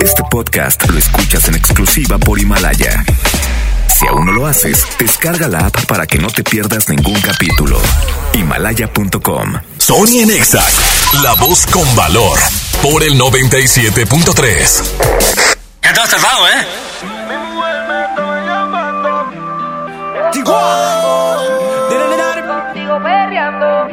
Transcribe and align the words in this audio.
Este 0.00 0.22
podcast 0.30 0.88
lo 0.88 0.98
escuchas 0.98 1.48
en 1.48 1.54
exclusiva 1.56 2.18
por 2.18 2.38
Himalaya. 2.38 3.04
Si 3.98 4.06
aún 4.06 4.26
no 4.26 4.32
lo 4.32 4.46
haces, 4.46 4.86
descarga 4.98 5.48
la 5.48 5.66
app 5.66 5.86
para 5.86 6.06
que 6.06 6.18
no 6.18 6.28
te 6.28 6.44
pierdas 6.44 6.88
ningún 6.88 7.20
capítulo. 7.20 7.80
Himalaya.com. 8.34 9.54
Sony 9.78 10.20
en 10.22 10.30
Exact, 10.30 10.72
la 11.22 11.34
voz 11.34 11.66
con 11.66 11.96
valor, 11.96 12.38
por 12.82 13.02
el 13.02 13.18
97.3. 13.18 14.82
Ya 15.82 15.92
todo 15.92 16.04
está 16.04 16.18
pago, 16.18 16.46
¿eh? 16.48 16.66
Contigo 22.46 23.02
perreando. 23.02 23.88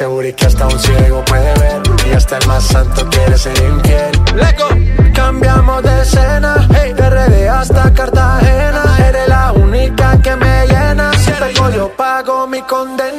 seguro 0.00 0.34
que 0.34 0.46
hasta 0.46 0.66
un 0.66 0.78
ciego 0.78 1.22
puede 1.26 1.52
ver. 1.60 1.82
Y 2.08 2.12
hasta 2.12 2.38
el 2.38 2.46
más 2.46 2.64
santo 2.64 3.06
quiere 3.10 3.36
ser 3.36 3.54
infiel. 3.58 4.12
Leco, 4.34 4.68
cambiamos 5.14 5.82
de 5.82 6.00
escena. 6.00 6.66
Hey. 6.74 6.94
De 6.94 7.10
RD 7.10 7.48
hasta 7.50 7.92
Cartagena. 7.92 8.82
Eres 9.06 9.28
la 9.28 9.52
única 9.52 10.18
que 10.22 10.34
me 10.36 10.66
llena. 10.68 11.12
Si 11.12 11.30
te 11.30 11.52
yo 11.76 11.94
pago 11.98 12.46
mi 12.46 12.62
condena. 12.62 13.09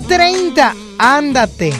30. 0.00 0.74
Ándate. 0.98 1.72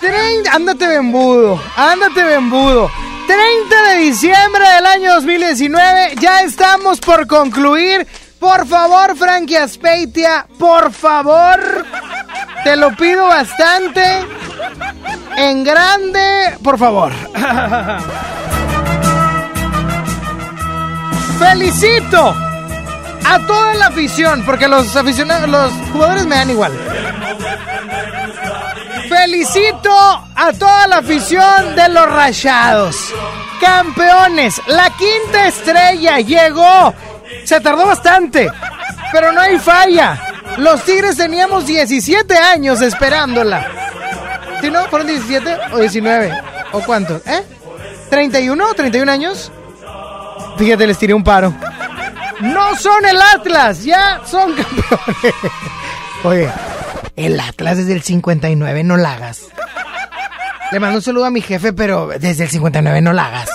30, 0.00 0.52
ándate 0.52 0.86
bembudo. 0.86 1.60
Ándate 1.76 2.22
bembudo. 2.22 2.90
30 3.26 3.82
de 3.90 3.96
diciembre 3.98 4.68
del 4.74 4.86
año 4.86 5.14
2019. 5.14 6.16
Ya 6.20 6.42
estamos 6.42 7.00
por 7.00 7.26
concluir. 7.26 8.06
Por 8.38 8.66
favor, 8.66 9.16
Frankie 9.16 9.56
Aspeitia, 9.56 10.46
por 10.58 10.92
favor. 10.92 11.86
Te 12.62 12.76
lo 12.76 12.94
pido 12.94 13.26
bastante. 13.26 14.02
En 15.36 15.64
grande, 15.64 16.58
por 16.62 16.78
favor. 16.78 17.12
Felicito 21.38 22.34
a 23.24 23.38
toda 23.46 23.74
la 23.74 23.86
afición, 23.86 24.44
porque 24.44 24.68
los 24.68 24.94
aficionados, 24.94 25.48
los 25.48 25.72
jugadores 25.92 26.26
me 26.26 26.36
dan 26.36 26.50
igual. 26.50 26.72
Felicito 29.14 29.90
a 30.34 30.52
toda 30.58 30.88
la 30.88 30.96
afición 30.96 31.76
de 31.76 31.88
los 31.88 32.10
Rayados. 32.10 32.96
Campeones, 33.60 34.60
la 34.66 34.90
quinta 34.90 35.46
estrella 35.46 36.18
llegó. 36.18 36.92
Se 37.44 37.60
tardó 37.60 37.86
bastante, 37.86 38.50
pero 39.12 39.30
no 39.30 39.40
hay 39.40 39.56
falla. 39.58 40.20
Los 40.56 40.82
Tigres 40.82 41.16
teníamos 41.16 41.64
17 41.64 42.36
años 42.36 42.82
esperándola. 42.82 43.64
Si 44.60 44.68
no, 44.68 44.84
fueron 44.86 45.06
17 45.06 45.58
o 45.72 45.78
19 45.78 46.32
o 46.72 46.80
cuántos, 46.80 47.24
¿eh? 47.26 47.44
31, 48.10 48.74
31 48.74 49.12
años. 49.12 49.52
Fíjate, 50.58 50.88
les 50.88 50.98
tiré 50.98 51.14
un 51.14 51.22
paro. 51.22 51.54
No 52.40 52.74
son 52.76 53.06
el 53.06 53.22
Atlas, 53.22 53.84
ya 53.84 54.22
son 54.26 54.54
campeones. 54.54 55.34
Oye, 56.24 56.50
el 57.16 57.38
Atlas 57.40 57.76
desde 57.76 57.92
el 57.92 58.02
59, 58.02 58.84
no 58.84 58.96
la 58.96 59.12
hagas. 59.12 59.42
Le 60.72 60.80
mando 60.80 60.96
un 60.96 61.02
saludo 61.02 61.26
a 61.26 61.30
mi 61.30 61.40
jefe, 61.40 61.72
pero 61.72 62.08
desde 62.18 62.44
el 62.44 62.50
59 62.50 63.00
no 63.00 63.12
la 63.12 63.26
hagas. 63.26 63.48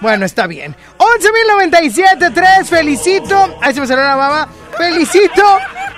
Bueno, 0.00 0.24
está 0.24 0.46
bien. 0.46 0.76
11.097.3, 0.98 2.64
felicito. 2.64 3.58
Ahí 3.60 3.72
se 3.72 3.80
me 3.80 3.86
salió 3.86 4.04
la 4.04 4.16
baba. 4.16 4.48
Felicito 4.76 5.42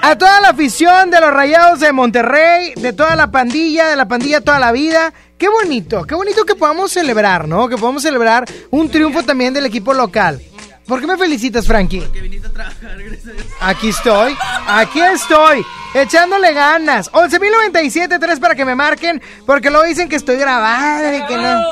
a 0.03 0.17
toda 0.19 0.41
la 0.41 0.50
afición 0.50 1.11
de 1.11 1.21
los 1.21 1.32
Rayados 1.32 1.81
de 1.81 1.93
Monterrey, 1.93 2.75
de 2.77 2.93
toda 2.93 3.17
la 3.17 3.31
pandilla, 3.31 3.88
de 3.88 3.97
la 3.97 4.06
pandilla 4.06 4.43
toda 4.43 4.59
la 4.59 4.73
vida. 4.73 5.12
Qué 5.38 5.49
bonito, 5.49 6.05
qué 6.05 6.15
bonito 6.15 6.44
que 6.44 6.55
podamos 6.55 6.93
celebrar, 6.93 7.49
¿no? 7.49 7.69
Que 7.69 7.77
podamos 7.77 8.03
celebrar 8.03 8.44
un 8.70 8.91
triunfo 8.91 9.23
también 9.23 9.55
del 9.55 9.67
equipo 9.67 9.94
local. 9.94 10.43
¿Por 10.86 11.00
qué 11.00 11.06
me 11.06 11.16
felicitas, 11.16 11.66
Frankie? 11.66 12.00
Porque 12.00 12.20
viniste 12.20 12.48
a 12.48 12.52
trabajar, 12.52 13.02
gracias. 13.02 13.34
Aquí 13.60 13.88
estoy, 13.88 14.36
aquí 14.69 15.00
estoy, 15.00 15.64
echándole 15.94 16.52
ganas. 16.52 17.10
11.097.3 17.12 18.38
para 18.38 18.54
que 18.54 18.66
me 18.66 18.75
marquen, 18.75 19.22
porque 19.46 19.70
luego 19.70 19.86
dicen 19.86 20.08
que 20.08 20.16
estoy 20.16 20.36
grabada 20.36 21.16
y 21.16 21.25
que 21.26 21.36
no. 21.38 21.62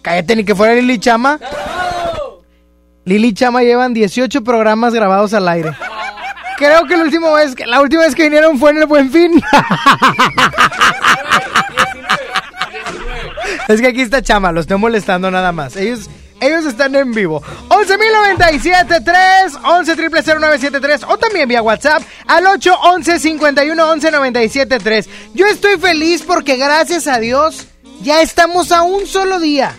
Cállate, 0.00 0.36
ni 0.36 0.44
que 0.44 0.54
fuera 0.54 0.74
Lili 0.74 0.98
Chama. 0.98 1.38
Lili 3.04 3.34
Chama 3.34 3.62
llevan 3.62 3.92
18 3.92 4.42
programas 4.42 4.94
grabados 4.94 5.34
al 5.34 5.46
aire. 5.48 5.76
Creo 6.56 6.86
que 6.86 6.96
la 6.96 7.02
última 7.04 7.32
vez 7.34 7.54
que, 7.54 7.66
la 7.66 7.82
última 7.82 8.02
vez 8.02 8.14
que 8.14 8.22
vinieron 8.24 8.58
fue 8.58 8.70
en 8.70 8.78
el 8.78 8.86
Buen 8.86 9.12
Fin. 9.12 9.32
es 13.68 13.80
que 13.80 13.86
aquí 13.86 14.00
está 14.00 14.22
Chama, 14.22 14.52
los 14.52 14.62
estoy 14.62 14.78
molestando 14.78 15.30
nada 15.30 15.52
más. 15.52 15.76
Ellos, 15.76 16.08
ellos 16.40 16.64
están 16.64 16.94
en 16.94 17.12
vivo. 17.12 17.42
11.097.3, 17.68 19.60
11.000.973 19.62 21.04
o 21.08 21.16
también 21.18 21.48
vía 21.48 21.62
WhatsApp 21.62 22.02
al 22.26 22.46
811 22.46 23.18
51 23.18 23.90
11 23.90 24.10
973 24.10 25.08
Yo 25.34 25.46
estoy 25.46 25.78
feliz 25.78 26.22
porque 26.22 26.56
gracias 26.56 27.06
a 27.06 27.18
Dios 27.18 27.66
ya 28.00 28.22
estamos 28.22 28.72
a 28.72 28.82
un 28.82 29.06
solo 29.06 29.40
día. 29.40 29.74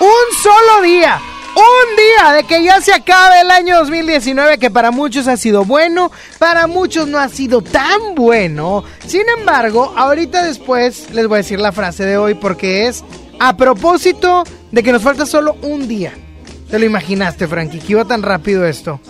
Un 0.00 0.36
solo 0.42 0.82
día. 0.82 1.20
Un 1.56 1.96
día 1.96 2.32
de 2.34 2.44
que 2.44 2.62
ya 2.62 2.82
se 2.82 2.92
acabe 2.92 3.40
el 3.40 3.50
año 3.50 3.78
2019 3.78 4.58
que 4.58 4.70
para 4.70 4.90
muchos 4.90 5.26
ha 5.26 5.38
sido 5.38 5.64
bueno, 5.64 6.12
para 6.38 6.66
muchos 6.66 7.08
no 7.08 7.18
ha 7.18 7.30
sido 7.30 7.62
tan 7.62 8.14
bueno. 8.14 8.84
Sin 9.06 9.22
embargo, 9.38 9.94
ahorita 9.96 10.42
después 10.42 11.10
les 11.12 11.26
voy 11.26 11.36
a 11.36 11.38
decir 11.38 11.58
la 11.58 11.72
frase 11.72 12.04
de 12.04 12.18
hoy 12.18 12.34
porque 12.34 12.88
es 12.88 13.04
a 13.38 13.56
propósito 13.56 14.44
de 14.72 14.82
que 14.82 14.92
nos 14.92 15.02
falta 15.02 15.26
solo 15.26 15.56
un 15.62 15.88
día. 15.88 16.12
¿Te 16.70 16.78
lo 16.78 16.84
imaginaste, 16.84 17.46
Frankie? 17.46 17.78
Que 17.78 17.92
iba 17.92 18.04
tan 18.04 18.22
rápido 18.22 18.66
esto. 18.66 19.00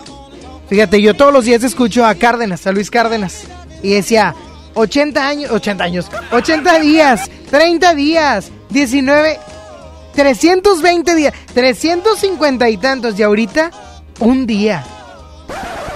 Fíjate, 0.69 1.01
yo 1.01 1.15
todos 1.15 1.33
los 1.33 1.45
días 1.45 1.63
escucho 1.63 2.05
a 2.05 2.15
Cárdenas, 2.15 2.67
a 2.67 2.71
Luis 2.71 2.91
Cárdenas, 2.91 3.43
y 3.81 3.93
decía 3.93 4.35
80 4.73 5.27
años, 5.27 5.51
80 5.51 5.83
años, 5.83 6.11
80 6.31 6.79
días, 6.79 7.31
30 7.49 7.95
días, 7.95 8.51
19, 8.69 9.39
320 10.13 11.15
días, 11.15 11.33
350 11.53 12.69
y 12.69 12.77
tantos, 12.77 13.17
y 13.17 13.23
ahorita 13.23 13.71
un 14.19 14.45
día. 14.45 14.83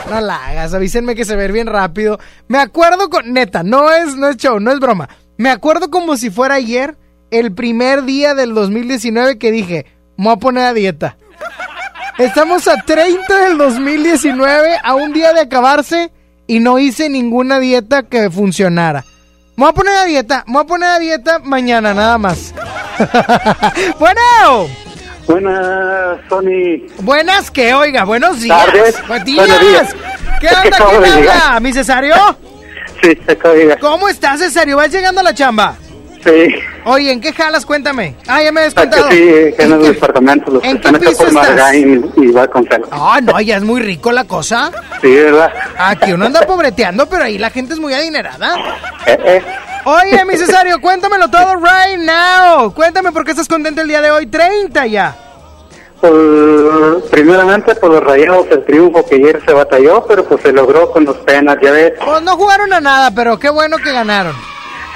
No 0.09 0.19
la 0.19 0.47
hagas, 0.47 0.73
avísenme 0.73 1.15
que 1.15 1.25
se 1.25 1.35
ve 1.35 1.51
bien 1.51 1.67
rápido. 1.67 2.19
Me 2.47 2.57
acuerdo 2.57 3.09
con, 3.09 3.31
neta, 3.33 3.63
no 3.63 3.91
es, 3.91 4.15
no 4.15 4.29
es 4.29 4.37
show, 4.37 4.59
no 4.59 4.71
es 4.71 4.79
broma. 4.79 5.09
Me 5.37 5.49
acuerdo 5.49 5.89
como 5.89 6.17
si 6.17 6.29
fuera 6.29 6.55
ayer, 6.55 6.97
el 7.31 7.53
primer 7.53 8.03
día 8.03 8.35
del 8.35 8.53
2019 8.53 9.39
que 9.39 9.51
dije, 9.51 9.85
me 10.17 10.25
voy 10.25 10.33
a 10.33 10.37
poner 10.37 10.65
a 10.65 10.73
dieta. 10.73 11.17
Estamos 12.17 12.67
a 12.67 12.75
30 12.85 13.39
del 13.39 13.57
2019, 13.57 14.77
a 14.83 14.93
un 14.95 15.13
día 15.13 15.33
de 15.33 15.41
acabarse, 15.41 16.11
y 16.45 16.59
no 16.59 16.77
hice 16.77 17.09
ninguna 17.09 17.59
dieta 17.59 18.03
que 18.03 18.29
funcionara. 18.29 19.05
Me 19.55 19.63
voy 19.63 19.69
a 19.69 19.73
poner 19.73 19.93
a 19.95 20.05
dieta, 20.05 20.43
me 20.45 20.53
voy 20.53 20.63
a 20.63 20.67
poner 20.67 20.89
a 20.89 20.99
dieta 20.99 21.39
mañana 21.39 21.93
nada 21.93 22.17
más. 22.17 22.53
bueno. 23.99 24.67
Buenas, 25.27 26.19
Sony. 26.27 26.87
Buenas 26.99 27.49
que, 27.49 27.73
oiga, 27.73 28.03
buenos 28.03 28.41
días. 28.41 28.65
Tardes. 28.65 29.07
Buenos 29.07 29.61
días. 29.61 29.95
¿Qué 30.41 30.47
Es 30.47 30.53
que 30.53 30.67
onda? 30.67 30.77
acabo 30.77 30.99
¿Quién 30.99 31.29
habla? 31.29 31.59
¿Mi 31.61 31.73
Cesario? 31.73 32.15
Sí, 33.01 33.17
se 33.25 33.31
acaba 33.31 33.53
de 33.53 33.61
llegar. 33.61 33.79
¿Cómo 33.79 34.09
estás, 34.09 34.39
Cesario? 34.39 34.75
¿Vas 34.77 34.91
llegando 34.91 35.21
a 35.21 35.23
la 35.23 35.33
chamba? 35.33 35.77
Sí. 36.23 36.55
Oye, 36.85 37.11
¿en 37.11 37.19
qué 37.21 37.33
jalas? 37.33 37.65
Cuéntame. 37.65 38.15
Ah, 38.27 38.43
ya 38.43 38.51
me 38.51 38.61
habías 38.61 38.77
Aquí 38.77 38.89
contado. 38.89 39.11
sí, 39.11 39.29
en 39.57 39.61
¿En 39.61 39.69
los 39.71 39.87
departamentos, 39.87 40.53
los 40.53 40.61
que 40.61 40.69
en 40.69 40.79
qué 40.79 40.87
están 40.87 41.01
piso 41.01 41.17
por 41.17 41.27
estás? 41.27 41.33
Margain 41.47 42.11
y 42.17 42.27
Vasconcelos. 42.31 42.89
Ah, 42.91 43.19
no, 43.23 43.41
ya 43.41 43.57
es 43.57 43.63
muy 43.63 43.81
rico 43.81 44.11
la 44.11 44.25
cosa. 44.25 44.71
Sí, 45.01 45.13
¿verdad? 45.15 45.51
Aquí 45.77 46.11
uno 46.13 46.25
anda 46.27 46.41
pobreteando, 46.41 47.07
pero 47.09 47.23
ahí 47.23 47.37
la 47.37 47.49
gente 47.49 47.73
es 47.73 47.79
muy 47.79 47.93
adinerada. 47.93 48.55
Eh, 49.07 49.17
eh. 49.25 49.41
Oye, 49.85 50.23
mi 50.25 50.37
Cesario, 50.37 50.79
cuéntamelo 50.79 51.27
todo 51.29 51.55
right 51.55 51.97
now. 51.99 52.71
Cuéntame 52.71 53.11
por 53.11 53.25
qué 53.25 53.31
estás 53.31 53.47
contento 53.47 53.81
el 53.81 53.87
día 53.87 54.01
de 54.01 54.11
hoy, 54.11 54.27
30 54.27 54.85
ya. 54.87 55.15
Pues, 56.01 57.03
primeramente, 57.11 57.75
por 57.75 57.91
los 57.91 58.03
rayados, 58.03 58.47
el 58.51 58.63
triunfo 58.65 59.05
que 59.07 59.15
ayer 59.15 59.39
se 59.45 59.53
batalló, 59.53 60.03
pero 60.07 60.23
pues 60.25 60.41
se 60.41 60.51
logró 60.51 60.91
con 60.91 61.05
los 61.05 61.17
penas, 61.17 61.57
ya 61.61 61.71
ves. 61.71 61.93
Pues 62.03 62.21
no 62.23 62.35
jugaron 62.37 62.73
a 62.73 62.79
nada, 62.81 63.11
pero 63.15 63.37
qué 63.39 63.49
bueno 63.49 63.77
que 63.77 63.91
ganaron. 63.91 64.35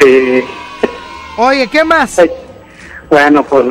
Sí. 0.02 0.44
Oye, 1.38 1.68
¿qué 1.68 1.84
más? 1.84 2.20
Ay, 2.20 2.32
Bueno, 3.10 3.44
pues, 3.44 3.66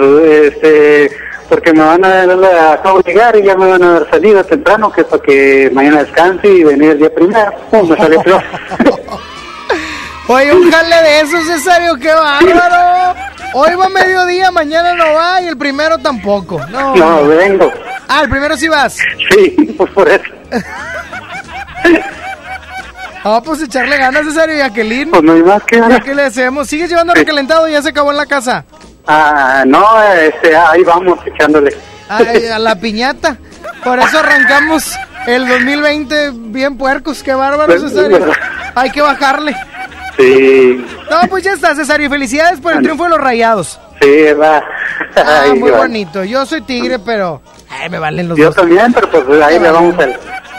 este, 0.44 1.10
porque 1.48 1.72
me 1.72 1.80
van 1.82 2.04
a 2.04 2.26
de 2.26 3.02
llegar 3.04 3.36
y 3.36 3.42
ya 3.42 3.56
me 3.56 3.68
van 3.68 3.82
a 3.82 3.92
dar 3.92 4.10
salida 4.10 4.44
temprano, 4.44 4.92
que 4.92 5.04
para 5.04 5.22
que 5.22 5.70
mañana 5.72 6.02
descanse 6.04 6.48
y 6.48 6.64
venir 6.64 6.90
el 6.92 6.98
día 6.98 7.14
primero. 7.14 7.52
Pum, 7.70 7.88
me 7.88 7.96
salió 7.96 8.20
peor. 8.22 8.42
Oye, 10.28 10.54
un 10.54 10.70
jale 10.70 10.96
de 11.02 11.20
eso, 11.20 11.36
Cesario, 11.42 11.96
qué 11.96 12.12
bárbaro. 12.12 13.14
Hoy 13.54 13.74
va 13.74 13.86
a 13.86 13.88
mediodía, 13.90 14.50
mañana 14.50 14.94
no 14.94 15.12
va 15.14 15.40
y 15.42 15.48
el 15.48 15.56
primero 15.56 15.98
tampoco. 15.98 16.60
No. 16.70 16.96
no, 16.96 17.26
vengo. 17.26 17.70
Ah, 18.08 18.22
el 18.22 18.30
primero 18.30 18.56
sí 18.56 18.68
vas. 18.68 18.98
Sí, 19.30 19.74
pues 19.76 19.90
por 19.92 20.08
eso. 20.08 20.24
Ah, 23.24 23.40
pues 23.44 23.62
echarle 23.62 23.96
ganas, 23.96 24.24
Cesario 24.26 24.54
y 24.56 24.58
Jacqueline. 24.58 25.10
Pues 25.10 25.22
no 25.22 25.32
hay 25.32 25.42
más 25.42 25.62
que 25.64 25.76
¿Ya 25.78 26.00
qué 26.00 26.14
le 26.14 26.22
hacemos? 26.24 26.68
¿Sigues 26.68 26.90
llevando 26.90 27.14
recalentado? 27.14 27.66
¿Ya 27.68 27.80
se 27.80 27.88
acabó 27.88 28.10
en 28.10 28.18
la 28.18 28.26
casa? 28.26 28.64
Ah, 29.06 29.64
no, 29.66 30.02
este, 30.12 30.54
ahí 30.56 30.82
vamos 30.82 31.18
echándole. 31.26 31.74
Ay, 32.08 32.46
a 32.54 32.58
la 32.58 32.76
piñata. 32.76 33.36
Por 33.82 33.98
eso 33.98 34.18
arrancamos 34.18 34.92
el 35.26 35.48
2020 35.48 36.30
bien 36.34 36.76
puercos. 36.76 37.22
Qué 37.22 37.32
bárbaro, 37.34 37.66
Pues, 37.66 37.80
Cesario. 37.82 38.18
¿verdad? 38.20 38.34
Hay 38.74 38.90
que 38.90 39.00
bajarle. 39.00 39.56
Sí, 40.18 40.84
No, 41.10 41.28
pues 41.28 41.44
ya 41.44 41.52
está, 41.54 41.74
Cesario. 41.74 42.08
Felicidades 42.10 42.60
por 42.60 42.72
el 42.74 42.82
triunfo 42.82 43.04
de 43.04 43.10
los 43.10 43.20
rayados. 43.20 43.80
sí, 44.00 44.32
va. 44.38 44.62
Ah, 45.16 45.44
muy 45.56 45.70
bonito. 45.70 46.24
Yo 46.24 46.44
soy 46.44 46.60
tigre, 46.62 46.98
pero. 46.98 47.40
Ay, 47.70 47.88
me 47.88 47.98
valen 47.98 48.28
los 48.28 48.38
Yo 48.38 48.46
dos. 48.46 48.56
también, 48.56 48.92
pero 48.92 49.08
pues 49.10 49.42
ahí 49.42 49.58
le 49.60 49.70
vamos 49.70 49.96
al... 49.98 50.16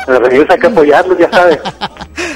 Los 0.07 0.19
reyes 0.19 0.47
hay 0.49 0.59
que 0.59 0.67
apoyarlos, 0.67 1.17
ya 1.17 1.29
sabes. 1.31 1.59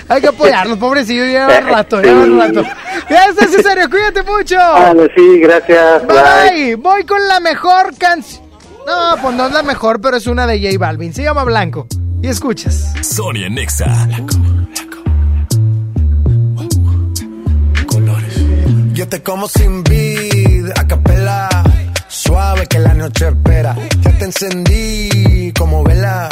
Hay 0.10 0.22
que 0.22 0.28
apoyarlos, 0.28 0.80
pobrecillos. 0.80 1.28
Llevan 1.28 1.68
rato, 1.68 2.02
llevan 2.02 2.40
rato. 2.40 2.64
Ya 3.12 3.26
está, 3.26 3.46
Cesario. 3.48 3.88
Cuídate 3.92 4.24
mucho. 4.24 4.58
Vale, 4.58 5.12
sí, 5.16 5.40
gracias. 5.40 6.08
Bye, 6.08 6.52
bye. 6.52 6.76
Voy 6.78 7.04
con 7.04 7.28
la 7.28 7.40
mejor 7.40 7.96
canción. 7.96 8.44
No, 8.88 9.22
pues 9.22 9.36
no 9.36 9.46
es 9.46 9.54
la 9.54 9.62
mejor, 9.62 10.02
pero 10.02 10.18
es 10.18 10.26
una 10.26 10.48
de 10.48 10.60
J 10.60 10.80
Balvin. 10.80 11.14
Se 11.14 11.22
llama 11.22 11.44
Blanco. 11.44 11.86
Y 12.24 12.28
escuchas. 12.28 12.92
Sonia 13.02 13.50
Nexa. 13.50 13.86
Yo 18.94 19.08
te 19.08 19.24
como 19.24 19.48
sin 19.48 19.84
vid, 19.84 20.72
a 20.76 20.86
capela. 20.86 21.48
Suave 22.08 22.68
que 22.68 22.80
la 22.80 22.94
noche 22.94 23.30
espera. 23.30 23.76
Ya 24.02 24.12
te 24.18 24.26
encendí 24.26 25.54
como 25.58 25.84
vela. 25.84 26.28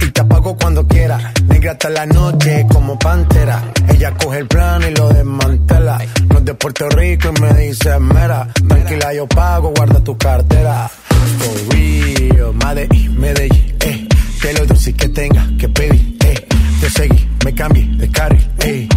Y 0.00 0.10
te 0.10 0.20
apago 0.20 0.56
cuando 0.56 0.86
quiera. 0.86 1.32
Negra 1.48 1.72
hasta 1.72 1.90
la 1.90 2.06
noche 2.06 2.66
como 2.70 2.98
pantera. 2.98 3.62
Ella 3.88 4.12
coge 4.14 4.38
el 4.38 4.46
plano 4.46 4.88
y 4.88 4.94
lo 4.94 5.08
desmantela. 5.08 5.98
No 6.28 6.38
es 6.38 6.44
de 6.44 6.54
Puerto 6.54 6.88
Rico 6.90 7.30
y 7.36 7.40
me 7.40 7.54
dice 7.54 7.98
mera. 7.98 8.48
Tranquila, 8.68 9.14
yo 9.14 9.26
pago, 9.26 9.72
guarda 9.74 10.00
tu 10.02 10.16
cartera. 10.16 10.90
For 11.38 11.74
real, 11.74 12.52
Medellín, 12.54 13.18
Medellín, 13.20 13.74
eh. 13.80 14.08
Que 14.40 14.52
lo 14.52 14.66
dulce 14.66 14.92
que 14.92 15.08
tenga 15.08 15.48
que 15.58 15.68
pedir, 15.68 16.16
eh. 16.24 16.46
Te 16.80 16.90
seguí, 16.90 17.28
me 17.44 17.54
cambié 17.54 17.86
de 17.96 18.10
carril, 18.10 18.46
eh. 18.60 18.88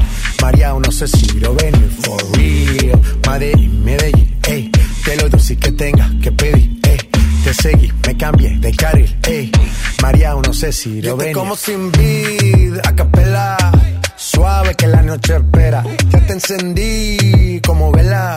María, 0.42 0.74
no 0.74 0.92
sé 0.92 1.08
si 1.08 1.40
lo 1.40 1.54
venir, 1.56 1.90
for 2.02 2.22
real. 2.36 3.00
Medellín, 3.30 3.84
Medellín, 3.84 4.38
eh. 4.48 4.70
Que 5.06 5.16
lo 5.16 5.30
dulce 5.30 5.56
que 5.56 5.72
tenga 5.72 6.10
que 6.22 6.32
pedir, 6.32 6.80
eh. 6.84 6.98
Te 7.48 7.54
seguí, 7.54 7.90
me 8.06 8.18
cambié 8.18 8.60
de 8.60 8.76
carril, 8.76 9.18
eh. 9.26 9.50
María, 10.02 10.34
no 10.34 10.52
sé 10.52 10.74
si 10.74 11.00
Yo 11.00 11.16
te 11.16 11.32
como 11.32 11.56
sin 11.56 11.94
vid, 11.94 12.76
a 12.84 12.94
capela. 12.94 13.56
Suave 14.18 14.76
que 14.76 14.86
la 14.86 15.02
noche 15.02 15.38
espera. 15.38 15.82
Ya 16.10 16.20
te 16.26 16.34
encendí 16.34 17.62
como 17.66 17.90
vela. 17.94 18.36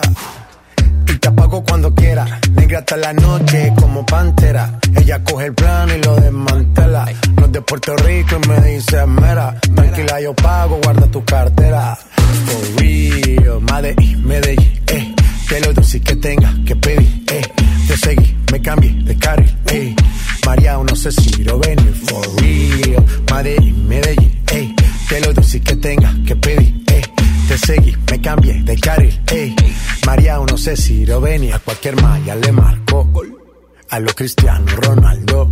Y 1.09 1.17
te 1.17 1.27
apago 1.27 1.61
cuando 1.61 1.93
quiera. 1.93 2.39
Negra 2.53 2.79
hasta 2.79 2.95
la 2.95 3.11
noche 3.11 3.73
como 3.77 4.05
pantera. 4.05 4.79
Ella 4.95 5.21
coge 5.25 5.47
el 5.47 5.55
plano 5.55 5.93
y 5.93 6.01
lo 6.01 6.15
desmantela. 6.15 7.05
No 7.35 7.47
es 7.47 7.51
de 7.51 7.61
Puerto 7.63 7.97
Rico 7.97 8.39
y 8.41 8.47
me 8.47 8.61
dice 8.61 9.05
mera. 9.07 9.59
Tranquila, 9.75 10.21
yo 10.21 10.33
pago, 10.33 10.79
guarda 10.81 11.05
tu 11.07 11.21
cartera. 11.25 11.97
For 12.45 12.81
real, 12.81 13.59
Medellín, 13.59 14.25
Medellín, 14.25 14.81
eh. 14.87 15.10
Que 15.51 15.59
lo 15.59 15.73
dulce 15.73 15.99
que 15.99 16.15
tenga 16.15 16.55
que 16.65 16.77
pedir, 16.77 17.23
eh. 17.27 17.41
Te 17.85 17.97
seguí, 17.97 18.37
me 18.53 18.61
cambié 18.61 18.93
de 19.03 19.17
carril, 19.17 19.53
eh. 19.65 19.93
María, 20.45 20.77
no 20.77 20.95
sé 20.95 21.11
si 21.11 21.43
lo 21.43 21.59
venir, 21.59 21.93
for 22.05 22.25
real. 22.39 23.05
Medellín, 23.29 23.85
Medellín, 23.85 24.41
eh. 24.49 24.73
Que 25.09 25.19
lo 25.19 25.33
dulce 25.33 25.59
que 25.59 25.75
tenga 25.75 26.15
que 26.25 26.37
pedir, 26.37 26.73
eh. 26.87 27.01
Te 27.49 27.57
seguí, 27.57 27.93
me 28.09 28.21
cambié 28.21 28.63
de 28.63 28.79
carril, 28.79 29.21
eh. 29.29 29.53
María, 30.05 30.37
no 30.37 30.55
sé 30.55 30.77
si 30.77 31.05
lo 31.05 31.19
venía. 31.19 31.57
A 31.57 31.59
cualquier 31.59 32.01
malla 32.01 32.33
le 32.33 32.51
marco. 32.53 33.11
A 33.89 33.99
lo 33.99 34.13
Cristiano 34.13 34.65
Ronaldo. 34.67 35.51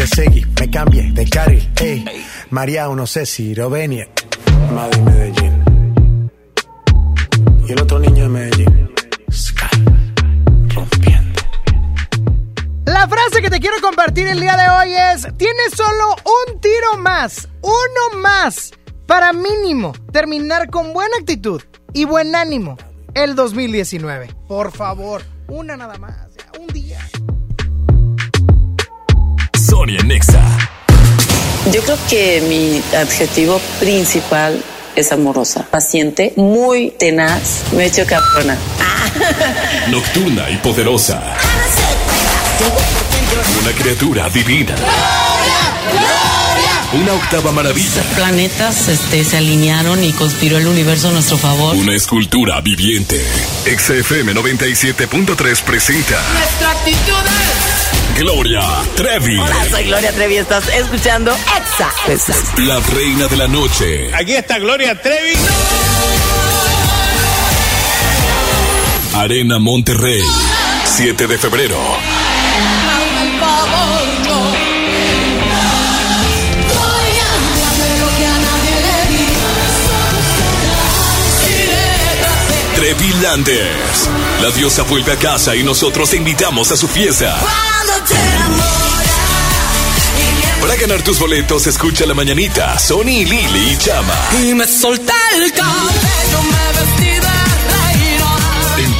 Te 0.00 0.06
seguí, 0.06 0.46
me 0.58 0.70
cambié 0.70 1.12
de 1.12 1.28
carril, 1.28 1.70
eh. 1.78 2.02
María, 2.48 2.88
no 2.88 3.06
sé 3.06 3.26
si 3.26 3.54
lo 3.54 3.68
venir. 3.68 4.08
Madrid, 4.72 4.98
Medellín. 5.02 6.30
Y 7.68 7.72
el 7.72 7.82
otro 7.82 7.98
niño 7.98 8.22
de 8.22 8.28
Medellín. 8.30 8.94
Sky. 9.30 9.84
Rompiendo. 10.74 11.42
La 12.86 13.06
frase 13.08 13.42
que 13.42 13.50
te 13.50 13.60
quiero 13.60 13.76
compartir 13.82 14.26
el 14.28 14.40
día 14.40 14.56
de 14.56 14.70
hoy 14.70 14.94
es, 14.94 15.36
tienes 15.36 15.74
solo 15.76 16.16
un 16.24 16.60
tiro 16.62 16.96
más, 16.96 17.46
uno 17.60 18.22
más, 18.22 18.72
para 19.06 19.34
mínimo 19.34 19.92
terminar 20.10 20.70
con 20.70 20.94
buena 20.94 21.18
actitud 21.18 21.60
y 21.92 22.06
buen 22.06 22.34
ánimo 22.34 22.78
el 23.12 23.34
2019. 23.34 24.34
Por 24.48 24.72
favor, 24.72 25.22
una 25.46 25.76
nada 25.76 25.98
más, 25.98 26.28
un 26.58 26.68
día. 26.68 27.06
Sonia 29.70 30.02
Nexa. 30.02 30.42
Yo 31.72 31.80
creo 31.82 31.98
que 32.08 32.40
mi 32.48 32.82
adjetivo 32.96 33.60
principal 33.78 34.60
es 34.96 35.12
amorosa, 35.12 35.64
paciente, 35.70 36.32
muy 36.34 36.90
tenaz, 36.90 37.62
me 37.72 37.86
echo 37.86 38.04
cabrona. 38.04 38.58
Nocturna 39.88 40.50
y 40.50 40.56
poderosa. 40.56 41.22
Una 43.62 43.70
criatura 43.72 44.28
divina. 44.28 44.74
Una 46.92 47.12
octava 47.12 47.52
maravilla. 47.52 48.02
Planetas 48.16 48.88
este, 48.88 49.22
se 49.22 49.36
alinearon 49.36 50.02
y 50.02 50.10
conspiró 50.10 50.58
el 50.58 50.66
universo 50.66 51.10
a 51.10 51.12
nuestro 51.12 51.38
favor. 51.38 51.76
Una 51.76 51.94
escultura 51.94 52.60
viviente. 52.60 53.24
XFM 53.66 54.34
97.3 54.34 55.62
presenta 55.62 56.20
Nuestra 56.34 56.72
actitud 56.72 57.24
es... 57.24 57.99
Gloria 58.20 58.60
Trevi. 58.96 59.38
Hola, 59.38 59.66
soy 59.70 59.84
Gloria 59.84 60.12
Trevi, 60.12 60.36
estás 60.36 60.68
escuchando 60.68 61.32
Exa. 61.32 61.90
La 62.58 62.78
reina 62.94 63.28
de 63.28 63.36
la 63.38 63.48
noche. 63.48 64.10
Aquí 64.14 64.34
está 64.34 64.58
Gloria 64.58 65.00
Trevi. 65.00 65.32
Arena 69.14 69.58
Monterrey. 69.58 70.22
7 70.84 71.26
de 71.26 71.38
febrero. 71.38 71.78
Landers. 83.08 84.10
La 84.42 84.50
diosa 84.50 84.82
vuelve 84.82 85.12
a 85.12 85.16
casa 85.16 85.56
y 85.56 85.62
nosotros 85.62 86.10
te 86.10 86.18
invitamos 86.18 86.70
a 86.70 86.76
su 86.76 86.86
fiesta. 86.86 87.34
Para 90.60 90.76
ganar 90.76 91.02
tus 91.02 91.18
boletos, 91.18 91.66
escucha 91.66 92.04
la 92.04 92.12
mañanita. 92.12 92.78
Sony, 92.78 93.24
Lili 93.24 93.72
y 93.72 93.78
Chama. 93.78 94.14
Y 94.42 94.54
me 94.54 94.66
solté 94.66 95.14
el 95.36 95.50
cabello, 95.52 96.69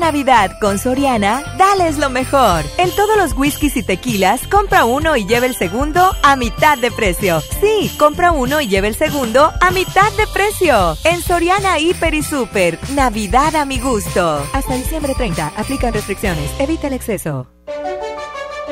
Navidad 0.00 0.58
con 0.60 0.78
Soriana, 0.78 1.42
dales 1.56 1.98
lo 1.98 2.10
mejor. 2.10 2.64
En 2.78 2.90
todos 2.90 3.16
los 3.16 3.32
whiskies 3.36 3.76
y 3.76 3.82
tequilas, 3.82 4.46
compra 4.46 4.84
uno 4.84 5.16
y 5.16 5.26
lleva 5.26 5.46
el 5.46 5.54
segundo 5.54 6.14
a 6.22 6.36
mitad 6.36 6.78
de 6.78 6.90
precio. 6.90 7.40
Sí, 7.60 7.94
compra 7.98 8.32
uno 8.32 8.60
y 8.60 8.68
lleva 8.68 8.88
el 8.88 8.94
segundo 8.94 9.52
a 9.60 9.70
mitad 9.70 10.10
de 10.12 10.26
precio. 10.26 10.96
En 11.04 11.20
Soriana 11.22 11.78
Hiper 11.78 12.14
y 12.14 12.22
Super, 12.22 12.78
Navidad 12.94 13.56
a 13.56 13.64
mi 13.64 13.78
gusto. 13.78 14.46
Hasta 14.52 14.74
diciembre 14.74 15.14
30, 15.16 15.52
aplican 15.56 15.92
restricciones, 15.92 16.50
evita 16.58 16.88
el 16.88 16.94
exceso. 16.94 17.46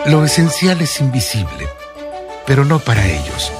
Lo 0.06 0.24
esencial 0.24 0.80
es 0.80 1.00
invisible, 1.00 1.68
pero 2.46 2.64
no 2.64 2.78
para 2.80 3.06
ellos. 3.06 3.52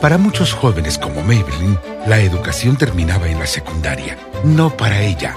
Para 0.00 0.16
muchos 0.16 0.54
jóvenes 0.54 0.96
como 0.96 1.22
Maybelline, 1.22 1.78
la 2.06 2.20
educación 2.20 2.76
terminaba 2.76 3.28
en 3.28 3.38
la 3.38 3.46
secundaria. 3.46 4.16
No 4.44 4.74
para 4.76 5.02
ella. 5.02 5.36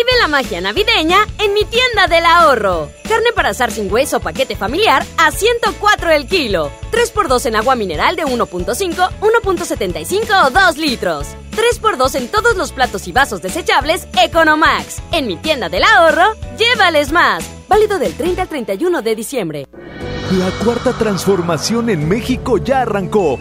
Vive 0.00 0.18
la 0.18 0.28
magia 0.28 0.62
navideña 0.62 1.26
en 1.38 1.52
mi 1.52 1.62
tienda 1.66 2.06
del 2.06 2.24
ahorro. 2.24 2.88
Carne 3.06 3.32
para 3.34 3.50
asar 3.50 3.70
sin 3.70 3.92
hueso 3.92 4.18
paquete 4.18 4.56
familiar 4.56 5.04
a 5.18 5.30
104 5.30 6.10
el 6.12 6.26
kilo. 6.26 6.70
3x2 6.90 7.44
en 7.44 7.56
agua 7.56 7.74
mineral 7.74 8.16
de 8.16 8.24
1.5, 8.24 8.94
1.75 9.20 10.46
o 10.46 10.50
2 10.50 10.76
litros. 10.78 11.26
3x2 11.54 12.14
en 12.14 12.28
todos 12.28 12.56
los 12.56 12.72
platos 12.72 13.06
y 13.08 13.12
vasos 13.12 13.42
desechables 13.42 14.08
Economax. 14.18 15.02
En 15.12 15.26
mi 15.26 15.36
tienda 15.36 15.68
del 15.68 15.84
ahorro, 15.84 16.32
llévales 16.56 17.12
más. 17.12 17.44
Válido 17.68 17.98
del 17.98 18.14
30 18.14 18.40
al 18.40 18.48
31 18.48 19.02
de 19.02 19.14
diciembre. 19.14 19.66
La 20.38 20.50
cuarta 20.64 20.94
transformación 20.94 21.90
en 21.90 22.08
México 22.08 22.56
ya 22.56 22.80
arrancó. 22.80 23.38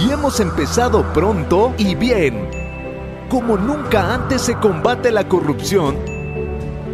Y 0.00 0.12
hemos 0.12 0.38
empezado 0.38 1.12
pronto 1.12 1.74
y 1.76 1.96
bien 1.96 2.61
como 3.32 3.56
nunca 3.56 4.12
antes 4.12 4.42
se 4.42 4.56
combate 4.56 5.10
la 5.10 5.26
corrupción 5.26 5.96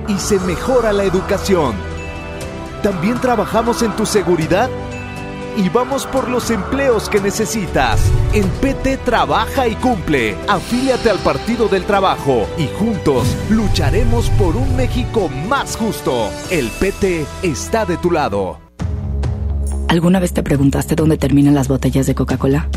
y 0.07 0.17
se 0.19 0.39
mejora 0.39 0.93
la 0.93 1.03
educación. 1.03 1.75
También 2.81 3.21
trabajamos 3.21 3.83
en 3.83 3.91
tu 3.97 4.07
seguridad 4.07 4.71
y 5.57 5.69
vamos 5.69 6.07
por 6.07 6.29
los 6.29 6.53
empleos 6.53 7.09
que 7.09 7.21
necesitas. 7.21 8.01
En 8.33 8.49
PT 8.61 8.99
trabaja 8.99 9.67
y 9.67 9.75
cumple. 9.75 10.37
Afíliate 10.47 11.11
al 11.11 11.19
Partido 11.19 11.67
del 11.67 11.83
Trabajo 11.83 12.47
y 12.57 12.69
juntos 12.79 13.27
lucharemos 13.51 14.31
por 14.31 14.55
un 14.55 14.77
México 14.77 15.29
más 15.49 15.77
justo. 15.77 16.29
El 16.53 16.69
PT 16.69 17.27
está 17.43 17.85
de 17.85 17.97
tu 17.97 18.13
lado. 18.13 18.61
¿Alguna 19.89 20.21
vez 20.21 20.33
te 20.35 20.45
preguntaste 20.45 20.95
dónde 20.95 21.19
terminan 21.19 21.57
las 21.57 21.67
botellas 21.67 22.07
de 22.07 22.15
Coca-Cola? 22.15 22.69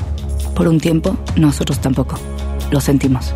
Por 0.55 0.67
un 0.67 0.79
tiempo, 0.79 1.15
nosotros 1.35 1.79
tampoco. 1.79 2.15
Lo 2.71 2.81
sentimos. 2.81 3.35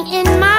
in 0.06 0.40
my 0.40 0.53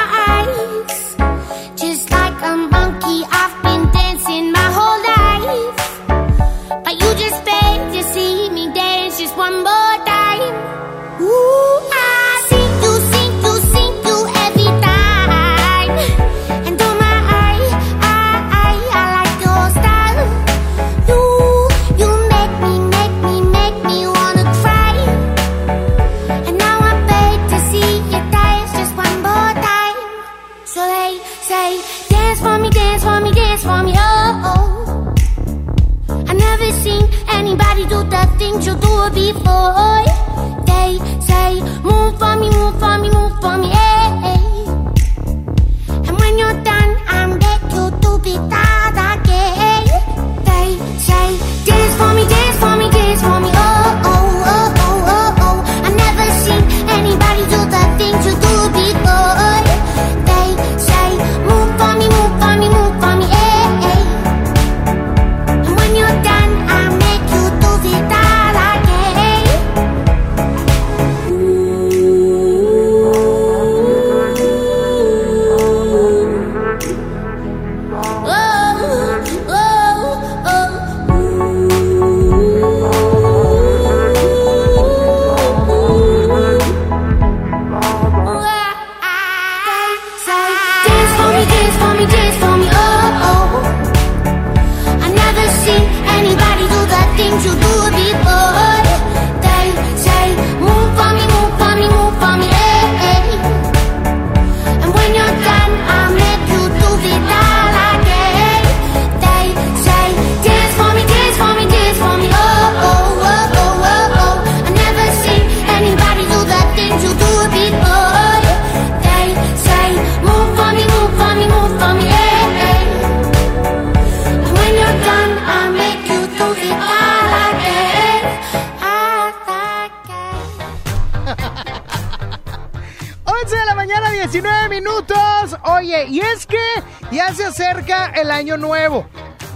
el 138.25 138.31
año 138.31 138.57
nuevo. 138.57 139.07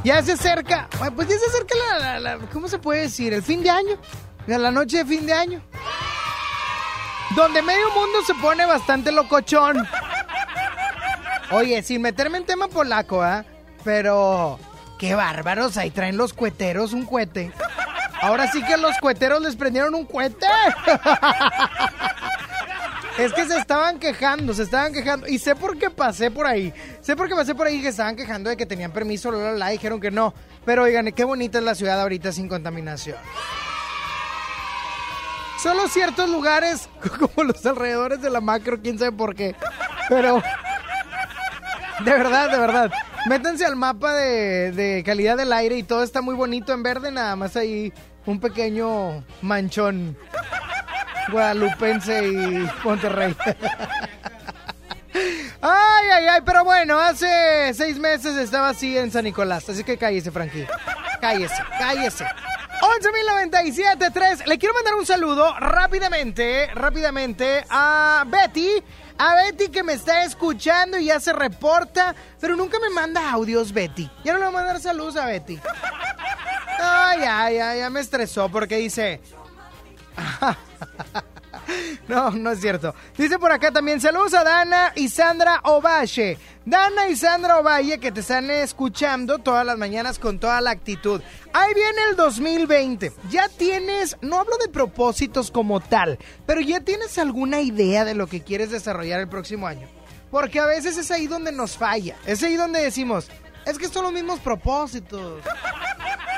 Ya 0.05 0.23
se 0.23 0.33
acerca, 0.33 0.89
pues 1.17 1.29
ya 1.29 1.39
se 1.39 1.47
acerca 1.47 1.75
la, 1.99 2.21
la, 2.21 2.39
¿cómo 2.53 2.69
se 2.69 2.79
puede 2.79 3.03
decir? 3.03 3.33
El 3.33 3.43
fin 3.43 3.63
de 3.63 3.71
año, 3.71 3.99
la 4.47 4.71
noche 4.71 4.99
de 4.99 5.05
fin 5.07 5.27
de 5.27 5.33
año. 5.33 5.61
Donde 7.35 7.63
medio 7.63 7.91
mundo 7.91 8.19
se 8.27 8.35
pone 8.35 8.65
bastante 8.65 9.11
locochón. 9.11 9.87
Oye, 11.51 11.83
sin 11.83 12.03
meterme 12.03 12.39
en 12.39 12.45
tema 12.45 12.69
polaco, 12.69 13.23
¿ah? 13.23 13.41
¿eh? 13.41 13.45
Pero, 13.85 14.59
qué 14.99 15.15
bárbaros, 15.15 15.77
ahí 15.77 15.91
traen 15.91 16.17
los 16.17 16.33
cueteros 16.33 16.93
un 16.93 17.07
cohete. 17.07 17.53
Ahora 18.21 18.51
sí 18.51 18.63
que 18.63 18.77
los 18.77 18.97
cueteros 18.99 19.41
les 19.43 19.57
prendieron 19.57 19.95
un 19.95 20.05
cohete. 20.05 20.47
Es 23.19 23.33
que 23.33 23.47
se 23.47 23.59
estaban 23.59 23.99
quejando, 23.99 24.55
se 24.55 24.63
estaban 24.63 24.93
quejando. 24.93 25.27
Y 25.27 25.39
sé 25.39 25.57
por 25.57 25.77
qué 25.77 25.91
pasé 25.91 26.31
por 26.31 26.47
ahí. 26.47 26.73
Sé 27.01 27.17
por 27.17 27.29
qué 27.29 27.35
pasé 27.35 27.55
por 27.55 27.67
ahí 27.67 27.83
que 27.83 27.89
estaban 27.89 28.15
quejando 28.15 28.49
de 28.49 28.57
que 28.57 28.65
tenían 28.65 28.93
permiso, 28.93 29.33
la, 29.33 29.39
la, 29.39 29.53
la, 29.53 29.69
dijeron 29.71 30.01
que 30.01 30.11
no. 30.11 30.33
Pero 30.65 30.85
oigan, 30.85 31.11
qué 31.13 31.25
bonita 31.25 31.59
es 31.59 31.65
la 31.65 31.75
ciudad 31.75 32.01
ahorita 32.01 32.31
sin 32.33 32.49
contaminación. 32.49 33.17
Solo 35.61 35.89
ciertos 35.89 36.31
lugares, 36.31 36.89
como 37.19 37.49
los 37.49 37.67
alrededores 37.67 38.23
de 38.23 38.31
la 38.31 38.41
macro, 38.41 38.81
quién 38.81 38.99
sabe 38.99 39.13
por 39.13 39.35
qué. 39.35 39.57
Pero. 40.09 40.41
De 42.05 42.13
verdad, 42.13 42.51
de 42.51 42.59
verdad. 42.59 42.93
Métanse 43.29 43.67
al 43.67 43.75
mapa 43.75 44.15
de, 44.15 44.71
de 44.71 45.03
calidad 45.05 45.37
del 45.37 45.53
aire 45.53 45.77
y 45.77 45.83
todo 45.83 46.05
está 46.05 46.23
muy 46.23 46.37
bonito 46.37 46.73
en 46.73 46.85
verde, 46.85 47.11
nada 47.11 47.35
más 47.35 47.57
ahí 47.57 47.93
un 48.27 48.39
pequeño 48.39 49.25
manchón 49.43 50.17
guadalupense 51.31 52.27
y 52.29 52.69
Monterrey. 52.85 53.35
Ay, 55.61 56.07
ay, 56.13 56.27
ay, 56.29 56.41
pero 56.45 56.65
bueno, 56.65 56.99
hace 56.99 57.73
seis 57.75 57.99
meses 57.99 58.37
estaba 58.37 58.69
así 58.69 58.97
en 58.97 59.11
San 59.11 59.25
Nicolás, 59.25 59.69
así 59.69 59.83
que 59.83 59.99
cállese, 59.99 60.31
Frankie. 60.31 60.67
Cállese, 61.21 61.63
cállese. 61.79 62.25
11.097.3. 62.81 64.47
Le 64.47 64.59
quiero 64.59 64.75
mandar 64.75 64.95
un 64.95 65.05
saludo 65.05 65.53
rápidamente, 65.59 66.69
rápidamente 66.75 67.65
a 67.69 68.25
Betty. 68.27 68.83
A 69.19 69.35
Betty 69.35 69.69
que 69.69 69.83
me 69.83 69.95
está 69.95 70.23
escuchando 70.23 70.97
y 70.97 71.07
ya 71.07 71.19
se 71.19 71.33
reporta, 71.33 72.15
pero 72.41 72.55
nunca 72.55 72.79
me 72.79 72.89
manda 72.91 73.33
audios, 73.33 73.73
Betty. 73.73 74.09
Ya 74.23 74.33
no 74.33 74.39
le 74.39 74.45
voy 74.45 74.55
a 74.55 74.59
mandar 74.59 74.81
saludos 74.81 75.17
a 75.17 75.27
Betty. 75.27 75.59
Ay, 76.79 77.23
ay, 77.29 77.59
ay, 77.59 77.79
ya 77.81 77.91
me 77.91 77.99
estresó 77.99 78.49
porque 78.49 78.77
dice... 78.77 79.21
No, 82.09 82.31
no 82.31 82.51
es 82.53 82.61
cierto. 82.61 82.95
Dice 83.17 83.39
por 83.39 83.53
acá 83.53 83.71
también, 83.71 84.01
saludos 84.01 84.33
a 84.35 84.43
Dana 84.43 84.93
y 84.97 85.09
Sandra 85.09 85.61
Ovalle. 85.65 86.39
Dana 86.65 87.09
y 87.09 87.17
Sandra 87.17 87.59
Ovalle 87.59 87.99
que 87.99 88.11
te 88.11 88.21
están 88.21 88.51
escuchando 88.51 89.39
todas 89.39 89.67
las 89.67 89.77
mañanas 89.77 90.19
con 90.19 90.39
toda 90.39 90.61
la 90.63 90.71
actitud. 90.71 91.21
Ahí 91.53 91.75
viene 91.75 91.99
el 92.11 92.17
2020. 92.17 93.13
Ya 93.31 93.49
tienes, 93.49 94.17
no 94.23 94.41
hablo 94.41 94.57
de 94.57 94.69
propósitos 94.69 95.51
como 95.51 95.81
tal, 95.81 96.19
pero 96.47 96.61
ya 96.61 96.81
tienes 96.81 97.19
alguna 97.19 97.61
idea 97.61 98.05
de 98.07 98.15
lo 98.15 98.27
que 98.27 98.43
quieres 98.43 98.71
desarrollar 98.71 99.21
el 99.21 99.29
próximo 99.29 99.67
año. 99.67 99.87
Porque 100.31 100.61
a 100.61 100.67
veces 100.67 100.97
es 100.97 101.11
ahí 101.11 101.27
donde 101.27 101.53
nos 101.53 101.77
falla. 101.77 102.17
Es 102.27 102.43
ahí 102.43 102.57
donde 102.57 102.83
decimos, 102.83 103.29
es 103.67 103.79
que 103.79 103.89
son 103.89 104.05
los 104.05 104.13
mismos 104.13 104.41
propósitos. 104.41 105.43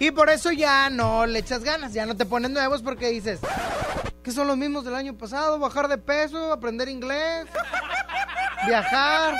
Y 0.00 0.10
por 0.12 0.30
eso 0.30 0.50
ya 0.50 0.88
no 0.88 1.26
le 1.26 1.40
echas 1.40 1.62
ganas, 1.62 1.92
ya 1.92 2.06
no 2.06 2.16
te 2.16 2.24
pones 2.24 2.50
nuevos 2.50 2.82
porque 2.82 3.10
dices 3.10 3.38
que 4.22 4.32
son 4.32 4.46
los 4.46 4.56
mismos 4.56 4.84
del 4.84 4.94
año 4.94 5.16
pasado, 5.16 5.58
bajar 5.58 5.88
de 5.88 5.98
peso, 5.98 6.52
aprender 6.52 6.88
inglés, 6.88 7.46
viajar. 8.66 9.34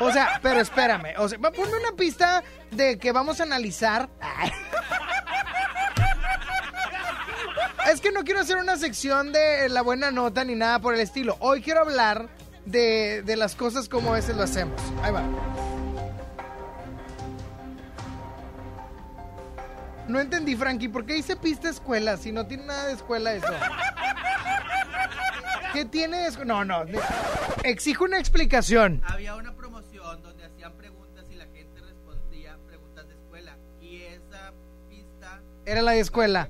O 0.00 0.12
sea, 0.12 0.38
pero 0.40 0.60
espérame, 0.60 1.14
o 1.18 1.28
sea, 1.28 1.38
ponme 1.38 1.76
una 1.76 1.96
pista 1.96 2.44
de 2.70 2.96
que 2.98 3.10
vamos 3.10 3.40
a 3.40 3.42
analizar. 3.42 4.08
Es 7.90 8.00
que 8.00 8.12
no 8.12 8.24
quiero 8.24 8.40
hacer 8.40 8.56
una 8.58 8.76
sección 8.76 9.32
de 9.32 9.68
la 9.68 9.82
buena 9.82 10.10
nota 10.10 10.44
ni 10.44 10.54
nada 10.54 10.80
por 10.80 10.94
el 10.94 11.00
estilo. 11.00 11.36
Hoy 11.40 11.62
quiero 11.62 11.80
hablar 11.80 12.28
de, 12.64 13.22
de 13.24 13.36
las 13.36 13.54
cosas 13.54 13.88
como 13.88 14.10
a 14.10 14.14
veces 14.16 14.36
lo 14.36 14.42
hacemos. 14.42 14.80
Ahí 15.02 15.12
va. 15.12 15.22
No 20.08 20.20
entendí, 20.20 20.54
Frankie, 20.54 20.88
¿por 20.88 21.04
qué 21.04 21.14
dice 21.14 21.36
pista 21.36 21.68
escuela 21.68 22.16
si 22.16 22.32
no 22.32 22.46
tiene 22.46 22.66
nada 22.66 22.86
de 22.86 22.92
escuela 22.92 23.32
eso? 23.32 23.46
¿Qué 25.72 25.84
tiene 25.84 26.18
de 26.18 26.26
escuela? 26.28 26.64
No, 26.64 26.84
no. 26.84 26.98
Exijo 27.64 28.04
una 28.04 28.18
explicación. 28.18 29.02
Había 29.06 29.34
una 29.34 29.54
promoción 29.54 30.22
donde 30.22 30.44
hacían 30.44 30.72
preguntas 30.74 31.26
y 31.30 31.34
la 31.34 31.46
gente 31.46 31.80
respondía 31.80 32.56
preguntas 32.66 33.08
de 33.08 33.14
escuela. 33.14 33.58
Y 33.80 34.02
esa 34.02 34.52
pista. 34.88 35.40
Era 35.64 35.82
la 35.82 35.92
de 35.92 36.00
escuela. 36.00 36.48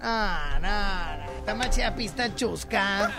Ah, 0.00 0.58
no, 0.60 1.26
no. 1.26 1.38
Está 1.38 1.54
más 1.54 1.70
chida 1.70 1.94
pista 1.94 2.34
chusca. 2.34 3.12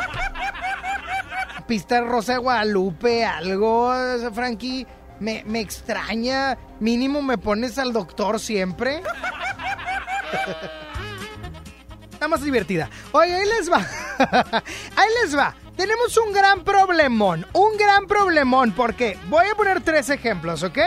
Pista 1.67 2.01
Rosa 2.01 2.33
de 2.33 2.39
Guadalupe, 2.39 3.23
algo, 3.23 3.93
Frankie. 4.33 4.87
Me, 5.21 5.43
me 5.45 5.59
extraña. 5.59 6.57
Mínimo 6.79 7.21
me 7.21 7.37
pones 7.37 7.77
al 7.77 7.93
doctor 7.93 8.39
siempre. 8.39 9.03
Está 12.11 12.27
más 12.27 12.43
divertida. 12.43 12.89
Oye, 13.11 13.35
ahí 13.35 13.47
les 13.47 13.71
va. 13.71 13.85
ahí 14.95 15.09
les 15.23 15.37
va. 15.37 15.55
Tenemos 15.77 16.17
un 16.17 16.33
gran 16.33 16.63
problemón. 16.63 17.45
Un 17.53 17.77
gran 17.77 18.07
problemón. 18.07 18.71
Porque 18.71 19.17
voy 19.29 19.45
a 19.45 19.55
poner 19.55 19.81
tres 19.81 20.09
ejemplos, 20.09 20.63
¿ok? 20.63 20.79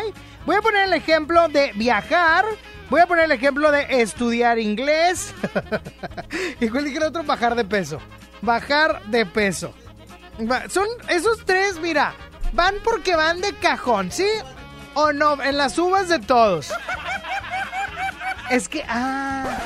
Voy 0.46 0.56
a 0.56 0.62
poner 0.62 0.88
el 0.88 0.94
ejemplo 0.94 1.46
de 1.48 1.70
viajar. 1.76 2.44
Voy 2.90 3.00
a 3.00 3.06
poner 3.06 3.26
el 3.26 3.32
ejemplo 3.32 3.70
de 3.70 3.86
estudiar 4.02 4.58
inglés. 4.58 5.32
¿Y 6.60 6.68
cuál 6.68 6.84
dije 6.84 7.04
otro? 7.04 7.22
Bajar 7.22 7.54
de 7.54 7.64
peso. 7.64 8.00
Bajar 8.42 9.00
de 9.06 9.26
peso. 9.26 9.72
Son 10.68 10.88
esos 11.08 11.44
tres, 11.44 11.78
mira, 11.80 12.14
van 12.54 12.74
porque 12.82 13.16
van 13.16 13.40
de 13.40 13.52
cajón, 13.54 14.10
¿sí? 14.10 14.26
O 14.94 15.12
no, 15.12 15.42
en 15.42 15.56
las 15.56 15.76
uvas 15.78 16.08
de 16.08 16.20
todos. 16.20 16.72
Es 18.50 18.68
que, 18.68 18.84
ah, 18.88 19.58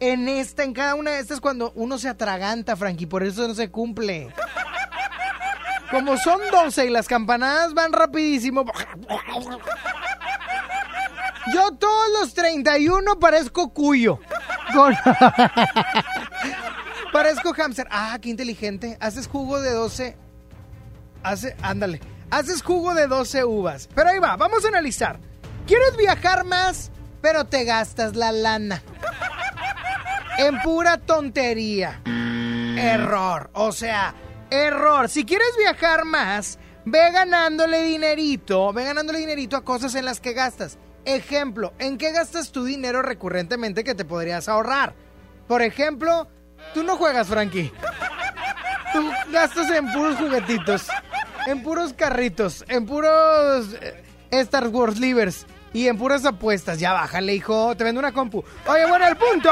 en 0.00 0.28
esta, 0.28 0.62
en 0.64 0.74
cada 0.74 0.94
una 0.94 1.12
de 1.12 1.20
estas, 1.20 1.40
cuando 1.40 1.72
uno 1.74 1.98
se 1.98 2.08
atraganta, 2.08 2.76
Frankie, 2.76 3.06
por 3.06 3.22
eso 3.22 3.48
no 3.48 3.54
se 3.54 3.70
cumple. 3.70 4.32
Como 5.90 6.18
son 6.18 6.40
12 6.50 6.86
y 6.86 6.90
las 6.90 7.08
campanadas 7.08 7.72
van 7.72 7.92
rapidísimo. 7.92 8.66
Yo 11.54 11.70
todos 11.72 12.06
los 12.20 12.34
31 12.34 13.18
parezco 13.18 13.72
cuyo. 13.72 14.20
Con- 14.74 14.94
parezco 17.12 17.54
hamster. 17.54 17.88
Ah, 17.90 18.18
qué 18.20 18.28
inteligente. 18.28 18.98
Haces 19.00 19.26
jugo 19.26 19.62
de 19.62 19.70
12. 19.70 20.16
Hace, 21.22 21.56
ándale. 21.62 22.00
Haces 22.30 22.62
jugo 22.62 22.94
de 22.94 23.06
12 23.06 23.44
uvas. 23.44 23.88
Pero 23.94 24.10
ahí 24.10 24.18
va, 24.18 24.36
vamos 24.36 24.64
a 24.64 24.68
analizar. 24.68 25.18
¿Quieres 25.66 25.96
viajar 25.96 26.44
más? 26.44 26.90
Pero 27.20 27.44
te 27.44 27.64
gastas 27.64 28.16
la 28.16 28.32
lana. 28.32 28.82
En 30.38 30.60
pura 30.62 30.98
tontería. 30.98 32.00
Error. 32.76 33.50
O 33.54 33.72
sea, 33.72 34.14
error. 34.50 35.08
Si 35.08 35.24
quieres 35.24 35.56
viajar 35.58 36.04
más, 36.04 36.58
ve 36.84 37.10
ganándole 37.10 37.82
dinerito. 37.82 38.72
Ve 38.72 38.84
ganándole 38.84 39.18
dinerito 39.18 39.56
a 39.56 39.64
cosas 39.64 39.94
en 39.94 40.04
las 40.04 40.20
que 40.20 40.32
gastas. 40.32 40.78
Ejemplo, 41.04 41.72
¿en 41.78 41.96
qué 41.98 42.12
gastas 42.12 42.52
tu 42.52 42.64
dinero 42.64 43.02
recurrentemente 43.02 43.82
que 43.82 43.94
te 43.94 44.04
podrías 44.04 44.48
ahorrar? 44.48 44.94
Por 45.46 45.62
ejemplo, 45.62 46.28
tú 46.74 46.82
no 46.82 46.96
juegas, 46.96 47.28
Frankie. 47.28 47.72
Tú 48.92 49.10
gastas 49.32 49.70
en 49.70 49.90
puros 49.92 50.16
juguetitos, 50.16 50.88
en 51.50 51.62
puros 51.62 51.92
carritos, 51.94 52.64
en 52.68 52.86
puros 52.86 53.66
eh, 53.80 54.02
Star 54.30 54.68
Wars 54.68 54.98
livers 54.98 55.46
y 55.72 55.88
en 55.88 55.98
puras 55.98 56.24
apuestas. 56.24 56.78
Ya 56.78 56.92
bájale, 56.92 57.34
hijo, 57.34 57.76
te 57.76 57.84
vendo 57.84 57.98
una 57.98 58.12
compu. 58.12 58.44
Oye, 58.66 58.86
bueno, 58.86 59.06
el 59.06 59.16
punto, 59.16 59.50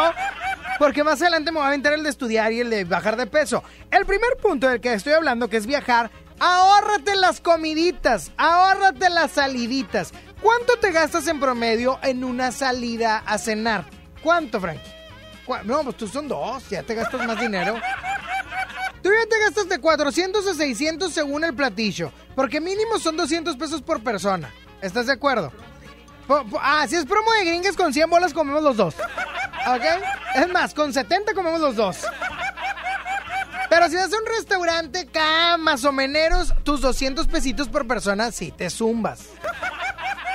porque 0.79 1.05
más 1.05 1.21
adelante 1.23 1.53
me 1.53 1.59
va 1.59 1.67
a 1.67 1.69
aventar 1.69 1.93
el 1.93 2.03
de 2.03 2.11
estudiar 2.11 2.53
y 2.53 2.61
el 2.61 2.71
de 2.71 2.85
bajar 2.85 3.17
de 3.17 3.27
peso. 3.27 3.63
El 3.91 4.05
primer 4.07 4.37
punto 4.43 4.69
del 4.69 4.81
que 4.81 4.93
estoy 4.93 5.13
hablando, 5.15 5.49
que 5.49 5.57
es 5.57 5.67
viajar, 5.67 6.11
ahórrate 6.39 7.17
las 7.17 7.41
comiditas, 7.41 8.33
ahórrate 8.37 9.11
las 9.11 9.33
saliditas. 9.33 10.13
¿Cuánto 10.41 10.77
te 10.79 10.93
gastas 10.93 11.27
en 11.29 11.41
promedio 11.41 11.99
en 12.03 12.23
una 12.25 12.53
salida 12.53 13.23
a 13.27 13.39
cenar? 13.39 13.85
¿Cuánto, 14.23 14.61
Frankie? 14.61 14.93
¿Cuá- 15.47 15.63
No, 15.65 15.83
pues 15.85 15.97
tú 15.97 16.07
son 16.09 16.29
dos, 16.29 16.69
ya 16.69 16.83
te 16.83 16.95
gastas 16.95 17.25
más 17.27 17.41
dinero. 17.41 17.77
Tú 19.07 19.12
ya 19.12 19.29
te 19.29 19.38
gastas 19.38 19.69
de 19.69 19.79
400 19.79 20.45
a 20.49 20.55
600 20.55 21.12
según 21.12 21.45
el 21.45 21.55
platillo, 21.55 22.11
porque 22.35 22.61
mínimo 22.61 22.99
son 22.99 23.16
200 23.16 23.57
pesos 23.57 23.81
por 23.81 24.03
persona. 24.03 24.53
¿Estás 24.83 25.07
de 25.07 25.12
acuerdo? 25.12 25.53
Ah, 26.61 26.85
si 26.88 26.97
es 26.97 27.05
promo 27.05 27.31
de 27.35 27.45
gringas 27.45 27.77
con 27.77 27.95
100 27.95 28.11
bolas 28.11 28.35
comemos 28.35 28.64
los 28.64 28.77
dos. 28.77 28.97
¿Ok? 28.97 29.85
Es 30.35 30.49
más, 30.49 30.75
con 30.75 30.92
70 30.92 31.35
comemos 31.35 31.61
los 31.61 31.77
dos. 31.77 31.99
Pero 33.71 33.88
si 33.88 33.95
vas 33.95 34.12
a 34.12 34.19
un 34.19 34.27
restaurante 34.27 34.99
acá, 34.99 35.57
más 35.57 35.85
o 35.85 35.92
menos, 35.92 36.53
tus 36.64 36.81
200 36.81 37.29
pesitos 37.29 37.69
por 37.69 37.87
persona, 37.87 38.33
sí 38.33 38.51
te 38.51 38.71
zumbas. 38.71 39.29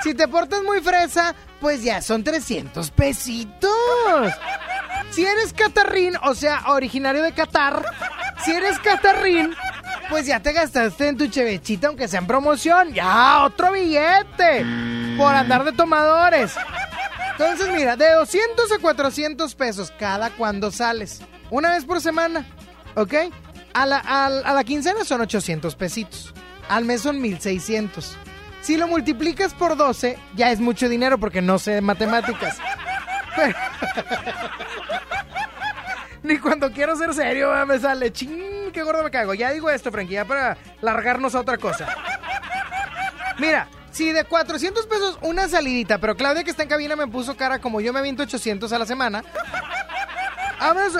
Si 0.01 0.13
te 0.13 0.29
portas 0.29 0.63
muy 0.63 0.79
fresa, 0.79 1.35
pues 1.59 1.83
ya 1.83 2.01
son 2.01 2.23
300 2.23 2.89
pesitos. 2.91 4.31
Si 5.09 5.25
eres 5.25 5.53
catarrín, 5.53 6.13
o 6.23 6.35
sea, 6.35 6.63
originario 6.67 7.21
de 7.23 7.33
Qatar, 7.33 7.83
si 8.43 8.51
eres 8.51 8.79
catarrín, 8.79 9.53
pues 10.09 10.25
ya 10.25 10.39
te 10.39 10.53
gastaste 10.53 11.07
en 11.07 11.17
tu 11.17 11.27
chevechita, 11.27 11.87
aunque 11.87 12.07
sea 12.07 12.19
en 12.19 12.27
promoción. 12.27 12.93
Ya, 12.93 13.43
otro 13.43 13.71
billete. 13.71 14.65
Por 15.17 15.33
andar 15.33 15.63
de 15.63 15.71
tomadores. 15.73 16.55
Entonces, 17.31 17.69
mira, 17.73 17.95
de 17.95 18.11
200 18.13 18.71
a 18.71 18.79
400 18.79 19.55
pesos 19.55 19.91
cada 19.97 20.29
cuando 20.31 20.71
sales. 20.71 21.21
Una 21.49 21.71
vez 21.71 21.85
por 21.85 21.99
semana, 21.99 22.45
¿ok? 22.95 23.13
A 23.73 23.85
la, 23.85 23.97
a, 23.97 24.29
la 24.29 24.63
quincena 24.63 25.03
son 25.03 25.21
800 25.21 25.75
pesitos. 25.75 26.33
Al 26.69 26.85
mes 26.85 27.01
son 27.01 27.19
1600. 27.19 28.17
Si 28.61 28.77
lo 28.77 28.87
multiplicas 28.87 29.53
por 29.53 29.75
12, 29.75 30.17
ya 30.35 30.51
es 30.51 30.59
mucho 30.59 30.87
dinero 30.87 31.17
porque 31.17 31.41
no 31.41 31.57
sé 31.57 31.81
matemáticas. 31.81 32.57
Ni 36.23 36.37
cuando 36.37 36.71
quiero 36.71 36.95
ser 36.95 37.13
serio 37.13 37.49
¿verdad? 37.49 37.65
me 37.65 37.79
sale. 37.79 38.11
Ching, 38.11 38.71
qué 38.71 38.83
gordo 38.83 39.03
me 39.03 39.11
cago. 39.11 39.33
Ya 39.33 39.51
digo 39.51 39.69
esto, 39.69 39.91
Frankie, 39.91 40.13
ya 40.13 40.25
para 40.25 40.57
largarnos 40.81 41.35
a 41.35 41.39
otra 41.39 41.57
cosa. 41.57 41.87
Mira, 43.39 43.67
si 43.91 44.11
de 44.11 44.23
400 44.23 44.85
pesos 44.85 45.17
una 45.21 45.47
salidita, 45.47 45.97
pero 45.97 46.15
Claudia 46.15 46.43
que 46.43 46.51
está 46.51 46.63
en 46.63 46.69
cabina 46.69 46.95
me 46.95 47.07
puso 47.07 47.35
cara 47.35 47.59
como 47.59 47.81
yo 47.81 47.91
me 47.91 47.99
aviento 47.99 48.23
800 48.23 48.71
a 48.71 48.79
la 48.79 48.85
semana. 48.85 49.23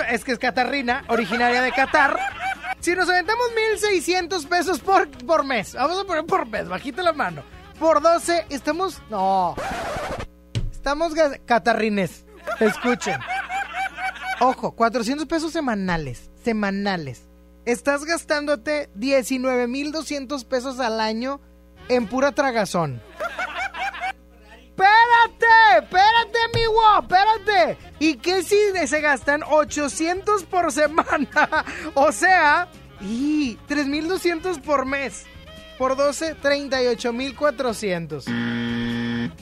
Es 0.08 0.24
que 0.24 0.32
es 0.32 0.40
catarrina, 0.40 1.04
originaria 1.06 1.62
de 1.62 1.70
Qatar. 1.70 2.18
Si 2.80 2.96
nos 2.96 3.08
aventamos 3.08 3.46
1600 3.78 4.46
pesos 4.46 4.80
por, 4.80 5.08
por 5.08 5.44
mes, 5.44 5.74
vamos 5.74 6.00
a 6.00 6.04
poner 6.04 6.24
por 6.24 6.48
mes, 6.48 6.68
bajita 6.68 7.00
la 7.02 7.12
mano. 7.12 7.44
Por 7.78 8.02
12, 8.02 8.46
estamos. 8.50 9.00
No. 9.08 9.54
Estamos 10.82 11.12
catarrines. 11.46 12.26
Escuchen. 12.58 13.20
Ojo, 14.40 14.72
400 14.72 15.28
pesos 15.28 15.52
semanales. 15.52 16.28
Semanales. 16.42 17.22
Estás 17.64 18.04
gastándote 18.04 18.90
19,200 18.96 20.44
pesos 20.44 20.80
al 20.80 21.00
año 21.00 21.40
en 21.88 22.08
pura 22.08 22.32
tragazón. 22.32 23.00
¡Espérate! 24.58 25.84
¡Espérate, 25.84 26.38
amigo! 26.52 26.80
¡Espérate! 27.00 27.78
¿Y 28.00 28.16
qué 28.16 28.42
si 28.42 28.56
se 28.84 29.00
gastan 29.00 29.44
800 29.48 30.42
por 30.46 30.72
semana? 30.72 31.64
O 31.94 32.10
sea, 32.10 32.66
y 33.00 33.54
3,200 33.68 34.58
por 34.58 34.84
mes. 34.84 35.26
Por 35.78 35.94
12, 35.96 36.34
38,400. 36.34 38.26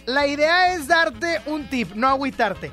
La 0.06 0.26
idea 0.26 0.74
es 0.74 0.86
darte 0.86 1.40
un 1.46 1.68
tip, 1.68 1.94
no 1.94 2.08
agüitarte. 2.08 2.72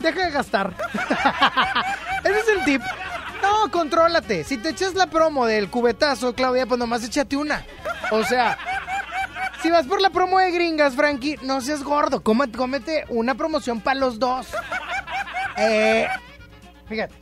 Deja 0.00 0.26
de 0.26 0.30
gastar. 0.30 0.74
Ese 2.24 2.40
es 2.40 2.48
el 2.48 2.64
tip. 2.64 2.82
No, 3.42 3.70
contrólate. 3.70 4.44
Si 4.44 4.58
te 4.58 4.70
echas 4.70 4.94
la 4.94 5.08
promo 5.08 5.46
del 5.46 5.70
cubetazo, 5.70 6.34
Claudia, 6.34 6.66
pues 6.66 6.78
nomás 6.78 7.04
échate 7.04 7.36
una. 7.36 7.64
O 8.10 8.24
sea, 8.24 8.58
si 9.62 9.70
vas 9.70 9.86
por 9.86 10.00
la 10.00 10.10
promo 10.10 10.38
de 10.38 10.50
gringas, 10.50 10.94
Frankie, 10.94 11.38
no 11.42 11.60
seas 11.60 11.82
gordo. 11.82 12.22
Cómete, 12.22 13.04
una 13.08 13.34
promoción 13.34 13.80
para 13.80 13.98
los 13.98 14.18
dos. 14.18 14.48
Eh, 15.56 16.06
fíjate, 16.86 17.14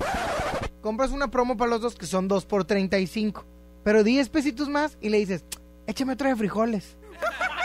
compras 0.81 1.11
una 1.11 1.29
promo 1.29 1.57
para 1.57 1.71
los 1.71 1.81
dos 1.81 1.95
que 1.95 2.07
son 2.07 2.29
2 2.29 2.47
por 2.47 2.64
35. 2.64 3.47
Pero 3.85 4.03
10 4.05 4.29
pesitos 4.29 4.68
más 4.68 4.99
y 5.01 5.09
le 5.09 5.18
dices, 5.18 5.45
échame 5.87 6.14
otra 6.14 6.31
de 6.31 6.37
frijoles. 6.37 6.97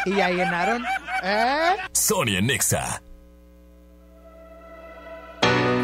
Y 0.06 0.16
ya 0.16 0.30
llenaron. 0.30 0.84
¿Eh? 1.24 1.76
Sonia 1.94 2.42
Nexa. 2.42 3.02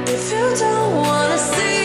If 0.06 0.32
you 0.32 0.56
don't 0.60 0.96
wanna 0.96 1.38
see 1.38 1.83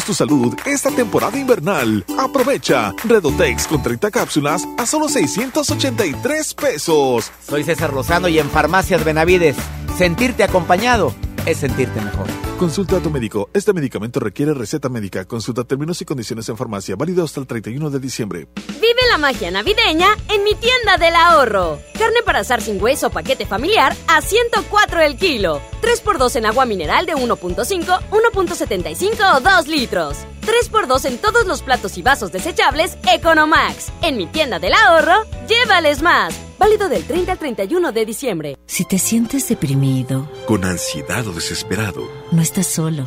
Tu 0.00 0.14
salud 0.14 0.54
esta 0.64 0.90
temporada 0.90 1.38
invernal. 1.38 2.04
Aprovecha 2.18 2.94
Redotex 3.04 3.66
con 3.66 3.82
30 3.82 4.10
cápsulas 4.10 4.66
a 4.78 4.86
solo 4.86 5.06
683 5.06 6.54
pesos. 6.54 7.30
Soy 7.46 7.62
César 7.62 7.92
Lozano 7.92 8.26
y 8.26 8.38
en 8.38 8.48
Farmacias 8.48 9.04
Benavides, 9.04 9.54
sentirte 9.96 10.44
acompañado 10.44 11.14
es 11.44 11.58
sentirte 11.58 12.00
mejor. 12.00 12.26
Consulta 12.58 12.96
a 12.96 13.00
tu 13.00 13.10
médico. 13.10 13.50
Este 13.52 13.72
medicamento 13.72 14.18
requiere 14.18 14.54
receta 14.54 14.88
médica. 14.88 15.24
Consulta 15.24 15.64
términos 15.64 16.00
y 16.00 16.04
condiciones 16.04 16.48
en 16.48 16.56
farmacia. 16.56 16.96
Válido 16.96 17.22
hasta 17.22 17.40
el 17.40 17.46
31 17.46 17.90
de 17.90 18.00
diciembre. 18.00 18.48
Vive 18.80 19.02
la 19.10 19.18
magia 19.18 19.50
navideña 19.50 20.16
en 20.32 20.42
mi 20.42 20.54
tienda 20.54 20.96
del 20.98 21.14
ahorro. 21.14 21.78
Carne 21.98 22.22
para 22.24 22.40
asar 22.40 22.60
sin 22.60 22.82
hueso 22.82 23.10
paquete 23.10 23.46
familiar 23.46 23.94
a 24.08 24.22
104 24.22 25.02
el 25.02 25.16
kilo. 25.16 25.60
3x2 25.82 26.36
en 26.36 26.46
agua 26.46 26.64
mineral 26.64 27.04
de 27.04 27.14
1.5, 27.14 28.00
1.75 28.10 29.36
o 29.36 29.40
2 29.40 29.68
litros. 29.68 30.16
3x2 30.42 31.04
en 31.06 31.18
todos 31.18 31.46
los 31.46 31.62
platos 31.62 31.98
y 31.98 32.02
vasos 32.02 32.32
desechables 32.32 32.96
Economax. 33.12 33.92
En 34.02 34.16
mi 34.16 34.26
tienda 34.26 34.58
del 34.58 34.74
ahorro, 34.74 35.24
llévales 35.48 36.02
más. 36.02 36.34
Válido 36.58 36.88
del 36.88 37.04
30 37.04 37.32
al 37.32 37.38
31 37.38 37.92
de 37.92 38.06
diciembre. 38.06 38.56
Si 38.66 38.84
te 38.84 38.98
sientes 38.98 39.48
deprimido, 39.48 40.28
Con 40.46 40.64
ansiedad 40.64 41.26
o 41.26 41.32
desesperado, 41.32 42.08
no 42.30 42.40
estás 42.40 42.68
solo. 42.68 43.06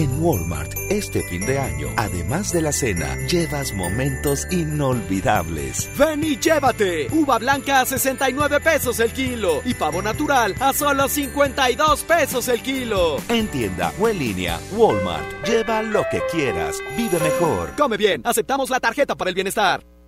En 0.00 0.18
Walmart, 0.18 0.72
este 0.88 1.22
fin 1.24 1.44
de 1.44 1.58
año, 1.58 1.88
además 1.98 2.54
de 2.54 2.62
la 2.62 2.72
cena, 2.72 3.18
llevas 3.26 3.74
momentos 3.74 4.46
inolvidables. 4.50 5.90
Ven 5.98 6.24
y 6.24 6.38
llévate. 6.38 7.08
Uva 7.12 7.38
blanca 7.38 7.82
a 7.82 7.84
69 7.84 8.60
pesos 8.60 8.98
el 9.00 9.12
kilo 9.12 9.60
y 9.62 9.74
pavo 9.74 10.00
natural 10.00 10.54
a 10.58 10.72
solo 10.72 11.06
52 11.06 12.02
pesos 12.04 12.48
el 12.48 12.62
kilo. 12.62 13.18
En 13.28 13.48
tienda 13.48 13.92
o 14.00 14.08
en 14.08 14.18
línea, 14.18 14.58
Walmart. 14.72 15.46
Lleva 15.46 15.82
lo 15.82 16.02
que 16.10 16.22
quieras. 16.32 16.78
Vive 16.96 17.18
mejor. 17.18 17.76
Come 17.76 17.98
bien, 17.98 18.22
aceptamos 18.24 18.70
la 18.70 18.80
tarjeta 18.80 19.14
para 19.16 19.28
el 19.28 19.34
bienestar. 19.34 19.89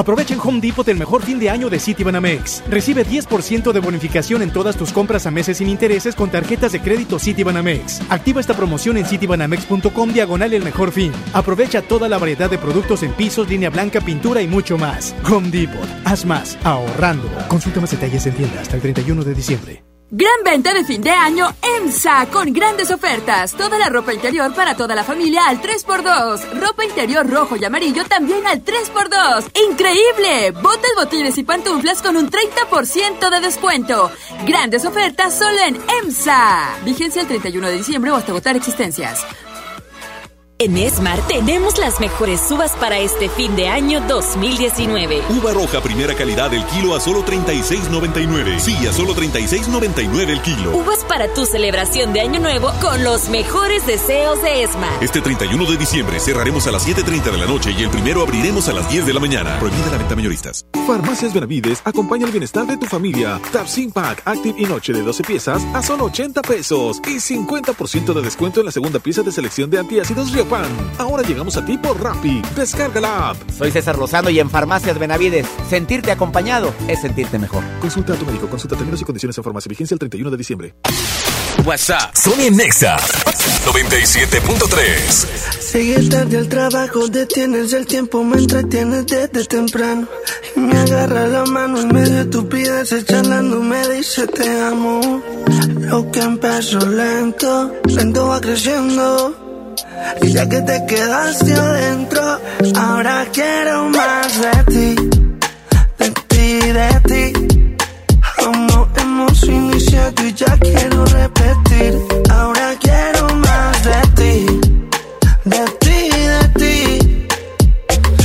Aprovecha 0.00 0.32
en 0.32 0.40
Home 0.40 0.60
Depot 0.62 0.88
el 0.88 0.96
mejor 0.96 1.22
fin 1.22 1.38
de 1.38 1.50
año 1.50 1.68
de 1.68 1.78
Citibanamex. 1.78 2.62
Recibe 2.70 3.04
10% 3.04 3.70
de 3.70 3.80
bonificación 3.80 4.40
en 4.40 4.50
todas 4.50 4.74
tus 4.74 4.92
compras 4.92 5.26
a 5.26 5.30
meses 5.30 5.58
sin 5.58 5.68
intereses 5.68 6.14
con 6.14 6.30
tarjetas 6.30 6.72
de 6.72 6.80
crédito 6.80 7.18
Citibanamex. 7.18 8.00
Activa 8.08 8.40
esta 8.40 8.56
promoción 8.56 8.96
en 8.96 9.04
citibanamex.com 9.04 10.12
diagonal 10.14 10.54
el 10.54 10.64
mejor 10.64 10.90
fin. 10.90 11.12
Aprovecha 11.34 11.82
toda 11.82 12.08
la 12.08 12.16
variedad 12.16 12.48
de 12.48 12.56
productos 12.56 13.02
en 13.02 13.12
pisos, 13.12 13.50
línea 13.50 13.68
blanca, 13.68 14.00
pintura 14.00 14.40
y 14.40 14.46
mucho 14.46 14.78
más. 14.78 15.14
Home 15.30 15.50
Depot. 15.50 15.86
Haz 16.06 16.24
más 16.24 16.56
ahorrando. 16.64 17.28
Consulta 17.48 17.82
más 17.82 17.90
detalles 17.90 18.24
en 18.24 18.36
tienda 18.36 18.62
hasta 18.62 18.76
el 18.76 18.80
31 18.80 19.22
de 19.22 19.34
diciembre. 19.34 19.89
Gran 20.12 20.42
venta 20.44 20.74
de 20.74 20.84
fin 20.84 21.00
de 21.00 21.10
año 21.10 21.46
EMSA 21.62 22.26
con 22.32 22.52
grandes 22.52 22.90
ofertas. 22.90 23.52
Toda 23.52 23.78
la 23.78 23.88
ropa 23.88 24.12
interior 24.12 24.52
para 24.52 24.76
toda 24.76 24.96
la 24.96 25.04
familia 25.04 25.46
al 25.46 25.62
3x2. 25.62 26.58
Ropa 26.58 26.84
interior 26.84 27.30
rojo 27.30 27.54
y 27.54 27.64
amarillo 27.64 28.04
también 28.04 28.44
al 28.44 28.64
3x2. 28.64 29.52
¡Increíble! 29.70 30.50
Botas, 30.50 30.90
botines 30.96 31.38
y 31.38 31.44
pantuflas 31.44 32.02
con 32.02 32.16
un 32.16 32.28
30% 32.28 33.30
de 33.30 33.40
descuento. 33.40 34.10
Grandes 34.44 34.84
ofertas 34.84 35.38
solo 35.38 35.60
en 35.64 35.78
EMSA. 36.02 36.80
Vigencia 36.84 37.22
el 37.22 37.28
31 37.28 37.68
de 37.68 37.76
diciembre 37.76 38.10
o 38.10 38.16
hasta 38.16 38.32
agotar 38.32 38.56
existencias. 38.56 39.24
En 40.62 40.76
Esmar 40.76 41.26
tenemos 41.26 41.78
las 41.78 42.00
mejores 42.00 42.50
uvas 42.50 42.72
para 42.72 42.98
este 42.98 43.30
fin 43.30 43.56
de 43.56 43.68
año 43.68 44.02
2019. 44.06 45.22
Uva 45.30 45.54
roja 45.54 45.80
primera 45.80 46.14
calidad 46.14 46.52
el 46.52 46.66
kilo 46.66 46.94
a 46.94 47.00
solo 47.00 47.24
36.99. 47.24 48.58
Sí, 48.58 48.76
a 48.86 48.92
solo 48.92 49.14
36.99 49.14 50.28
el 50.28 50.42
kilo. 50.42 50.76
Uvas 50.76 51.02
para 51.08 51.32
tu 51.32 51.46
celebración 51.46 52.12
de 52.12 52.20
año 52.20 52.40
nuevo 52.40 52.70
con 52.82 53.02
los 53.02 53.30
mejores 53.30 53.86
deseos 53.86 54.42
de 54.42 54.64
Esmar. 54.64 55.02
Este 55.02 55.22
31 55.22 55.64
de 55.64 55.78
diciembre 55.78 56.20
cerraremos 56.20 56.66
a 56.66 56.72
las 56.72 56.86
7.30 56.86 57.30
de 57.32 57.38
la 57.38 57.46
noche 57.46 57.70
y 57.72 57.82
el 57.82 57.88
primero 57.88 58.20
abriremos 58.20 58.68
a 58.68 58.74
las 58.74 58.86
10 58.90 59.06
de 59.06 59.14
la 59.14 59.20
mañana. 59.20 59.58
Prohibida 59.60 59.90
la 59.90 59.96
venta 59.96 60.14
mayoristas. 60.14 60.66
Farmacias 60.86 61.32
Benavides 61.32 61.80
acompaña 61.86 62.26
el 62.26 62.32
bienestar 62.32 62.66
de 62.66 62.76
tu 62.76 62.84
familia. 62.84 63.40
Tapsin 63.50 63.92
Pack 63.92 64.24
Active 64.26 64.60
y 64.60 64.66
Noche 64.66 64.92
de 64.92 65.00
12 65.00 65.22
piezas 65.22 65.62
a 65.72 65.82
solo 65.82 66.04
80 66.04 66.42
pesos 66.42 67.00
y 67.06 67.16
50% 67.16 68.12
de 68.12 68.20
descuento 68.20 68.60
en 68.60 68.66
la 68.66 68.72
segunda 68.72 68.98
pieza 68.98 69.22
de 69.22 69.32
selección 69.32 69.70
de 69.70 69.78
antiácidos 69.78 70.30
Ahora 70.98 71.22
llegamos 71.22 71.56
a 71.56 71.64
ti 71.64 71.78
por 71.78 72.02
Rappi. 72.02 72.42
Descarga 72.56 73.00
la 73.00 73.30
app. 73.30 73.36
Soy 73.56 73.70
César 73.70 73.96
Lozano 73.96 74.30
y 74.30 74.40
en 74.40 74.50
Farmacias 74.50 74.98
Benavides, 74.98 75.46
sentirte 75.68 76.10
acompañado 76.10 76.74
es 76.88 77.00
sentirte 77.00 77.38
mejor. 77.38 77.62
Consulta 77.80 78.14
a 78.14 78.16
tu 78.16 78.26
médico, 78.26 78.48
consulta 78.48 78.74
términos 78.74 79.00
y 79.00 79.04
condiciones 79.04 79.38
en 79.38 79.44
farmacia. 79.44 79.68
Vigencia 79.68 79.94
el 79.94 80.00
31 80.00 80.28
de 80.28 80.36
diciembre. 80.36 80.74
WhatsApp. 81.64 82.16
Sony 82.16 82.50
Nexa 82.50 82.96
97.3. 82.96 85.72
Llegué 85.72 86.08
tarde 86.08 86.38
al 86.38 86.48
trabajo, 86.48 87.06
detienes 87.06 87.72
el 87.72 87.86
tiempo, 87.86 88.24
me 88.24 88.38
entretienes 88.38 89.06
desde 89.06 89.44
temprano. 89.44 90.08
Y 90.56 90.60
me 90.60 90.76
agarra 90.78 91.28
la 91.28 91.44
mano 91.44 91.80
en 91.80 91.94
medio 91.94 92.14
de 92.14 92.22
estupideces, 92.22 93.04
charlando, 93.04 93.60
me 93.60 93.88
dice 93.88 94.26
te 94.26 94.62
amo. 94.62 95.22
Lo 95.78 96.10
que 96.10 96.20
empezó 96.20 96.80
lento, 96.80 97.72
lento 97.84 98.26
va 98.26 98.40
creciendo. 98.40 99.39
Y 100.22 100.32
ya 100.32 100.48
que 100.48 100.60
te 100.62 100.86
quedaste 100.86 101.52
adentro, 101.54 102.22
ahora 102.76 103.26
quiero 103.32 103.88
más 103.90 104.40
de 104.40 104.64
ti, 104.72 104.94
de 105.98 106.10
ti, 106.28 106.60
de 106.78 107.00
ti. 107.10 107.76
Como 108.42 108.88
hemos 108.96 109.42
iniciado 109.44 110.26
y 110.26 110.32
ya 110.34 110.56
quiero 110.58 111.04
repetir, 111.04 111.98
ahora 112.30 112.74
quiero 112.80 113.34
más 113.36 113.84
de 113.84 114.00
ti, 114.18 114.60
de 115.44 115.64
ti, 115.80 115.98
de 116.34 116.48
ti. 116.58 117.26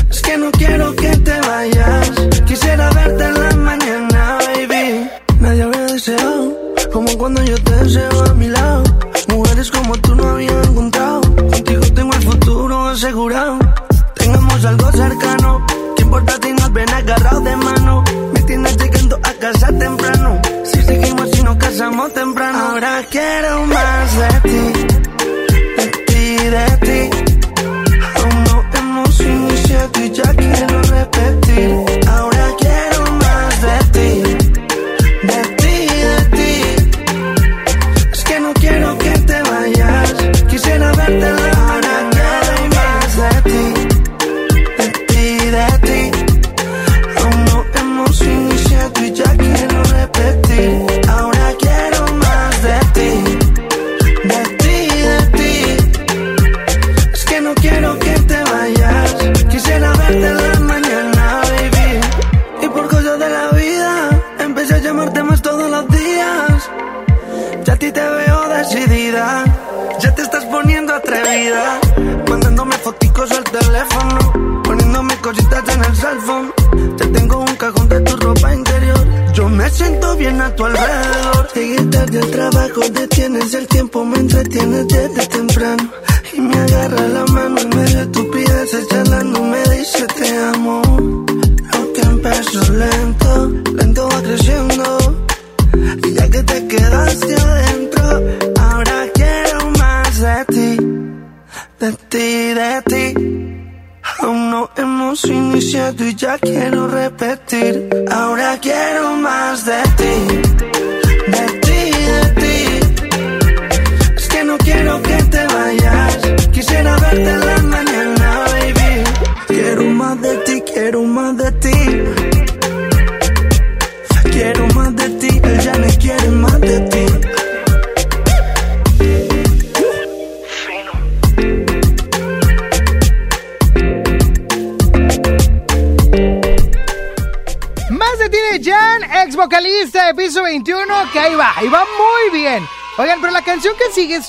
Es 0.09 0.21
que 0.21 0.37
no 0.37 0.51
quiero 0.51 0.95
que 0.95 1.15
te 1.17 1.39
vayas, 1.41 2.11
quisiera 2.45 2.89
verte 2.91 3.23
en 3.23 3.33
la 3.33 3.55
mañana, 3.55 4.37
baby. 4.45 5.09
Nadie 5.39 5.63
había 5.63 5.81
deseado, 5.81 6.57
como 6.91 7.17
cuando 7.17 7.43
yo 7.43 7.55
te 7.63 7.71
deseo 7.83 8.23
a 8.25 8.33
mi 8.33 8.47
lado. 8.47 8.54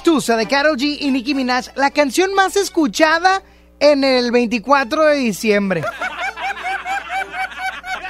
Tusa 0.03 0.37
de 0.37 0.47
Karol 0.47 0.77
G 0.77 0.97
y 1.01 1.11
Nicki 1.11 1.35
Minaj, 1.35 1.69
la 1.77 1.91
canción 1.91 2.35
más 2.35 2.57
escuchada 2.57 3.43
en 3.81 4.05
el 4.05 4.31
24 4.33 5.05
de 5.05 5.17
diciembre. 5.17 5.85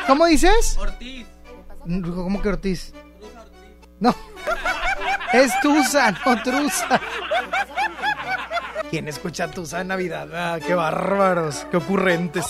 ¿Cómo 0.06 0.26
dices? 0.26 0.76
Ortiz. 0.78 1.26
¿Cómo 1.84 2.40
que 2.40 2.48
Ortiz? 2.48 2.92
No. 4.00 4.14
Es 5.32 5.52
Tusa, 5.60 6.12
no 6.12 6.42
Trusa. 6.42 7.00
¿Quién 8.90 9.08
escucha 9.08 9.50
Tusa 9.50 9.80
en 9.80 9.88
Navidad? 9.88 10.28
Ah, 10.32 10.58
qué 10.64 10.74
bárbaros, 10.74 11.66
qué 11.70 11.78
ocurrentes. 11.78 12.46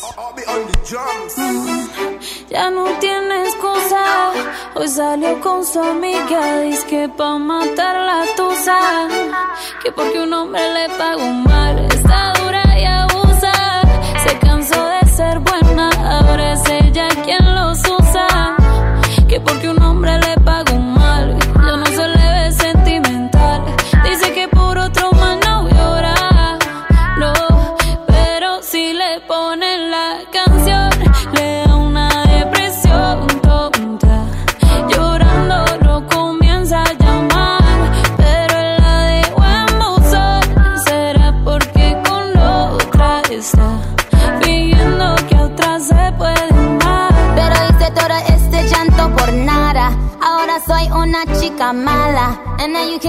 Ya 2.51 2.71
no 2.71 2.85
tiene 2.99 3.49
excusa. 3.49 4.33
Hoy 4.75 4.89
salió 4.89 5.41
con 5.41 5.65
su 5.65 5.81
amiga. 5.81 6.61
Dice 6.61 6.87
que 6.87 7.09
pa' 7.09 7.39
matar 7.39 7.97
la 7.97 8.35
Que 9.83 9.93
porque 9.93 10.19
un 10.19 10.33
hombre 10.33 10.63
le 10.73 10.89
pagó 10.97 11.31
mal. 11.31 11.79
Está 11.93 12.33
dura 12.41 12.63
y 12.79 12.85
abusa. 12.85 13.53
Se 14.27 14.39
cansó 14.39 14.83
de 14.87 15.11
ser 15.11 15.39
buena. 15.41 15.91
Ahora 15.91 16.55
es 16.55 16.63
ella 16.71 17.07
quien 17.23 17.46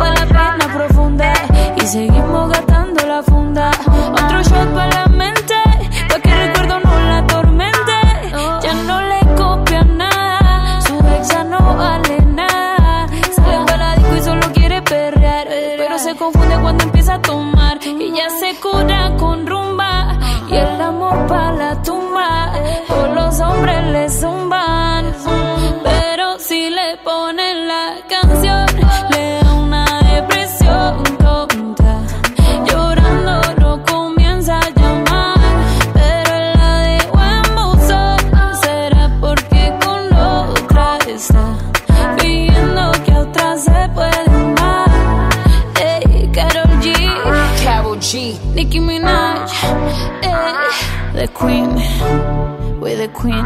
Para 0.00 0.14
la 0.14 0.26
pena 0.26 0.74
profunda. 0.74 1.32
Y 1.76 1.86
seguimos 1.86 2.48
gastando 2.48 2.69
Queen. 53.12 53.44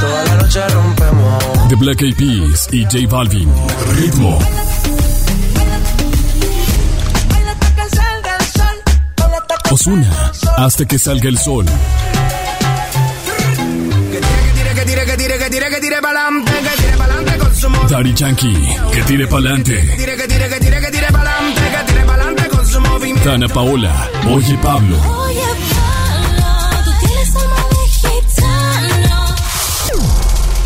Toda 0.00 0.24
la 0.24 0.34
noche 0.36 0.66
rompemos. 0.68 1.68
The 1.68 1.74
Black 1.76 2.02
Eyed 2.02 2.16
Peas 2.16 2.68
y 2.72 2.84
J 2.84 3.06
Balvin. 3.08 3.48
Ritmo. 3.96 4.38
Osuna. 9.70 10.32
Hasta 10.56 10.86
que 10.86 10.98
salga 10.98 11.28
el 11.28 11.38
sol. 11.38 11.66
Que 11.66 11.72
tire, 14.20 14.74
que 14.74 14.84
tire, 14.84 15.04
que 15.04 15.16
tire, 15.16 15.38
que 15.38 15.50
tire, 15.50 15.68
que 15.68 15.80
tire 15.80 16.00
pa'lante, 16.00 16.52
que 16.52 16.82
tire 16.82 16.96
pa'lante 16.96 17.38
con 17.38 17.54
su 17.54 17.68
movimiento. 17.68 17.94
Daddy 17.94 18.14
Yankee, 18.14 18.76
que 18.92 19.02
tire 19.02 19.26
pa'lante. 19.26 19.74
Que 19.74 19.96
tire, 19.96 20.16
que 20.16 20.26
tire, 20.26 20.48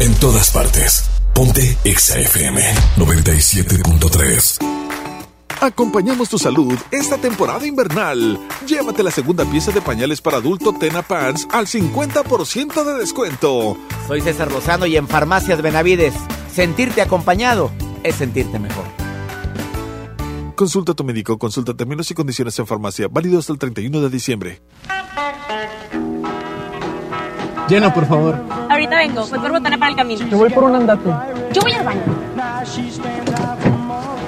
En 0.02 0.12
todas 0.16 0.50
partes. 0.50 1.08
Ponte 1.32 1.78
XAFM 1.84 2.60
97.3. 2.96 4.58
Acompañamos 5.60 6.28
tu 6.28 6.38
salud 6.40 6.76
esta 6.90 7.18
temporada 7.18 7.64
invernal. 7.64 8.36
Llévate 8.66 9.04
la 9.04 9.12
segunda 9.12 9.44
pieza 9.44 9.70
de 9.70 9.80
pañales 9.80 10.20
para 10.20 10.38
adulto 10.38 10.72
Tena 10.72 11.02
Pants 11.02 11.46
al 11.52 11.68
50% 11.68 12.82
de 12.84 12.94
descuento. 12.98 13.76
Soy 14.08 14.22
César 14.22 14.50
Lozano 14.50 14.86
y 14.86 14.96
en 14.96 15.06
Farmacias 15.06 15.62
Benavides, 15.62 16.14
sentirte 16.52 17.00
acompañado 17.00 17.70
es 18.02 18.16
sentirte 18.16 18.58
mejor. 18.58 18.86
Consulta 20.56 20.90
a 20.90 20.96
tu 20.96 21.04
médico, 21.04 21.38
consulta 21.38 21.74
términos 21.74 22.10
y 22.10 22.14
condiciones 22.14 22.58
en 22.58 22.66
farmacia, 22.66 23.06
válido 23.06 23.38
hasta 23.38 23.52
el 23.52 23.60
31 23.60 24.00
de 24.00 24.10
diciembre. 24.10 24.62
Llena, 27.68 27.94
por 27.94 28.08
favor. 28.08 28.61
Ahorita 28.82 28.96
vengo, 28.96 29.26
voy 29.28 29.38
por 29.38 29.52
botana 29.52 29.78
para 29.78 29.90
el 29.92 29.96
camino. 29.96 30.26
Yo 30.26 30.38
voy 30.38 30.50
por 30.50 30.64
un 30.64 30.74
andate. 30.74 31.08
Yo 31.52 31.62
voy 31.62 31.72
al 31.72 31.84
baño. 31.84 32.02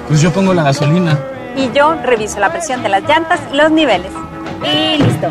Pues 0.07 0.21
yo 0.21 0.31
pongo 0.31 0.53
la 0.53 0.63
gasolina. 0.63 1.19
Y 1.57 1.69
yo 1.73 1.93
reviso 1.95 2.39
la 2.39 2.49
presión 2.53 2.81
de 2.81 2.87
las 2.87 3.03
llantas 3.03 3.41
y 3.51 3.57
los 3.57 3.69
niveles. 3.69 4.13
Y 4.63 5.03
listo. 5.03 5.27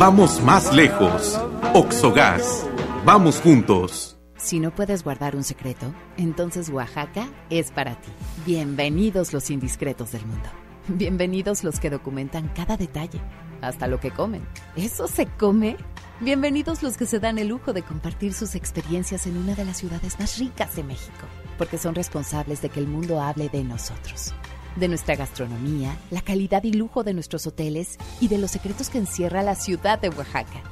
Vamos 0.00 0.40
más 0.40 0.74
lejos. 0.74 1.40
Oxogas. 1.74 2.66
Vamos 3.04 3.40
juntos. 3.40 4.18
Si 4.36 4.58
no 4.58 4.72
puedes 4.72 5.04
guardar 5.04 5.36
un 5.36 5.44
secreto, 5.44 5.94
entonces 6.16 6.70
Oaxaca 6.70 7.28
es 7.50 7.70
para 7.70 7.94
ti. 7.94 8.10
Bienvenidos 8.44 9.32
los 9.32 9.48
indiscretos 9.48 10.10
del 10.10 10.26
mundo. 10.26 10.48
Bienvenidos 10.88 11.62
los 11.62 11.78
que 11.78 11.88
documentan 11.88 12.48
cada 12.48 12.76
detalle, 12.76 13.20
hasta 13.62 13.86
lo 13.86 14.00
que 14.00 14.10
comen. 14.10 14.44
¿Eso 14.74 15.06
se 15.06 15.26
come? 15.26 15.76
Bienvenidos 16.20 16.84
los 16.84 16.96
que 16.96 17.06
se 17.06 17.18
dan 17.18 17.38
el 17.38 17.48
lujo 17.48 17.72
de 17.72 17.82
compartir 17.82 18.34
sus 18.34 18.54
experiencias 18.54 19.26
en 19.26 19.36
una 19.36 19.56
de 19.56 19.64
las 19.64 19.78
ciudades 19.78 20.20
más 20.20 20.38
ricas 20.38 20.76
de 20.76 20.84
México, 20.84 21.26
porque 21.58 21.76
son 21.76 21.96
responsables 21.96 22.62
de 22.62 22.68
que 22.68 22.78
el 22.78 22.86
mundo 22.86 23.20
hable 23.20 23.48
de 23.48 23.64
nosotros, 23.64 24.32
de 24.76 24.86
nuestra 24.86 25.16
gastronomía, 25.16 25.96
la 26.12 26.20
calidad 26.20 26.62
y 26.62 26.72
lujo 26.72 27.02
de 27.02 27.14
nuestros 27.14 27.48
hoteles 27.48 27.98
y 28.20 28.28
de 28.28 28.38
los 28.38 28.52
secretos 28.52 28.90
que 28.90 28.98
encierra 28.98 29.42
la 29.42 29.56
ciudad 29.56 29.98
de 29.98 30.10
Oaxaca. 30.10 30.62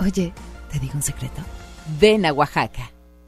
Oye, 0.00 0.34
¿te 0.72 0.80
digo 0.80 0.94
un 0.96 1.02
secreto? 1.02 1.42
Ven 2.00 2.26
a 2.26 2.32
Oaxaca. 2.32 2.90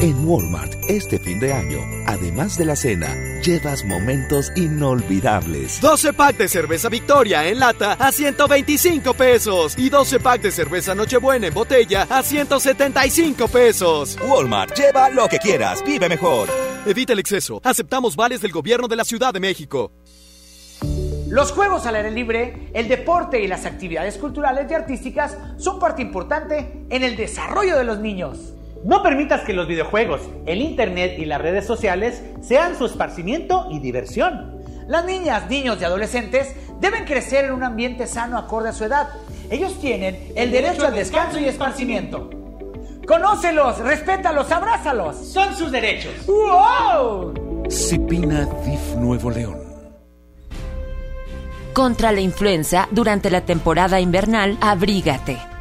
En 0.00 0.26
Walmart, 0.26 0.74
este 0.88 1.18
fin 1.20 1.38
de 1.38 1.52
año, 1.52 1.78
además 2.06 2.58
de 2.58 2.64
la 2.64 2.74
cena, 2.74 3.14
llevas 3.42 3.84
momentos 3.84 4.50
inolvidables. 4.56 5.80
12 5.80 6.12
pack 6.12 6.36
de 6.36 6.48
cerveza 6.48 6.88
Victoria 6.88 7.48
en 7.48 7.60
lata 7.60 7.92
a 7.92 8.10
125 8.10 9.14
pesos 9.14 9.78
y 9.78 9.88
12 9.88 10.18
pack 10.18 10.42
de 10.42 10.50
cerveza 10.50 10.94
Nochebuena 10.94 11.46
en 11.46 11.54
botella 11.54 12.06
a 12.10 12.22
175 12.22 13.46
pesos. 13.48 14.18
Walmart, 14.28 14.76
lleva 14.76 15.10
lo 15.10 15.28
que 15.28 15.38
quieras, 15.38 15.82
vive 15.86 16.08
mejor. 16.08 16.48
Evita 16.84 17.12
el 17.12 17.20
exceso. 17.20 17.60
Aceptamos 17.62 18.16
vales 18.16 18.40
del 18.40 18.50
gobierno 18.50 18.88
de 18.88 18.96
la 18.96 19.04
Ciudad 19.04 19.32
de 19.32 19.40
México. 19.40 19.92
Los 21.28 21.52
juegos 21.52 21.86
al 21.86 21.96
aire 21.96 22.10
libre, 22.10 22.70
el 22.74 22.88
deporte 22.88 23.40
y 23.40 23.46
las 23.46 23.64
actividades 23.64 24.18
culturales 24.18 24.70
y 24.70 24.74
artísticas 24.74 25.38
son 25.56 25.78
parte 25.78 26.02
importante 26.02 26.84
en 26.90 27.02
el 27.04 27.16
desarrollo 27.16 27.78
de 27.78 27.84
los 27.84 28.00
niños. 28.00 28.54
No 28.84 29.02
permitas 29.02 29.40
que 29.40 29.54
los 29.54 29.66
videojuegos, 29.66 30.20
el 30.44 30.60
internet 30.60 31.14
y 31.18 31.24
las 31.24 31.40
redes 31.40 31.66
sociales 31.66 32.22
sean 32.42 32.76
su 32.76 32.84
esparcimiento 32.84 33.66
y 33.70 33.78
diversión. 33.78 34.62
Las 34.86 35.06
niñas, 35.06 35.48
niños 35.48 35.78
y 35.80 35.84
adolescentes 35.84 36.54
deben 36.80 37.06
crecer 37.06 37.46
en 37.46 37.52
un 37.52 37.62
ambiente 37.62 38.06
sano 38.06 38.36
acorde 38.36 38.68
a 38.68 38.72
su 38.74 38.84
edad. 38.84 39.08
Ellos 39.50 39.80
tienen 39.80 40.32
el 40.36 40.50
derecho 40.50 40.86
al 40.86 40.94
descanso 40.94 41.38
y 41.38 41.46
esparcimiento. 41.46 42.28
Conócelos, 43.06 43.78
respétalos, 43.78 44.50
abrázalos. 44.50 45.16
Son 45.16 45.54
sus 45.56 45.72
derechos. 45.72 46.12
¡Wow! 46.26 47.64
Cipina 47.70 48.46
DIF 48.66 48.96
Nuevo 48.96 49.30
León. 49.30 49.58
Contra 51.72 52.12
la 52.12 52.20
influenza, 52.20 52.86
durante 52.90 53.30
la 53.30 53.40
temporada 53.46 53.98
invernal, 53.98 54.58
abrígate. 54.60 55.53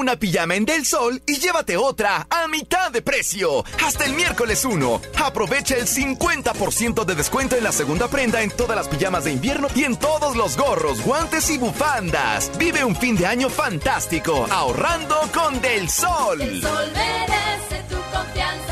Una 0.00 0.16
pijama 0.16 0.54
en 0.54 0.64
Del 0.64 0.86
Sol 0.86 1.22
y 1.26 1.36
llévate 1.36 1.76
otra 1.76 2.26
a 2.30 2.48
mitad 2.48 2.90
de 2.90 3.02
precio. 3.02 3.62
Hasta 3.84 4.06
el 4.06 4.14
miércoles 4.14 4.64
1. 4.64 5.02
Aprovecha 5.22 5.76
el 5.76 5.86
50% 5.86 7.04
de 7.04 7.14
descuento 7.14 7.54
en 7.56 7.64
la 7.64 7.70
segunda 7.70 8.08
prenda 8.08 8.40
en 8.40 8.50
todas 8.50 8.76
las 8.76 8.88
pijamas 8.88 9.24
de 9.24 9.32
invierno 9.32 9.68
y 9.74 9.84
en 9.84 9.98
todos 9.98 10.36
los 10.36 10.56
gorros, 10.56 11.02
guantes 11.02 11.50
y 11.50 11.58
bufandas. 11.58 12.50
Vive 12.58 12.82
un 12.82 12.96
fin 12.96 13.14
de 13.14 13.26
año 13.26 13.50
fantástico 13.50 14.46
ahorrando 14.50 15.16
con 15.34 15.60
Del 15.60 15.90
Sol. 15.90 16.40
El 16.40 16.62
sol 16.62 16.92
merece 16.94 17.84
tu 17.90 17.96
confianza. 18.10 18.69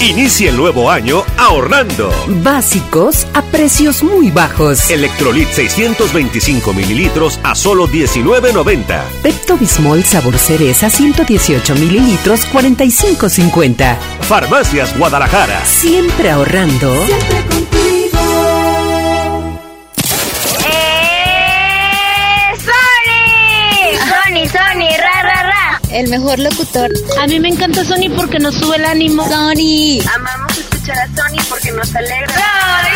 Inicia 0.00 0.48
el 0.48 0.56
nuevo 0.56 0.90
año 0.90 1.24
ahorrando. 1.36 2.10
Básicos 2.42 3.26
a 3.34 3.42
precios 3.42 4.02
muy 4.02 4.30
bajos. 4.30 4.90
Electrolit 4.90 5.48
625 5.50 6.72
mililitros 6.72 7.38
a 7.42 7.54
solo 7.54 7.86
19.90. 7.86 9.02
Pepto 9.22 9.58
Bismol 9.58 10.02
sabor 10.02 10.38
cereza 10.38 10.88
118 10.88 11.74
mililitros 11.74 12.48
45.50. 12.50 13.98
Farmacias 14.22 14.96
Guadalajara. 14.96 15.62
Siempre 15.66 16.30
ahorrando. 16.30 16.94
¡Sony! 17.06 17.79
El 25.92 26.08
mejor 26.08 26.38
locutor. 26.38 26.90
A 27.20 27.26
mí 27.26 27.40
me 27.40 27.48
encanta 27.48 27.84
Sony 27.84 28.10
porque 28.16 28.38
nos 28.38 28.54
sube 28.54 28.76
el 28.76 28.84
ánimo. 28.84 29.24
¡Sony! 29.28 30.00
Amamos 30.14 30.58
escuchar 30.58 30.98
a 30.98 31.06
Sony 31.06 31.42
porque 31.48 31.72
nos 31.72 31.94
alegra. 31.94 32.90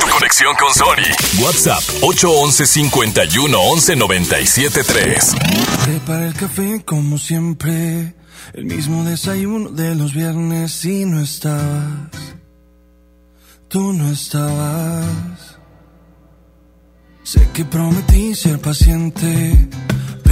Tu 0.00 0.10
conexión 0.10 0.54
con 0.56 0.74
Sony. 0.74 1.42
WhatsApp 1.42 1.82
811 2.02 2.66
51 2.66 3.60
11 3.60 3.96
97 3.96 4.84
3. 4.84 5.34
Prepara 5.84 6.26
el 6.26 6.34
café 6.34 6.82
como 6.84 7.18
siempre, 7.18 8.14
el 8.52 8.64
mismo 8.64 9.04
desayuno 9.04 9.70
de 9.70 9.94
los 9.94 10.12
viernes 10.14 10.84
y 10.84 11.04
no 11.04 11.20
estabas, 11.20 12.10
tú 13.68 13.92
no 13.92 14.10
estabas. 14.10 15.56
Sé 17.22 17.46
que 17.52 17.64
prometí 17.64 18.34
ser 18.34 18.58
paciente, 18.58 19.68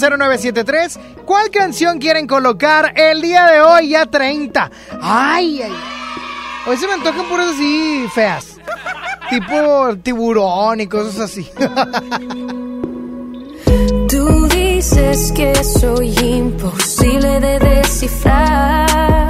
973. 0.00 0.98
¿Cuál 1.24 1.50
canción 1.50 1.98
quieren 1.98 2.26
colocar 2.26 2.92
el 2.96 3.22
día 3.22 3.46
de 3.46 3.60
hoy 3.60 3.88
ya 3.90 4.06
30? 4.06 4.70
Ay, 5.00 5.62
ay. 5.62 5.72
Hoy 6.66 6.76
se 6.76 6.86
me 6.86 6.94
antojan 6.94 7.26
puras 7.26 7.48
así 7.54 8.06
feas. 8.12 8.56
Tipo 9.30 9.96
tiburón 10.02 10.80
y 10.80 10.86
cosas 10.86 11.20
así. 11.20 11.48
Tú 14.08 14.48
dices 14.48 15.32
que 15.32 15.54
soy 15.64 16.14
imposible 16.18 17.40
de 17.40 17.58
descifrar. 17.58 19.28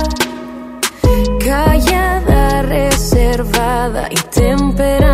Callada, 1.45 2.62
reservada 2.62 4.09
y 4.11 4.17
temperada 4.17 5.06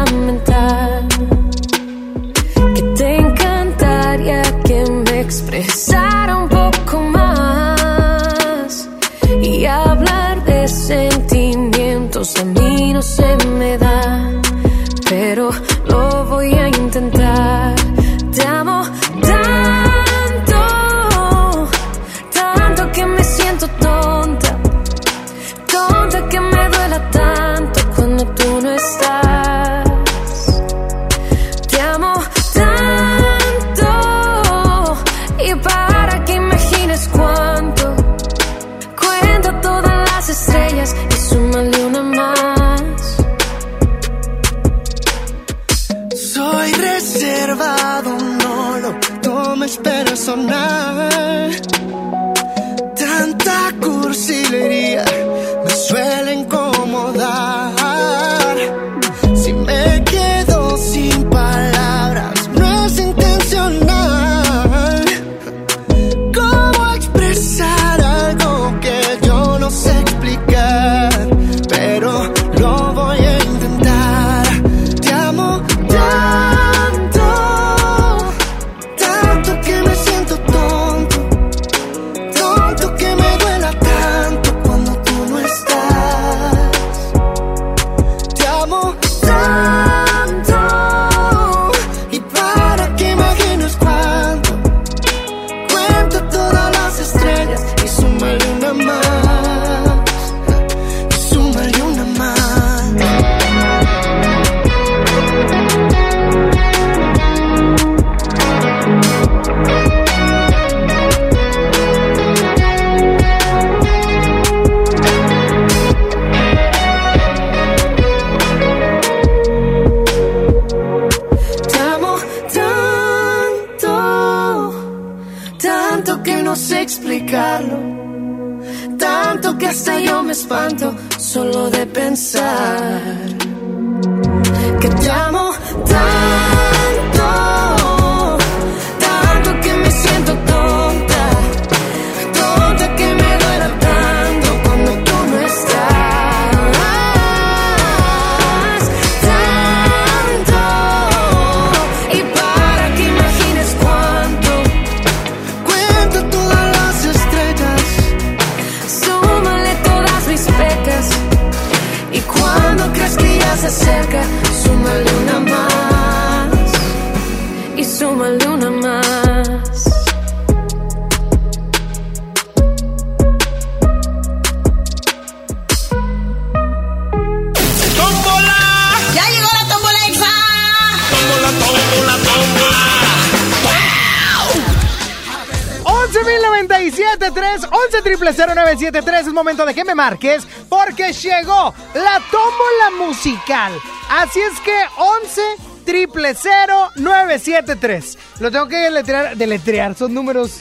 porque 190.68 191.12
llegó 191.12 191.74
la 191.94 192.20
tómbola 192.30 193.06
musical. 193.06 193.72
Así 194.10 194.40
es 194.40 194.58
que 194.60 194.76
11 194.96 195.40
triple 195.84 196.34
0973. 196.34 198.18
Lo 198.40 198.50
tengo 198.50 198.66
que 198.68 198.76
deletrear, 198.76 199.36
deletrear, 199.36 199.94
son 199.94 200.12
números. 200.14 200.60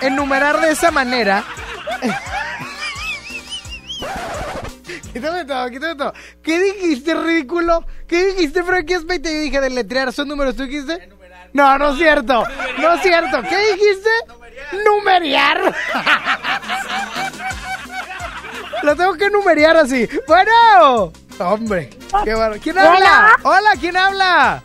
Enumerar 0.00 0.60
de 0.60 0.70
esa 0.70 0.90
manera. 0.90 1.44
Quítame 5.12 5.44
todo, 5.44 5.68
quítame 5.70 5.94
todo. 5.96 6.12
¿Qué 6.42 6.60
dijiste, 6.60 7.14
ridículo? 7.14 7.84
¿Qué 8.06 8.26
dijiste, 8.26 8.62
Frankie 8.62 8.94
Espeite? 8.94 9.32
Yo 9.32 9.40
dije 9.40 9.60
deletrear, 9.60 10.12
son 10.12 10.28
números, 10.28 10.54
¿tú 10.54 10.64
dijiste? 10.64 11.08
No, 11.52 11.76
no 11.78 11.90
es 11.90 11.98
cierto. 11.98 12.44
No 12.78 12.94
es 12.94 13.02
cierto. 13.02 13.42
¿Qué 13.42 13.56
dijiste? 13.72 14.10
Numeriar. 14.84 15.74
Lo 18.88 18.96
tengo 18.96 19.12
que 19.14 19.28
numeriar 19.28 19.76
así. 19.76 20.08
Bueno. 20.26 21.12
Hombre, 21.40 21.90
qué 22.24 22.32
bar- 22.32 22.58
¿Quién 22.58 22.78
habla? 22.78 23.32
Hola, 23.42 23.70
¿quién 23.78 23.94
habla? 23.98 24.62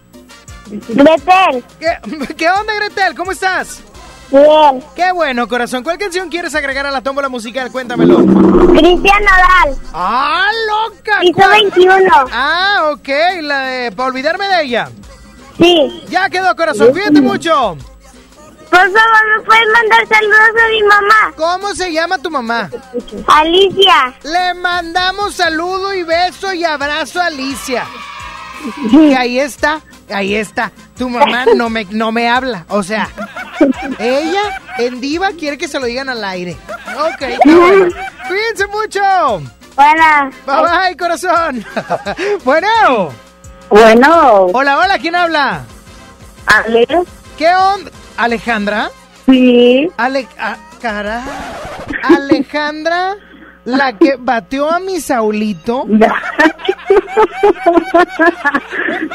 Gretel. 0.69 1.61
¿Qué, 1.78 2.34
¿Qué 2.38 2.49
onda, 2.49 2.74
Gretel? 2.76 3.15
¿Cómo 3.15 3.34
estás? 3.34 3.82
Bien. 4.32 4.82
Qué 4.95 5.11
bueno, 5.11 5.45
corazón. 5.49 5.84
¿Cuál 5.84 5.97
canción 5.97 6.30
quieres 6.30 6.55
agregar 6.55 6.86
a 6.86 6.91
la 6.91 7.01
tómbola 7.01 7.28
musical? 7.28 7.69
Cuéntamelo. 7.69 8.15
Cristian 8.19 9.24
Nodal. 9.26 9.78
¡Ah, 9.93 10.47
loca! 10.69 11.19
Hizo 11.21 11.34
¿Cuál? 11.36 11.51
21. 11.74 12.09
Ah, 12.32 12.91
ok. 12.93 13.09
La 13.41 13.59
de... 13.59 13.91
Para 13.91 14.07
olvidarme 14.07 14.47
de 14.47 14.63
ella. 14.63 14.89
Sí. 15.57 16.01
Ya 16.07 16.30
quedó, 16.30 16.55
corazón. 16.55 16.91
Cuídate 16.93 17.19
mucho. 17.19 17.78
Por 18.74 18.91
favor, 18.91 19.38
¿me 19.38 19.43
puedes 19.43 19.67
mandar 19.71 20.07
saludos 20.07 20.49
a 20.65 20.67
mi 20.69 20.82
mamá? 20.82 21.34
¿Cómo 21.38 21.76
se 21.76 21.93
llama 21.93 22.17
tu 22.17 22.32
mamá? 22.32 22.71
Alicia. 23.28 24.15
Le 24.24 24.55
mandamos 24.55 25.36
saludo 25.36 25.93
y 25.93 26.01
beso 26.01 26.51
y 26.53 26.63
abrazo 26.63 27.21
a 27.21 27.28
Alicia. 27.28 27.86
Y 28.91 29.13
ahí 29.13 29.39
está, 29.39 29.82
ahí 30.09 30.36
está. 30.36 30.71
Tu 30.97 31.07
mamá 31.09 31.45
no 31.53 31.69
me, 31.69 31.86
no 31.91 32.11
me 32.13 32.30
habla. 32.30 32.65
O 32.69 32.82
sea, 32.82 33.09
ella 33.99 34.61
en 34.78 35.01
Diva 35.01 35.32
quiere 35.38 35.57
que 35.57 35.67
se 35.67 35.80
lo 35.80 35.86
digan 35.86 36.09
al 36.09 36.24
aire. 36.24 36.57
Ok, 36.97 37.43
bueno. 37.45 37.93
Cuídense 38.28 38.67
mucho. 38.67 39.01
Buena. 39.76 40.32
Bye 40.45 40.61
bye, 40.61 40.97
corazón. 40.97 41.65
bueno. 42.45 43.11
Bueno. 43.69 44.45
Hola, 44.53 44.80
hola, 44.80 44.97
¿quién 44.97 45.15
habla? 45.15 45.63
Ale. 46.47 46.88
¿Qué 47.38 47.53
onda? 47.53 47.91
¿Alejandra? 48.18 48.89
Sí. 49.26 49.89
Ale... 49.97 50.28
ah, 50.39 50.57
cara. 50.82 51.24
Alejandra, 52.03 53.16
la 53.66 53.97
que 53.97 54.16
bateó 54.20 54.70
a 54.70 54.80
mi 54.80 54.99
Saulito. 55.01 55.86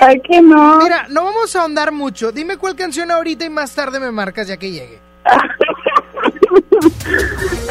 Ay, 0.01 0.21
que 0.21 0.41
no. 0.43 0.79
Mira, 0.79 1.07
no 1.11 1.25
vamos 1.25 1.55
a 1.57 1.61
ahondar 1.63 1.93
mucho. 1.93 2.33
Dime 2.33 2.57
cuál 2.57 2.75
canción 2.77 3.11
ahorita 3.11 3.45
y 3.45 3.51
más 3.51 3.75
tarde 3.75 4.01
me 4.01 4.11
marcas 4.11 4.49
ya 4.49 4.57
que 4.57 4.71
llegue. 4.71 5.01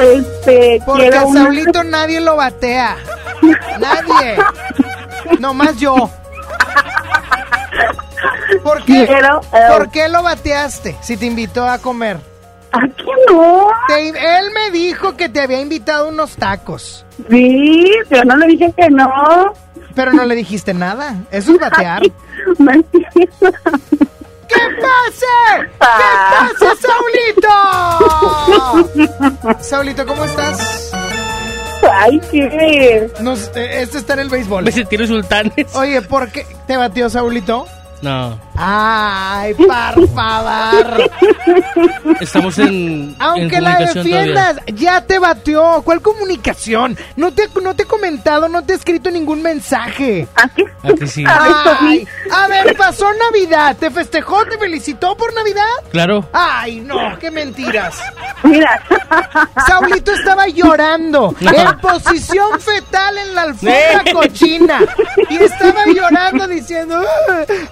Este, 0.00 0.80
Porque 0.84 1.08
a 1.16 1.24
una- 1.24 1.42
Saulito 1.44 1.82
nadie 1.82 2.20
lo 2.20 2.36
batea. 2.36 2.96
Nadie. 3.80 4.36
Nomás 5.40 5.76
yo. 5.78 6.10
¿Por 8.62 8.84
qué? 8.84 9.06
Quiero, 9.06 9.40
eh, 9.52 9.66
¿Por 9.70 9.90
qué 9.90 10.08
lo 10.08 10.22
bateaste 10.22 10.96
si 11.02 11.16
te 11.16 11.26
invitó 11.26 11.68
a 11.68 11.78
comer? 11.78 12.18
Aquí 12.72 13.04
no. 13.30 13.68
Te- 13.88 14.08
él 14.08 14.50
me 14.52 14.70
dijo 14.70 15.16
que 15.16 15.28
te 15.28 15.40
había 15.40 15.60
invitado 15.60 16.08
unos 16.08 16.36
tacos. 16.36 17.04
Sí, 17.30 17.90
yo 18.10 18.24
no 18.24 18.36
le 18.36 18.46
dije 18.46 18.72
que 18.76 18.88
no. 18.90 19.10
Pero 19.94 20.12
no 20.12 20.24
le 20.26 20.34
dijiste 20.34 20.74
nada. 20.74 21.14
Eso 21.30 21.52
es 21.52 21.58
batear. 21.60 22.02
¿Qué 22.02 22.12
pase? 24.80 25.26
¿Qué 25.58 25.64
pase, 25.78 26.66
Saulito? 26.80 27.54
Saulito, 29.60 30.06
¿cómo 30.06 30.24
estás? 30.24 30.87
Ay, 32.00 32.20
qué. 32.30 33.10
Nos, 33.20 33.50
eh, 33.56 33.82
este 33.82 33.98
está 33.98 34.14
en 34.14 34.20
el 34.20 34.28
béisbol. 34.28 34.64
Me 34.64 34.72
sentí 34.72 34.96
sultanes. 35.06 35.74
Oye, 35.74 36.00
¿por 36.02 36.30
qué 36.30 36.46
te 36.66 36.76
batió 36.76 37.10
Saulito? 37.10 37.66
No. 38.00 38.38
Ay, 38.56 39.54
por 39.54 40.08
favor. 40.14 41.10
Estamos 42.20 42.58
en. 42.58 43.14
Aunque 43.18 43.56
en 43.56 43.64
la 43.64 43.76
defiendas, 43.78 44.56
ya 44.74 45.00
te 45.02 45.18
batió. 45.18 45.82
¿Cuál 45.84 46.00
comunicación? 46.00 46.96
No 47.16 47.32
te, 47.32 47.48
no 47.62 47.74
te 47.74 47.82
he 47.82 47.86
comentado, 47.86 48.48
no 48.48 48.62
te 48.64 48.72
he 48.72 48.76
escrito 48.76 49.10
ningún 49.10 49.42
mensaje. 49.42 50.26
todavía. 50.34 50.74
¿A 50.84 50.88
que 50.94 51.06
sí? 51.06 51.24
Ay, 51.26 52.06
a 52.32 52.46
ver, 52.48 52.76
pasó 52.76 53.06
Navidad. 53.14 53.76
¿Te 53.78 53.90
festejó? 53.90 54.44
¿Te 54.46 54.58
felicitó 54.58 55.16
por 55.16 55.34
Navidad? 55.34 55.64
Claro. 55.90 56.28
Ay, 56.32 56.80
no, 56.80 57.18
qué 57.18 57.30
mentiras. 57.30 57.96
Mira. 58.44 58.80
Saulito 59.66 60.12
estaba 60.12 60.46
llorando 60.48 61.34
No. 61.40 61.50
en 61.52 61.78
posición 61.80 62.60
fetal 62.60 63.18
en 63.18 63.34
la 63.34 63.42
alfombra 63.42 64.02
Sí. 64.06 64.12
cochina. 64.12 64.80
Y 65.30 65.36
estaba 65.36 65.84
llorando 65.86 66.46
diciendo, 66.46 67.00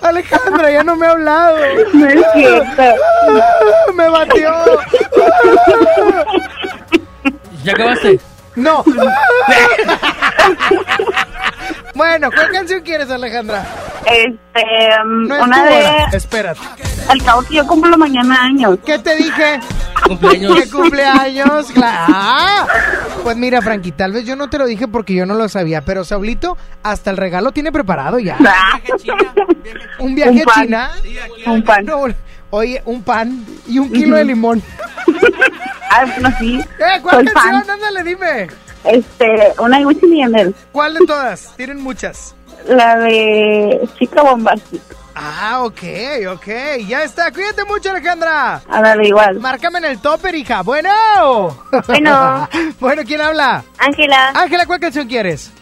"Ah, 0.02 0.12
Alejandra, 0.16 0.70
ya 0.70 0.82
no 0.82 0.96
me 0.96 1.06
ha 1.06 1.10
hablado. 1.10 1.58
No 1.92 2.06
es 2.08 2.24
cierto. 2.32 2.82
Ah, 2.82 2.94
Me 3.94 4.08
batió. 4.08 4.50
Ah. 4.50 6.24
¿Ya 7.62 7.72
acabaste? 7.72 8.18
No. 8.54 8.82
Bueno, 11.96 12.30
¿cuál 12.30 12.50
canción 12.50 12.82
quieres, 12.82 13.10
Alejandra? 13.10 13.64
Este, 14.04 14.62
um, 15.02 15.26
No 15.26 15.34
es 15.36 15.42
una 15.42 15.56
tu 15.56 15.62
de. 15.64 15.78
hora. 15.78 16.04
Espérate. 16.12 16.60
Al 17.08 17.22
cabo 17.22 17.42
que 17.42 17.54
yo 17.54 17.66
cumplo 17.66 17.96
mañana 17.96 18.42
años. 18.44 18.78
¿Qué 18.84 18.98
te 18.98 19.16
dije? 19.16 19.60
Cumpleaños. 20.06 20.54
¿Qué 20.60 20.70
cumpleaños? 20.70 21.70
Cla- 21.74 22.04
Ah, 22.08 22.66
pues 23.22 23.36
mira, 23.36 23.62
Frankie, 23.62 23.92
tal 23.92 24.12
vez 24.12 24.24
yo 24.26 24.36
no 24.36 24.50
te 24.50 24.58
lo 24.58 24.66
dije 24.66 24.86
porque 24.88 25.14
yo 25.14 25.24
no 25.24 25.34
lo 25.34 25.48
sabía, 25.48 25.80
pero 25.84 26.04
Saulito 26.04 26.56
hasta 26.82 27.10
el 27.10 27.16
regalo 27.16 27.52
tiene 27.52 27.72
preparado 27.72 28.18
ya. 28.18 28.36
¿Un 29.98 30.14
viaje 30.14 30.30
Un 30.32 30.40
a 30.40 30.44
pan. 30.44 30.62
China? 30.64 30.90
Un 31.46 31.62
pan. 31.64 31.84
No, 31.86 32.02
oye, 32.50 32.82
un 32.84 33.02
pan 33.02 33.44
y 33.66 33.78
un 33.78 33.90
kilo 33.90 34.16
de 34.16 34.24
limón. 34.24 34.62
Ah, 35.88 36.04
no, 36.20 36.30
sí. 36.38 36.58
¿Eh? 36.60 37.00
¿Cuál 37.00 37.14
Soy 37.16 37.24
canción? 37.26 37.62
fan. 37.62 37.70
Ándale, 37.70 38.02
dime. 38.02 38.48
Este, 38.86 39.52
una 39.58 39.80
y 39.80 40.18
Yandel. 40.18 40.54
¿Cuál 40.72 40.94
de 40.94 41.06
todas? 41.06 41.52
Tienen 41.56 41.80
muchas. 41.82 42.34
La 42.68 42.96
de 42.98 43.88
Chica 43.98 44.22
Bombástica. 44.22 44.96
Ah, 45.14 45.62
ok, 45.64 45.82
ok. 46.30 46.46
Ya 46.86 47.02
está. 47.02 47.32
Cuídate 47.32 47.64
mucho, 47.64 47.90
Alejandra. 47.90 48.60
Ándale, 48.68 49.08
igual. 49.08 49.40
Márcame 49.40 49.78
en 49.78 49.86
el 49.86 49.98
topper, 50.00 50.34
hija. 50.34 50.62
Bueno. 50.62 50.90
Bueno. 51.86 52.48
bueno, 52.80 53.02
¿quién 53.06 53.20
habla? 53.20 53.64
Ángela, 53.78 54.30
Ángela, 54.34 54.66
¿cuál 54.66 54.80
canción 54.80 55.08
quieres? 55.08 55.52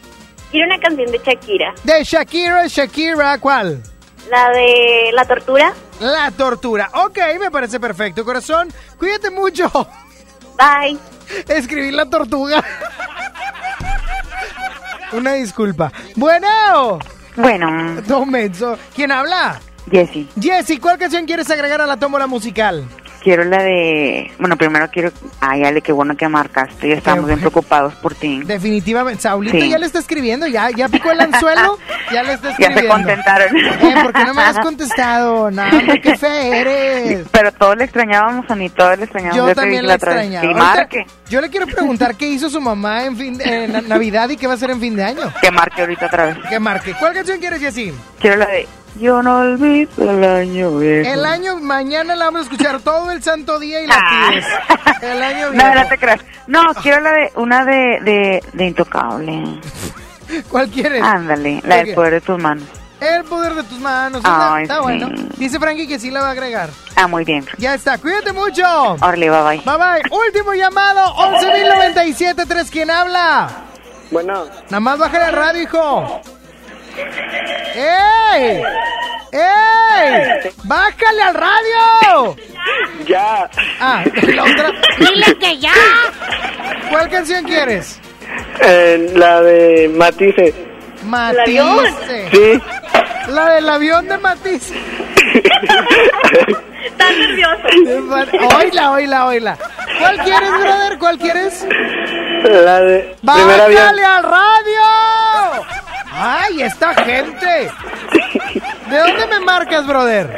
quiero 0.51 0.69
una 0.69 0.79
canción 0.79 1.11
de 1.11 1.19
Shakira. 1.19 1.75
De 1.83 2.05
Shakira, 2.05 2.67
Shakira, 2.69 3.39
¿cuál? 3.39 3.83
La 4.31 4.51
de 4.51 5.11
La 5.13 5.25
Tortura. 5.25 5.73
La 6.01 6.31
tortura. 6.31 6.91
Ok, 6.95 7.19
me 7.41 7.51
parece 7.51 7.81
perfecto, 7.81 8.25
corazón. 8.25 8.69
Cuídate 8.99 9.31
mucho. 9.31 9.69
Bye. 10.57 10.99
Escribir 11.49 11.95
la 11.95 12.07
tortuga. 12.07 12.63
Una 15.13 15.35
disculpa. 15.35 15.93
Bueno. 16.17 16.99
Bueno. 17.37 18.03
Don 18.03 18.31
Menso. 18.31 18.79
¿Quién 18.95 19.13
habla? 19.13 19.61
Jessy, 19.91 20.29
Jessy, 20.41 20.79
¿cuál 20.79 20.99
canción 20.99 21.27
quieres 21.27 21.51
agregar 21.51 21.81
a 21.81 21.87
la 21.87 21.99
tómbola 21.99 22.27
musical? 22.27 22.89
Quiero 23.25 23.43
la 23.45 23.63
de... 23.63 24.31
Bueno, 24.39 24.57
primero 24.57 24.89
quiero... 24.93 25.11
Ay, 25.41 25.65
Ale, 25.65 25.81
qué 25.81 25.91
bueno 25.93 26.15
que 26.17 26.29
marcaste. 26.29 26.89
Ya 26.91 26.95
estamos 26.97 27.27
bien 27.27 27.41
preocupados 27.41 27.95
por 27.95 28.15
ti. 28.15 28.43
Definitivamente. 28.45 29.23
Saulito 29.23 29.59
Sí. 29.59 29.71
ya 29.71 29.79
le 29.79 29.87
está 29.87 29.99
escribiendo, 29.99 30.47
ya, 30.47 30.71
ya 30.71 30.89
picó 30.89 31.11
el 31.11 31.21
anzuelo, 31.21 31.79
ya 32.13 32.23
le 32.23 32.35
está 32.35 32.49
Ya 32.59 32.67
escribiendo. 32.69 32.81
se 32.83 32.89
contentaron. 32.89 33.57
Eh, 33.57 33.95
¿Por 34.03 34.13
qué 34.13 34.25
no 34.25 34.35
me 34.35 34.43
has 34.43 34.59
contestado? 34.59 35.51
No, 35.51 35.63
hombre, 35.65 36.01
qué 36.01 36.17
fe 36.17 36.61
eres. 36.61 37.27
Pero 37.33 37.51
todos 37.53 37.77
le 37.77 37.85
extrañábamos 37.85 38.49
a 38.51 38.55
mí, 38.55 38.69
todos 38.69 38.99
le 38.99 39.05
extrañábamos. 39.05 39.37
Yo 39.39 39.49
Ya 39.49 39.55
te 39.55 39.61
también 39.63 39.87
vez. 39.87 39.95
extrañaba. 39.95 40.47
Ahorita, 40.47 40.61
marque. 40.63 41.07
Yo 41.31 41.41
le 41.41 41.49
quiero 41.49 41.67
preguntar 41.67 42.15
qué 42.17 42.29
hizo 42.29 42.51
su 42.51 42.61
mamá 42.61 43.05
en 43.05 43.17
fin 43.17 43.39
en 43.43 43.73
na- 43.73 43.81
Navidad 43.81 44.29
y 44.29 44.37
qué 44.37 44.47
va 44.47 44.53
a 44.53 44.57
hacer 44.57 44.71
en 44.71 44.81
fin 44.81 44.95
de 44.95 45.05
año. 45.05 45.33
Que 45.41 45.51
marque 45.51 45.81
ahorita 45.81 46.07
otra 46.07 46.27
vez. 46.27 46.37
Que 46.51 46.59
marque. 46.61 46.95
¿Cuál 47.01 47.15
canción 47.15 47.39
quieres, 47.41 47.61
Jessy? 47.61 47.93
Quiero 48.21 48.37
la 48.37 48.47
de... 48.47 48.67
Yo 48.97 49.23
no 49.23 49.39
olvido 49.41 49.91
el 50.11 50.23
año 50.25 50.79
viejo. 50.79 51.11
El 51.13 51.25
año, 51.25 51.57
mañana 51.57 52.15
la 52.15 52.27
vamos 52.27 52.43
a 52.43 52.45
escuchar 52.45 52.81
todo 52.81 53.11
el 53.11 53.23
santo 53.23 53.59
día 53.59 53.81
y 53.81 53.87
la 53.89 53.97
Ah. 53.99 54.31
pides. 54.31 54.47
El 55.03 55.23
año 55.23 55.47
No, 55.53 55.65
viejo. 55.65 55.75
no 55.75 55.89
te 55.89 55.99
creas. 55.99 56.21
No, 56.47 56.63
quiero 56.81 57.01
la 57.01 57.11
de... 57.13 57.33
Una 57.35 57.65
de... 57.65 57.99
De, 58.03 58.43
de 58.53 58.65
Intocable. 58.67 59.61
¿Cuál 60.51 60.69
quieres? 60.71 61.03
Ándale, 61.03 61.55
la 61.65 61.75
¿Cuál 61.77 61.85
del 61.87 61.95
poder 61.95 62.13
de 62.15 62.21
tus 62.21 62.39
manos. 62.41 62.65
El 63.01 63.25
poder 63.25 63.55
de 63.55 63.63
tus 63.65 63.79
manos. 63.81 64.21
Ay, 64.25 64.63
está 64.63 64.77
sí. 64.77 64.83
bueno. 64.83 65.09
Dice 65.37 65.59
Frankie 65.59 65.87
que 65.89 65.99
sí 65.99 66.11
la 66.11 66.21
va 66.23 66.29
a 66.29 66.31
agregar. 66.31 66.71
Ah, 66.97 67.07
muy 67.09 67.25
bien. 67.25 67.45
Ya 67.59 67.75
está. 67.75 67.99
Cuídate 67.99 68.33
mucho. 68.33 68.63
Orly, 69.01 69.29
bye 69.29 69.43
bye. 69.43 69.57
Bye 69.59 69.77
bye. 69.77 70.03
Último 70.27 70.55
llamado. 70.55 71.13
11.097.3. 71.17 72.71
¿Quién 72.71 72.91
habla? 72.91 73.49
Bueno. 74.11 74.45
Nada 74.71 74.81
más 74.81 74.99
bájale 74.99 75.25
al 75.25 75.33
radio, 75.35 75.63
hijo. 75.63 76.21
¡Ey! 77.75 78.63
¡Ey! 79.33 80.51
¡Bájale 80.65 81.23
al 81.23 81.35
radio! 81.35 82.37
Ya. 83.07 83.51
Ah, 83.81 84.05
la 84.23 84.43
otra. 84.45 84.73
Dile 84.99 85.39
que 85.39 85.59
ya. 85.59 85.73
¿Cuál 86.91 87.11
canción 87.11 87.45
quieres? 87.45 88.01
Eh, 88.61 89.11
la 89.15 89.43
de 89.43 89.91
Matice. 89.95 90.55
Matice. 91.05 92.31
Sí. 92.31 92.63
La 93.29 93.55
del 93.55 93.69
avión 93.69 94.09
de 94.09 94.19
Matice. 94.19 94.75
Está 96.85 97.11
nervioso. 97.11 98.57
Oíla, 98.57 98.93
oíla, 98.93 99.27
oíla. 99.27 99.59
¿Cuál 99.99 100.19
quieres, 100.19 100.51
brother? 100.51 100.99
¿Cuál 100.99 101.19
quieres? 101.19 101.67
La 102.45 102.81
de. 102.81 103.17
¡Bájale 103.23 104.05
al 104.05 104.23
radio! 104.23 105.65
¡Ay, 106.15 106.63
esta 106.63 106.95
gente! 106.95 107.71
¿De 108.89 108.99
dónde 108.99 109.27
me 109.27 109.41
marcas, 109.41 109.87
brother? 109.87 110.29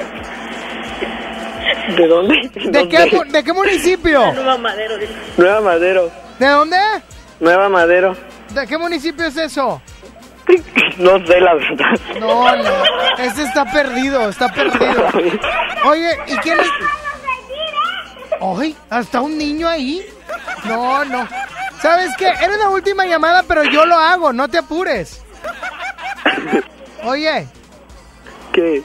¿De 1.97 2.07
dónde? 2.09 2.51
¿De 2.55 2.89
qué, 2.89 3.07
mu- 3.12 3.24
¿De 3.31 3.45
qué 3.45 3.53
municipio? 3.53 4.33
Nueva 4.35 4.59
Madero. 4.59 4.95
Nueva 5.37 5.61
Madero. 5.61 6.11
¿De 6.39 6.47
dónde? 6.49 6.77
Nueva 7.41 7.68
Madero. 7.68 8.16
¿De 8.51 8.66
qué 8.66 8.79
municipio 8.79 9.27
es 9.27 9.37
eso? 9.37 9.81
No 10.99 11.27
sé 11.27 11.41
la 11.41 11.55
verdad. 11.55 12.01
No, 12.20 12.57
no. 12.57 12.70
Ese 13.18 13.43
está 13.43 13.64
perdido, 13.70 14.29
está 14.31 14.49
perdido. 14.53 15.09
Oye, 15.85 16.16
¿y 16.29 16.37
quién 16.39 16.59
es? 16.61 16.68
¡Ay! 18.41 18.77
¿Hasta 18.89 19.20
un 19.20 19.37
niño 19.37 19.68
ahí? 19.68 20.07
No, 20.64 21.05
no. 21.05 21.29
¿Sabes 21.83 22.11
qué? 22.16 22.29
Eres 22.29 22.59
la 22.59 22.70
última 22.70 23.05
llamada, 23.07 23.43
pero 23.47 23.64
yo 23.64 23.85
lo 23.85 23.97
hago, 23.99 24.33
no 24.33 24.49
te 24.49 24.59
apures. 24.59 25.22
Oye. 27.05 27.47
¿Qué? 28.53 28.82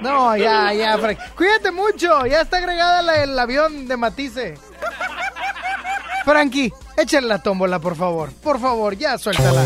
No, 0.00 0.36
ya, 0.36 0.72
ya, 0.72 0.98
Frank. 0.98 1.18
Cuídate 1.36 1.70
mucho, 1.70 2.26
ya 2.26 2.42
está 2.42 2.58
agregada 2.58 3.02
la, 3.02 3.22
el 3.22 3.38
avión 3.38 3.88
de 3.88 3.96
Matice. 3.96 4.54
Frankie, 6.24 6.72
échale 6.96 7.26
la 7.26 7.42
tómbola, 7.42 7.78
por 7.78 7.96
favor. 7.96 8.30
Por 8.42 8.60
favor, 8.60 8.96
ya 8.96 9.16
suéltala. 9.16 9.64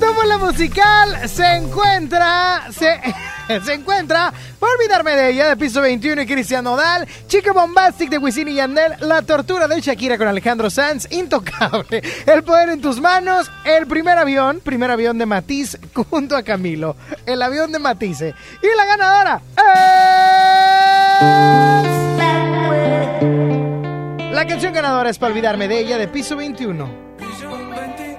La 0.00 0.38
musical 0.38 1.28
se 1.28 1.44
encuentra. 1.56 2.62
Se, 2.72 2.98
se 3.64 3.74
encuentra. 3.74 4.32
Por 4.58 4.68
olvidarme 4.70 5.12
de 5.12 5.30
ella, 5.30 5.48
de 5.48 5.56
piso 5.56 5.80
21 5.80 6.22
y 6.22 6.26
Cristian 6.26 6.64
Nodal. 6.64 7.06
Chica 7.28 7.52
Bombastic 7.52 8.08
de 8.10 8.18
Wisin 8.18 8.48
y 8.48 8.54
Yandel. 8.54 8.94
La 9.00 9.22
tortura 9.22 9.68
de 9.68 9.80
Shakira 9.80 10.16
con 10.18 10.26
Alejandro 10.26 10.70
Sanz. 10.70 11.06
Intocable. 11.12 12.02
El 12.26 12.42
poder 12.42 12.70
en 12.70 12.80
tus 12.80 13.00
manos. 13.00 13.50
El 13.64 13.86
primer 13.86 14.18
avión. 14.18 14.60
Primer 14.60 14.90
avión 14.90 15.18
de 15.18 15.26
Matiz 15.26 15.78
junto 16.10 16.36
a 16.36 16.42
Camilo. 16.42 16.96
El 17.26 17.40
avión 17.42 17.70
de 17.70 17.78
Matice. 17.78 18.34
Y 18.62 18.76
la 18.76 18.84
ganadora. 18.86 19.40
es- 24.22 24.32
La 24.32 24.46
canción 24.46 24.72
ganadora 24.72 25.10
es 25.10 25.18
para 25.18 25.32
olvidarme 25.32 25.68
de 25.68 25.78
ella 25.78 25.98
de 25.98 26.08
piso 26.08 26.34
21. 26.36 26.88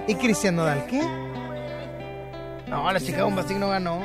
Y 0.08 0.16
Cristian 0.16 0.56
Nodal, 0.56 0.86
¿qué? 0.88 1.02
No, 2.68 2.92
la 2.92 3.00
chica 3.00 3.24
Bombastic 3.24 3.58
no 3.58 3.70
ganó. 3.70 4.02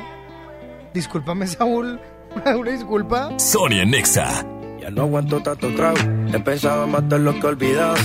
Discúlpame, 0.93 1.47
Saúl. 1.47 1.99
Una 2.57 2.71
disculpa. 2.71 3.29
Sonia 3.39 3.85
Nexa. 3.85 4.45
Ya 4.79 4.89
no 4.89 5.03
aguanto 5.03 5.41
tanto 5.41 5.73
trago. 5.75 5.97
He 6.33 6.39
pensado 6.39 6.85
en 6.85 6.91
matar 6.91 7.19
lo 7.19 7.33
que 7.33 7.39
he 7.41 7.45
olvidado. 7.49 7.95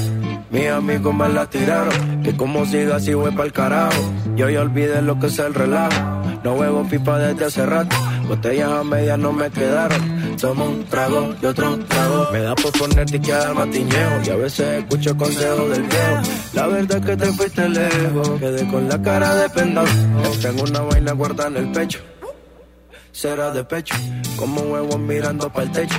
Mis 0.50 0.68
amigos 0.68 1.14
me 1.14 1.28
la 1.28 1.46
tiraron. 1.46 2.22
Que 2.22 2.36
como 2.36 2.64
siga 2.66 2.96
así 2.96 3.14
voy 3.14 3.30
pa'l 3.32 3.52
carajo. 3.52 4.00
Yo 4.36 4.48
ya 4.50 4.60
olvidé 4.60 5.00
lo 5.02 5.18
que 5.18 5.26
es 5.28 5.38
el 5.38 5.54
relajo. 5.54 5.96
No 6.44 6.54
huevo 6.54 6.84
pipa 6.84 7.18
desde 7.18 7.46
hace 7.46 7.66
rato. 7.66 7.96
Botellas 8.28 8.70
a 8.72 8.82
medias 8.82 9.18
no 9.18 9.32
me 9.32 9.50
quedaron. 9.50 10.38
Somos 10.38 10.68
un 10.68 10.84
trago 10.84 11.34
y 11.40 11.46
otro 11.46 11.78
trago. 11.78 12.28
Me 12.32 12.40
da 12.40 12.54
por 12.54 12.72
ponerte 12.72 13.20
que 13.20 13.32
al 13.32 13.54
matiñeo. 13.54 14.22
Y 14.24 14.30
a 14.30 14.36
veces 14.36 14.82
escucho 14.82 15.16
consejos 15.16 15.70
del 15.70 15.82
viejo. 15.82 16.22
La 16.52 16.66
verdad 16.66 16.98
es 16.98 17.06
que 17.06 17.16
te 17.16 17.32
fuiste 17.32 17.68
lejos. 17.68 18.30
Quedé 18.40 18.66
con 18.68 18.88
la 18.88 19.00
cara 19.00 19.34
de 19.36 19.48
pendado. 19.50 19.88
Tengo 20.42 20.62
una 20.64 20.80
vaina 20.80 21.12
guardada 21.12 21.50
en 21.50 21.56
el 21.56 21.72
pecho. 21.72 22.00
Será 23.12 23.50
de 23.50 23.64
pecho. 23.64 23.94
Como 24.36 24.60
huevos 24.60 24.98
mirando 24.98 25.50
para 25.50 25.66
el 25.66 25.72
techo. 25.72 25.98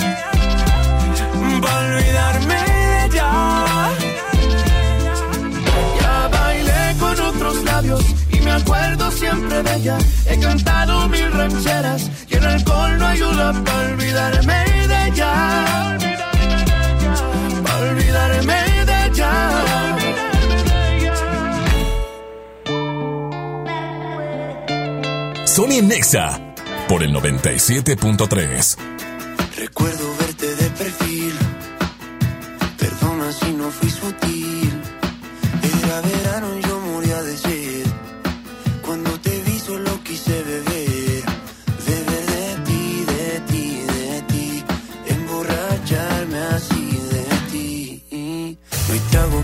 Labios 7.81 8.05
y 8.31 8.39
me 8.41 8.51
acuerdo 8.51 9.11
siempre 9.11 9.63
de 9.63 9.75
ella. 9.75 9.97
He 10.25 10.39
cantado 10.39 11.07
mil 11.09 11.31
rancheras 11.31 12.09
y 12.27 12.35
el 12.35 12.45
alcohol 12.45 12.97
no 12.97 13.05
ayuda 13.07 13.63
para 13.63 13.89
olvidarme 13.89 14.65
de 14.87 15.07
ella. 15.07 15.97
Para 17.63 17.91
olvidarme 17.91 18.85
de 18.85 19.05
ella. 19.05 19.31
Sony 25.45 25.81
Nexa 25.83 26.39
por 26.87 27.03
el 27.03 27.13
97.3. 27.13 28.77
Recuerdo 29.57 30.15
verte 30.17 30.55
de 30.55 30.69
perfil. 30.69 31.20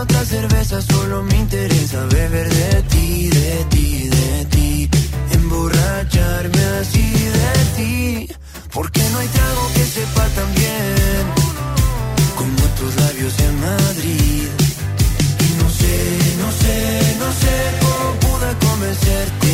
otra 0.00 0.24
cerveza, 0.24 0.82
solo 0.82 1.22
me 1.22 1.36
interesa 1.36 2.04
beber 2.06 2.48
de 2.52 2.82
ti, 2.82 3.28
de 3.28 3.64
ti, 3.70 4.08
de 4.08 4.44
ti. 4.46 4.90
Emborracharme 5.32 6.64
así 6.80 7.12
de 7.40 7.52
ti. 7.76 8.28
Porque 8.72 9.00
no 9.12 9.18
hay 9.18 9.28
trago 9.28 9.62
que 9.74 9.84
sepa 9.84 10.24
tan 10.36 10.54
bien 10.54 11.24
como 12.36 12.62
tus 12.78 12.94
labios 12.96 13.38
en 13.40 13.60
Madrid. 13.60 14.48
Y 15.46 15.62
no 15.62 15.68
sé, 15.70 15.94
no 16.42 16.50
sé, 16.60 17.16
no 17.22 17.28
sé 17.42 17.54
cómo 17.80 18.06
pude 18.24 18.50
convencerte. 18.66 19.52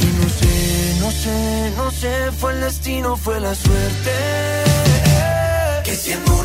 Y 0.00 0.08
no 0.20 0.28
sé, 0.38 0.54
no 1.00 1.10
sé, 1.10 1.72
no 1.76 1.90
sé, 1.90 2.12
fue 2.38 2.52
el 2.52 2.60
destino, 2.60 3.16
fue 3.16 3.40
la 3.40 3.54
suerte. 3.54 4.12
Que 5.84 5.94
siendo 5.96 6.43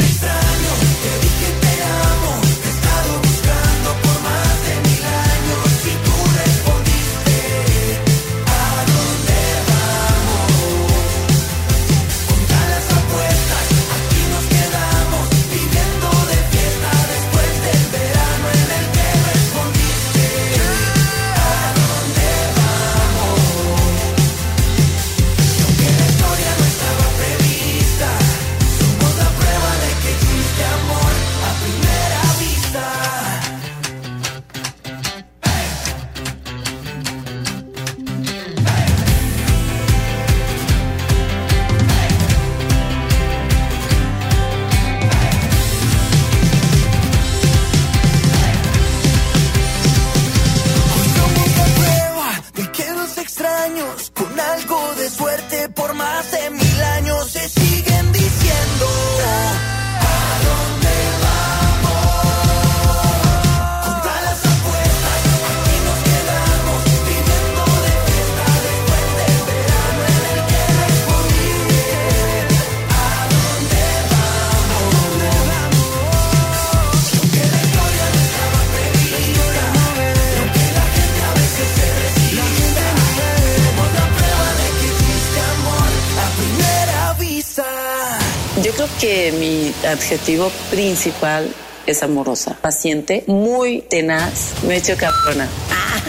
adjetivo 89.90 90.52
principal 90.70 91.54
es 91.86 92.04
amorosa, 92.04 92.56
paciente, 92.62 93.24
muy 93.28 93.82
tenaz, 93.82 94.54
me 94.64 94.78
echo 94.78 94.96
cabrona. 94.96 95.48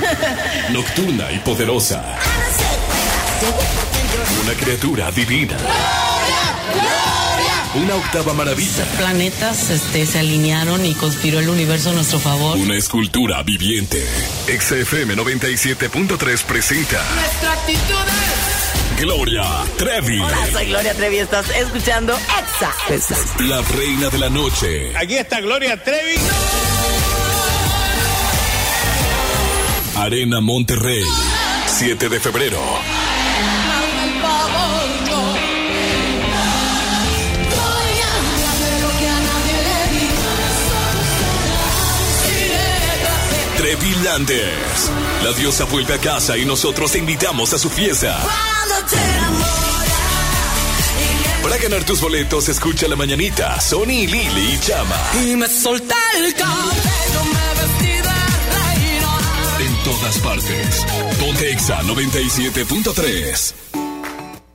Nocturna 0.70 1.32
y 1.32 1.38
poderosa. 1.38 2.04
Una 4.44 4.54
criatura 4.54 5.10
divina. 5.10 5.56
Una 7.74 7.94
octava 7.94 8.34
maravilla. 8.34 8.84
Planetas 8.98 9.70
este, 9.70 10.04
se 10.04 10.18
alinearon 10.18 10.84
y 10.84 10.94
conspiró 10.94 11.38
el 11.38 11.48
universo 11.48 11.90
a 11.90 11.92
nuestro 11.92 12.18
favor. 12.18 12.58
Una 12.58 12.74
escultura 12.74 13.42
viviente. 13.44 14.04
XFM 14.46 15.14
97.3 15.16 16.42
presenta 16.42 17.02
Nuestra 17.14 17.52
actitud 17.52 18.06
es... 18.08 18.59
Gloria 19.00 19.44
Trevi. 19.78 20.20
Hola, 20.20 20.46
soy 20.52 20.66
Gloria 20.66 20.94
Trevi. 20.94 21.18
Estás 21.18 21.48
escuchando 21.56 22.14
Exa. 22.14 22.70
La 23.38 23.62
reina 23.62 24.10
de 24.10 24.18
la 24.18 24.28
noche. 24.28 24.92
Aquí 24.94 25.16
está 25.16 25.40
Gloria 25.40 25.82
Trevi. 25.82 26.20
Arena 29.96 30.42
Monterrey. 30.42 31.04
7 31.66 32.10
de 32.10 32.20
febrero. 32.20 32.60
Trevi 43.56 43.94
Landers. 44.04 44.90
La 45.24 45.32
diosa 45.32 45.64
vuelve 45.64 45.94
a 45.94 45.98
casa 45.98 46.36
y 46.36 46.44
nosotros 46.44 46.92
te 46.92 46.98
invitamos 46.98 47.54
a 47.54 47.58
su 47.58 47.70
fiesta. 47.70 48.20
Para 51.50 51.62
ganar 51.64 51.82
tus 51.82 52.00
boletos, 52.00 52.48
escucha 52.48 52.86
la 52.86 52.94
mañanita, 52.94 53.60
Sony, 53.60 54.06
Lili 54.06 54.52
y 54.52 54.60
Chama. 54.60 54.94
Y 55.24 55.34
me 55.34 55.48
solté 55.48 55.96
el 56.18 56.32
cabello, 56.32 57.24
me 57.24 57.60
vestí 57.60 57.86
de 57.86 58.02
reina. 58.54 59.18
En 59.58 59.82
todas 59.82 60.18
partes. 60.18 60.86
Ponte 61.18 61.50
Exa 61.50 61.82
97.3. 61.82 63.54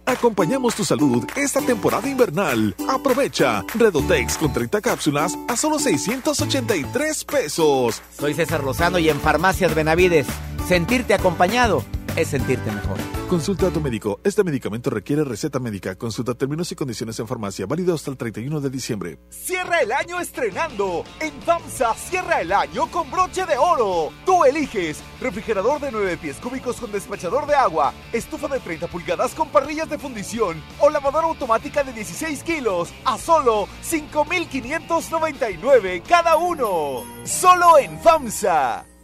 Acompañamos 0.05 0.73
tu 0.75 0.85
salud 0.85 1.25
esta 1.35 1.59
temporada 1.59 2.07
invernal. 2.07 2.73
Aprovecha 2.87 3.65
Redotex 3.73 4.37
con 4.37 4.53
30 4.53 4.79
cápsulas 4.79 5.37
a 5.49 5.57
solo 5.57 5.79
683 5.79 7.25
pesos. 7.25 8.01
Soy 8.17 8.33
César 8.35 8.63
Lozano 8.63 8.99
y 8.99 9.09
en 9.09 9.19
Farmacias 9.19 9.75
Benavides, 9.75 10.27
sentirte 10.65 11.13
acompañado 11.13 11.83
es 12.15 12.29
sentirte 12.29 12.71
mejor. 12.71 13.14
Consulta 13.35 13.67
a 13.67 13.69
tu 13.69 13.81
médico. 13.81 14.21
Este 14.23 14.45
medicamento 14.45 14.89
requiere 14.89 15.25
receta 15.25 15.59
médica. 15.59 15.95
Consulta 15.95 16.35
términos 16.35 16.71
y 16.71 16.75
condiciones 16.75 17.19
en 17.19 17.27
farmacia. 17.27 17.65
Válido 17.65 17.93
hasta 17.93 18.09
el 18.09 18.15
31 18.15 18.61
de 18.61 18.69
diciembre. 18.69 19.19
Cierra 19.29 19.81
el 19.81 19.91
año 19.91 20.21
estrenando. 20.21 21.03
En 21.19 21.33
FAMSA 21.41 21.95
cierra 21.95 22.39
el 22.39 22.53
año 22.53 22.89
con 22.89 23.11
broche 23.11 23.45
de 23.45 23.57
oro. 23.57 24.13
Tú 24.25 24.45
eliges 24.45 25.03
refrigerador 25.19 25.81
de 25.81 25.91
9 25.91 26.15
pies 26.15 26.37
cúbicos 26.37 26.77
con 26.77 26.93
despachador 26.93 27.45
de 27.45 27.55
agua, 27.55 27.93
estufa 28.13 28.47
de 28.47 28.61
30 28.61 28.87
pulgadas 28.87 29.35
con 29.35 29.49
parrillas 29.49 29.89
de 29.89 29.99
fundición 29.99 30.63
o 30.79 30.89
lavadora 30.89 31.27
automática 31.27 31.83
de 31.83 31.91
16 31.91 32.41
kilos 32.41 32.93
a 33.03 33.17
solo 33.17 33.67
5,599 33.81 36.03
cada 36.07 36.37
uno. 36.37 37.03
Solo 37.25 37.79
en 37.79 37.99
FAMSA. 37.99 38.94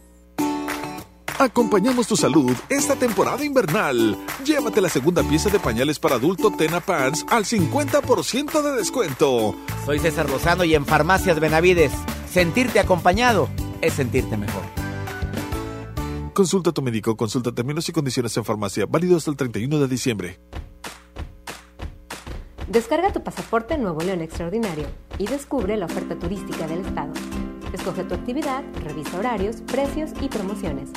Acompañamos 1.42 2.06
tu 2.06 2.16
salud 2.16 2.52
esta 2.68 2.94
temporada 2.94 3.44
invernal. 3.44 4.16
Llévate 4.44 4.80
la 4.80 4.88
segunda 4.88 5.24
pieza 5.24 5.50
de 5.50 5.58
pañales 5.58 5.98
para 5.98 6.14
adulto 6.14 6.52
Tena 6.52 6.78
Pants 6.78 7.26
al 7.28 7.44
50% 7.44 8.62
de 8.62 8.76
descuento. 8.76 9.56
Soy 9.84 9.98
César 9.98 10.30
Lozano 10.30 10.62
y 10.62 10.76
en 10.76 10.86
Farmacias 10.86 11.40
Benavides, 11.40 11.90
sentirte 12.30 12.78
acompañado 12.78 13.48
es 13.80 13.94
sentirte 13.94 14.36
mejor. 14.36 14.62
Consulta 16.32 16.70
a 16.70 16.72
tu 16.72 16.80
médico, 16.80 17.16
consulta 17.16 17.50
términos 17.50 17.88
y 17.88 17.92
condiciones 17.92 18.36
en 18.36 18.44
farmacia, 18.44 18.86
válido 18.86 19.16
hasta 19.16 19.32
el 19.32 19.36
31 19.36 19.80
de 19.80 19.88
diciembre. 19.88 20.40
Descarga 22.68 23.12
tu 23.12 23.24
pasaporte 23.24 23.76
Nuevo 23.78 24.00
León 24.02 24.20
Extraordinario 24.20 24.86
y 25.18 25.26
descubre 25.26 25.76
la 25.76 25.86
oferta 25.86 26.16
turística 26.16 26.68
del 26.68 26.86
estado. 26.86 27.12
Escoge 27.72 28.04
tu 28.04 28.14
actividad, 28.14 28.62
revisa 28.84 29.18
horarios, 29.18 29.56
precios 29.62 30.10
y 30.20 30.28
promociones. 30.28 30.90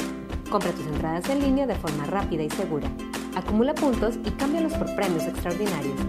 Compra 0.50 0.72
tus 0.72 0.86
entradas 0.86 1.28
en 1.30 1.42
línea 1.42 1.68
de 1.68 1.76
forma 1.76 2.06
rápida 2.06 2.44
y 2.44 2.50
segura. 2.50 2.90
Acumula 3.36 3.74
puntos 3.74 4.16
y 4.24 4.32
cámbialos 4.32 4.74
por 4.74 4.96
premios 4.96 5.24
extraordinarios. 5.24 6.00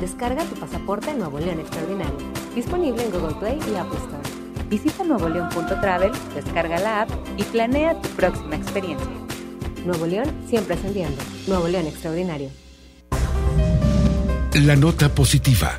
Descarga 0.00 0.44
tu 0.44 0.54
pasaporte 0.56 1.14
Nuevo 1.14 1.38
León 1.38 1.60
Extraordinario. 1.60 2.16
Disponible 2.54 3.04
en 3.04 3.12
Google 3.12 3.36
Play 3.36 3.58
y 3.70 3.76
Apple 3.76 3.98
Store. 3.98 4.68
Visita 4.68 5.04
nuevoleón.travel, 5.04 6.12
descarga 6.34 6.78
la 6.80 7.02
app 7.02 7.10
y 7.36 7.42
planea 7.44 8.00
tu 8.00 8.08
próxima 8.10 8.56
experiencia. 8.56 9.06
Nuevo 9.84 10.06
León 10.06 10.32
siempre 10.48 10.74
ascendiendo. 10.74 11.22
Nuevo 11.46 11.68
León 11.68 11.86
Extraordinario. 11.86 12.50
La 14.54 14.76
nota 14.76 15.08
positiva. 15.08 15.78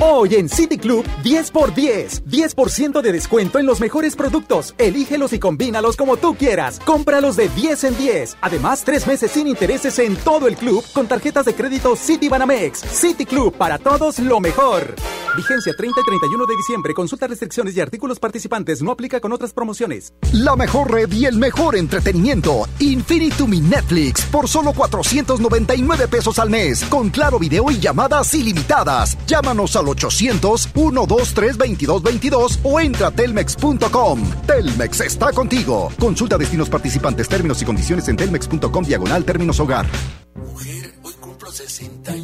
Hoy 0.00 0.34
en 0.34 0.48
City 0.48 0.76
Club, 0.76 1.04
10 1.22 1.50
por 1.52 1.72
10. 1.72 2.24
10% 2.24 3.00
de 3.00 3.12
descuento 3.12 3.58
en 3.58 3.66
los 3.66 3.80
mejores 3.80 4.16
productos. 4.16 4.74
Elígelos 4.76 5.32
y 5.32 5.38
combínalos 5.38 5.96
como 5.96 6.16
tú 6.16 6.34
quieras. 6.34 6.80
Cómpralos 6.84 7.36
de 7.36 7.48
10 7.48 7.84
en 7.84 7.96
10. 7.96 8.36
Además, 8.40 8.82
tres 8.84 9.06
meses 9.06 9.30
sin 9.30 9.46
intereses 9.46 9.98
en 10.00 10.16
todo 10.16 10.48
el 10.48 10.56
club 10.56 10.84
con 10.92 11.06
tarjetas 11.06 11.44
de 11.44 11.54
crédito 11.54 11.94
City 11.96 12.28
Banamex. 12.28 12.80
City 12.80 13.24
Club, 13.24 13.54
para 13.56 13.78
todos 13.78 14.18
lo 14.18 14.40
mejor. 14.40 14.94
Vigencia 15.36 15.72
30 15.76 16.00
y 16.00 16.04
31 16.04 16.46
de 16.46 16.56
diciembre. 16.56 16.94
Consulta 16.94 17.26
restricciones 17.26 17.76
y 17.76 17.80
artículos 17.80 18.18
participantes. 18.18 18.82
No 18.82 18.90
aplica 18.90 19.20
con 19.20 19.32
otras 19.32 19.52
promociones. 19.52 20.12
La 20.32 20.56
mejor 20.56 20.90
red 20.90 21.10
y 21.12 21.26
el 21.26 21.38
mejor 21.38 21.76
entretenimiento. 21.76 22.68
Infinitum 22.78 23.52
y 23.54 23.60
Netflix 23.60 24.22
por 24.26 24.48
solo 24.48 24.72
499 24.72 26.08
pesos 26.08 26.38
al 26.38 26.50
mes. 26.50 26.84
Con 26.84 27.10
claro 27.10 27.38
video 27.38 27.70
y 27.70 27.78
llamadas 27.78 28.34
ilimitadas. 28.34 29.16
Llámanos 29.26 29.76
al 29.76 29.83
800-123-2222 29.86 32.58
o 32.62 32.80
entra 32.80 33.08
a 33.08 33.10
telmex.com. 33.10 34.22
Telmex 34.46 35.00
está 35.00 35.32
contigo. 35.32 35.92
Consulta 35.98 36.38
destinos 36.38 36.68
participantes, 36.68 37.28
términos 37.28 37.60
y 37.60 37.64
condiciones 37.64 38.06
en 38.08 38.16
telmex.com 38.16 38.84
diagonal 38.84 39.24
términos 39.24 39.58
hogar. 39.60 39.86
Mujer, 40.34 40.94
hoy 41.02 41.14
cumplo 41.20 41.50
68 41.50 42.12
años. 42.12 42.23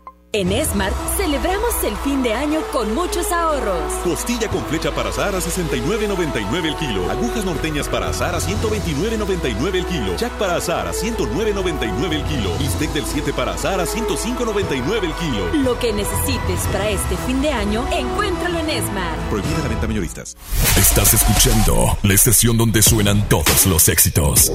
En 0.33 0.49
Smart 0.65 0.95
celebramos 1.17 1.83
el 1.83 1.93
fin 1.97 2.23
de 2.23 2.33
año 2.33 2.61
con 2.71 2.95
muchos 2.95 3.33
ahorros. 3.33 3.91
Costilla 4.01 4.47
con 4.47 4.63
flecha 4.67 4.89
para 4.91 5.09
asar 5.09 5.35
a 5.35 5.39
69.99 5.39 6.67
el 6.67 6.75
kilo. 6.77 7.11
Agujas 7.11 7.43
norteñas 7.43 7.89
para 7.89 8.07
asar 8.07 8.33
a 8.33 8.39
129.99 8.39 9.75
el 9.75 9.85
kilo. 9.87 10.15
Jack 10.15 10.31
para 10.37 10.55
asar 10.55 10.87
a 10.87 10.93
109.99 10.93 12.13
el 12.13 12.23
kilo. 12.23 12.57
Bistec 12.59 12.93
del 12.93 13.05
7 13.05 13.33
para 13.33 13.55
asar 13.55 13.81
a 13.81 13.85
105.99 13.85 15.03
el 15.03 15.13
kilo. 15.15 15.53
Lo 15.65 15.77
que 15.79 15.91
necesites 15.91 16.61
para 16.71 16.89
este 16.89 17.17
fin 17.27 17.41
de 17.41 17.51
año, 17.51 17.85
encuéntralo 17.91 18.59
en 18.59 18.87
Smart. 18.87 19.19
Prohibida 19.29 19.59
la 19.63 19.67
venta 19.67 19.87
mayoristas. 19.87 20.37
Estás 20.77 21.13
escuchando 21.13 21.97
la 22.03 22.13
estación 22.13 22.57
donde 22.57 22.81
suenan 22.81 23.27
todos 23.27 23.65
los 23.65 23.89
éxitos. 23.89 24.49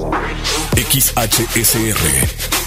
XHSR. 0.75 2.57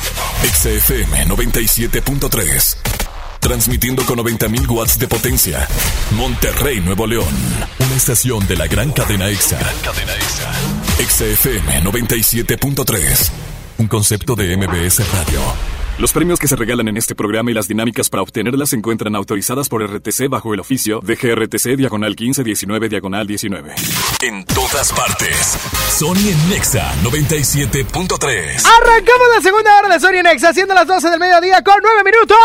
XFM 0.43 1.27
97.3. 1.27 3.00
Transmitiendo 3.41 4.05
con 4.05 4.19
90.000 4.19 4.71
watts 4.71 4.99
de 4.99 5.09
potencia. 5.09 5.67
Monterrey, 6.13 6.81
Nuevo 6.81 7.07
León. 7.07 7.35
Una 7.79 7.97
estación 7.97 8.47
de 8.47 8.57
la 8.57 8.67
gran 8.67 8.93
cadena 8.93 9.29
EXA. 9.29 9.59
cadena 9.83 10.15
EXA. 10.15 10.53
EXA 11.01 11.25
FM 11.25 11.83
97.3. 11.83 13.31
Un 13.79 13.89
concepto 13.89 14.37
de 14.37 14.57
MBS 14.57 15.01
Radio. 15.13 15.80
Los 16.01 16.15
premios 16.15 16.39
que 16.39 16.49
se 16.49 16.57
regalan 16.57 16.89
en 16.89 16.97
este 16.97 17.15
programa 17.15 17.51
y 17.51 17.55
las 17.55 17.69
dinámicas 17.69 18.09
para 18.09 18.23
obtenerlas 18.23 18.71
se 18.71 18.77
encuentran 18.77 19.15
autorizadas 19.15 19.69
por 19.69 19.85
RTC 19.85 20.31
bajo 20.31 20.55
el 20.55 20.61
oficio 20.61 21.01
de 21.01 21.15
GRTC 21.15 21.77
Diagonal 21.77 22.17
1519 22.19 22.89
Diagonal 22.89 23.27
19. 23.27 23.75
En 24.23 24.47
todas 24.47 24.95
partes. 24.95 25.59
Sony 25.91 26.31
en 26.31 26.49
Nexa 26.49 26.91
97.3. 27.03 28.65
Arrancamos 28.81 29.29
la 29.37 29.43
segunda 29.43 29.79
hora 29.79 29.89
de 29.91 30.01
Sony 30.01 30.23
Nexa, 30.25 30.55
siendo 30.55 30.73
las 30.73 30.87
12 30.87 31.11
del 31.11 31.21
mediodía 31.21 31.63
con 31.63 31.77
9 31.83 32.03
minutos. 32.03 32.39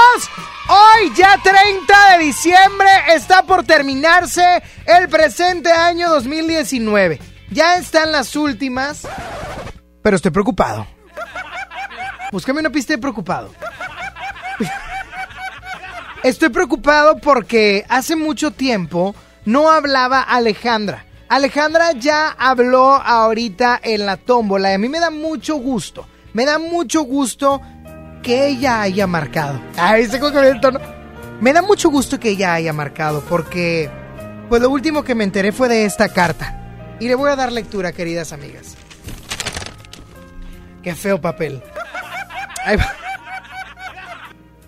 Hoy 0.67 1.13
ya 1.15 1.39
30 1.41 2.17
de 2.17 2.25
diciembre 2.25 2.89
está 3.15 3.43
por 3.43 3.63
terminarse 3.63 4.63
el 4.85 5.07
presente 5.07 5.71
año 5.71 6.09
2019. 6.09 7.21
Ya 7.51 7.77
están 7.77 8.11
las 8.11 8.35
últimas, 8.35 9.07
pero 10.01 10.17
estoy 10.17 10.31
preocupado. 10.31 10.85
Búscame 12.31 12.59
una 12.59 12.69
pista 12.69 12.93
de 12.93 12.99
preocupado. 12.99 13.51
Estoy 16.23 16.49
preocupado 16.49 17.17
porque 17.19 17.85
hace 17.87 18.15
mucho 18.15 18.51
tiempo 18.51 19.15
no 19.45 19.69
hablaba 19.69 20.21
Alejandra. 20.21 21.05
Alejandra 21.29 21.91
ya 21.91 22.29
habló 22.29 22.93
ahorita 22.93 23.79
en 23.83 24.05
la 24.05 24.17
tómbola 24.17 24.71
y 24.71 24.73
a 24.73 24.77
mí 24.77 24.89
me 24.89 24.99
da 24.99 25.11
mucho 25.11 25.57
gusto. 25.57 26.07
Me 26.33 26.45
da 26.45 26.57
mucho 26.59 27.01
gusto 27.03 27.61
que 28.23 28.47
ella 28.47 28.81
haya 28.81 29.05
marcado. 29.05 29.61
Ay, 29.77 30.07
se 30.07 30.19
con 30.19 30.35
el 30.43 30.59
tono. 30.59 30.79
Me 31.41 31.53
da 31.53 31.61
mucho 31.61 31.89
gusto 31.89 32.19
que 32.19 32.29
ella 32.29 32.53
haya 32.53 32.73
marcado 32.73 33.21
porque 33.21 33.89
pues 34.49 34.61
lo 34.61 34.69
último 34.69 35.03
que 35.03 35.15
me 35.15 35.23
enteré 35.23 35.51
fue 35.51 35.69
de 35.69 35.85
esta 35.85 36.09
carta. 36.09 36.97
Y 36.99 37.07
le 37.07 37.15
voy 37.15 37.29
a 37.29 37.35
dar 37.35 37.51
lectura, 37.51 37.91
queridas 37.91 38.31
amigas. 38.31 38.75
Qué 40.81 40.95
feo 40.95 41.19
papel. 41.19 41.61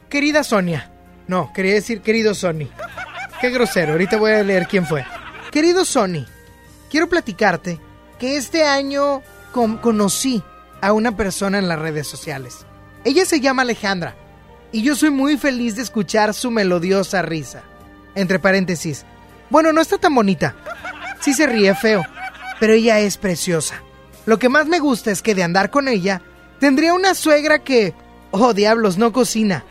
Querida 0.10 0.44
Sonia. 0.44 0.92
No, 1.28 1.52
quería 1.54 1.74
decir 1.74 2.02
querido 2.02 2.34
Sony. 2.34 2.70
Qué 3.42 3.50
grosero, 3.50 3.92
ahorita 3.94 4.18
voy 4.18 4.32
a 4.32 4.44
leer 4.44 4.68
quién 4.68 4.86
fue. 4.86 5.06
Querido 5.52 5.84
Sony, 5.86 6.26
quiero 6.90 7.10
platicarte 7.10 7.80
que 8.20 8.38
este 8.38 8.66
año 8.66 9.22
con- 9.52 9.78
conocí 9.78 10.42
a 10.82 10.94
una 10.94 11.16
persona 11.18 11.60
en 11.60 11.68
las 11.68 11.80
redes 11.80 12.08
sociales. 12.08 12.66
Ella 13.04 13.26
se 13.26 13.40
llama 13.42 13.62
Alejandra 13.64 14.16
y 14.72 14.82
yo 14.82 14.96
soy 14.96 15.10
muy 15.10 15.38
feliz 15.38 15.76
de 15.76 15.82
escuchar 15.84 16.34
su 16.34 16.50
melodiosa 16.52 17.22
risa. 17.22 17.62
Entre 18.16 18.40
paréntesis. 18.40 19.06
Bueno, 19.50 19.72
no 19.74 19.82
está 19.82 19.98
tan 19.98 20.16
bonita. 20.16 20.56
Sí 21.20 21.34
se 21.34 21.46
ríe 21.46 21.76
feo, 21.76 22.04
pero 22.60 22.74
ella 22.74 23.00
es 23.00 23.18
preciosa. 23.18 23.76
Lo 24.26 24.40
que 24.40 24.50
más 24.50 24.66
me 24.66 24.80
gusta 24.80 25.12
es 25.12 25.22
que 25.22 25.36
de 25.36 25.44
andar 25.44 25.70
con 25.70 25.88
ella, 25.88 26.22
tendría 26.60 26.94
una 26.94 27.14
suegra 27.14 27.60
que, 27.60 27.94
oh 28.32 28.54
diablos, 28.54 28.98
no 28.98 29.12
cocina. 29.12 29.64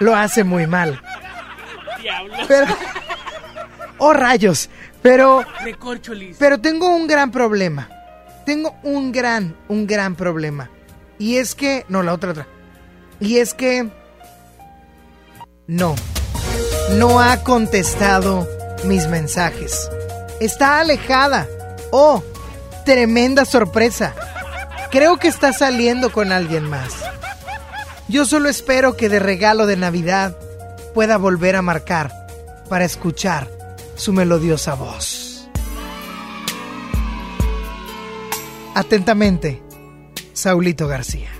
Lo 0.00 0.14
hace 0.14 0.44
muy 0.44 0.66
mal. 0.66 1.00
Pero, 2.48 2.66
oh 3.98 4.12
rayos, 4.12 4.68
pero, 5.02 5.44
pero 6.38 6.60
tengo 6.60 6.94
un 6.94 7.06
gran 7.06 7.30
problema. 7.30 7.88
Tengo 8.44 8.74
un 8.82 9.12
gran, 9.12 9.56
un 9.68 9.86
gran 9.86 10.16
problema. 10.16 10.70
Y 11.18 11.36
es 11.36 11.54
que, 11.54 11.86
no, 11.88 12.02
la 12.02 12.12
otra, 12.12 12.32
otra. 12.32 12.46
Y 13.20 13.38
es 13.38 13.54
que, 13.54 13.88
no, 15.66 15.94
no 16.98 17.20
ha 17.20 17.42
contestado 17.42 18.46
mis 18.84 19.08
mensajes. 19.08 19.90
Está 20.40 20.80
alejada. 20.80 21.48
Oh, 21.90 22.22
tremenda 22.84 23.44
sorpresa. 23.44 24.14
Creo 24.94 25.16
que 25.16 25.26
está 25.26 25.52
saliendo 25.52 26.12
con 26.12 26.30
alguien 26.30 26.70
más. 26.70 26.94
Yo 28.06 28.24
solo 28.24 28.48
espero 28.48 28.96
que 28.96 29.08
de 29.08 29.18
regalo 29.18 29.66
de 29.66 29.76
Navidad 29.76 30.38
pueda 30.94 31.16
volver 31.16 31.56
a 31.56 31.62
marcar 31.62 32.12
para 32.68 32.84
escuchar 32.84 33.50
su 33.96 34.12
melodiosa 34.12 34.74
voz. 34.74 35.48
Atentamente, 38.76 39.60
Saulito 40.32 40.86
García. 40.86 41.30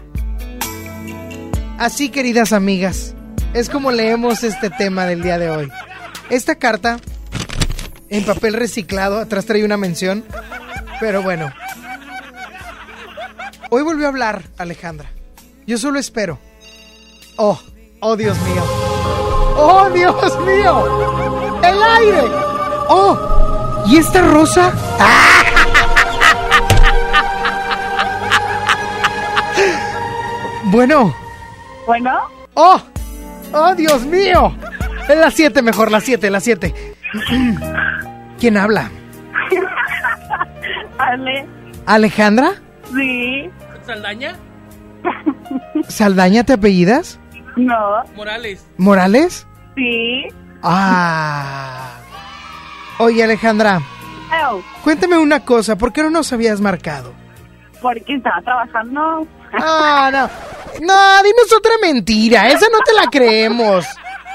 Así, 1.79 2.09
queridas 2.09 2.53
amigas, 2.53 3.15
es 3.53 3.71
como 3.71 3.93
leemos 3.93 4.43
este 4.43 4.69
tema 4.69 5.07
del 5.07 5.23
día 5.23 5.39
de 5.39 5.51
hoy. 5.51 5.71
Esta 6.29 6.57
carta, 6.57 6.99
en 8.09 8.25
papel 8.25 8.55
reciclado, 8.55 9.21
atrás 9.21 9.47
trae 9.47 9.65
una 9.65 9.77
mención, 9.77 10.25
pero 10.99 11.23
bueno. 11.23 11.53
Hoy 13.71 13.83
volvió 13.83 14.07
a 14.07 14.09
hablar 14.09 14.43
Alejandra. 14.59 15.11
Yo 15.67 15.79
solo 15.79 15.99
espero. 15.99 16.39
Oh, 17.37 17.59
oh 18.01 18.17
Dios 18.17 18.37
mío. 18.43 18.63
Oh 19.57 19.89
Dios 19.93 20.41
mío. 20.41 21.61
El 21.63 21.83
aire. 21.83 22.23
Oh, 22.89 23.83
¿y 23.87 23.97
esta 23.97 24.23
rosa? 24.23 24.73
Bueno. 30.67 31.15
Bueno. 31.87 32.19
Oh, 32.55 32.81
oh 33.53 33.75
Dios 33.77 34.05
mío. 34.07 34.53
Es 35.09 35.17
las 35.17 35.35
7 35.35 35.63
mejor, 35.63 35.93
las 35.93 36.03
7, 36.03 36.31
las 36.31 36.43
7. 36.43 36.75
¿Quién 38.41 38.57
habla? 38.57 38.91
Ale. 40.99 41.47
¿Alejandra? 41.87 42.55
Sí. 42.95 43.51
¿Saldaña? 43.87 44.37
¿Saldaña 45.89 46.45
te 46.45 46.55
apellidas? 46.55 47.19
No. 47.57 48.03
Morales. 48.17 48.67
¿Morales? 48.79 49.47
Sí. 49.77 50.25
Ah. 50.63 51.99
Oye, 52.99 53.23
Alejandra, 53.25 53.81
Oh, 54.49 54.61
cuéntame 54.83 55.17
una 55.19 55.41
cosa, 55.45 55.77
¿por 55.77 55.93
qué 55.93 56.03
no 56.03 56.11
nos 56.11 56.33
habías 56.33 56.61
marcado? 56.61 57.13
porque 57.83 58.15
estaba 58.15 58.41
trabajando. 58.41 59.27
Ah, 59.53 60.09
no. 60.11 60.23
No, 60.87 61.23
dinos 61.23 61.53
otra 61.57 61.73
mentira, 61.83 62.49
esa 62.49 62.67
no 62.73 62.79
te 62.85 62.95
la 62.95 63.05
creemos. 63.11 63.85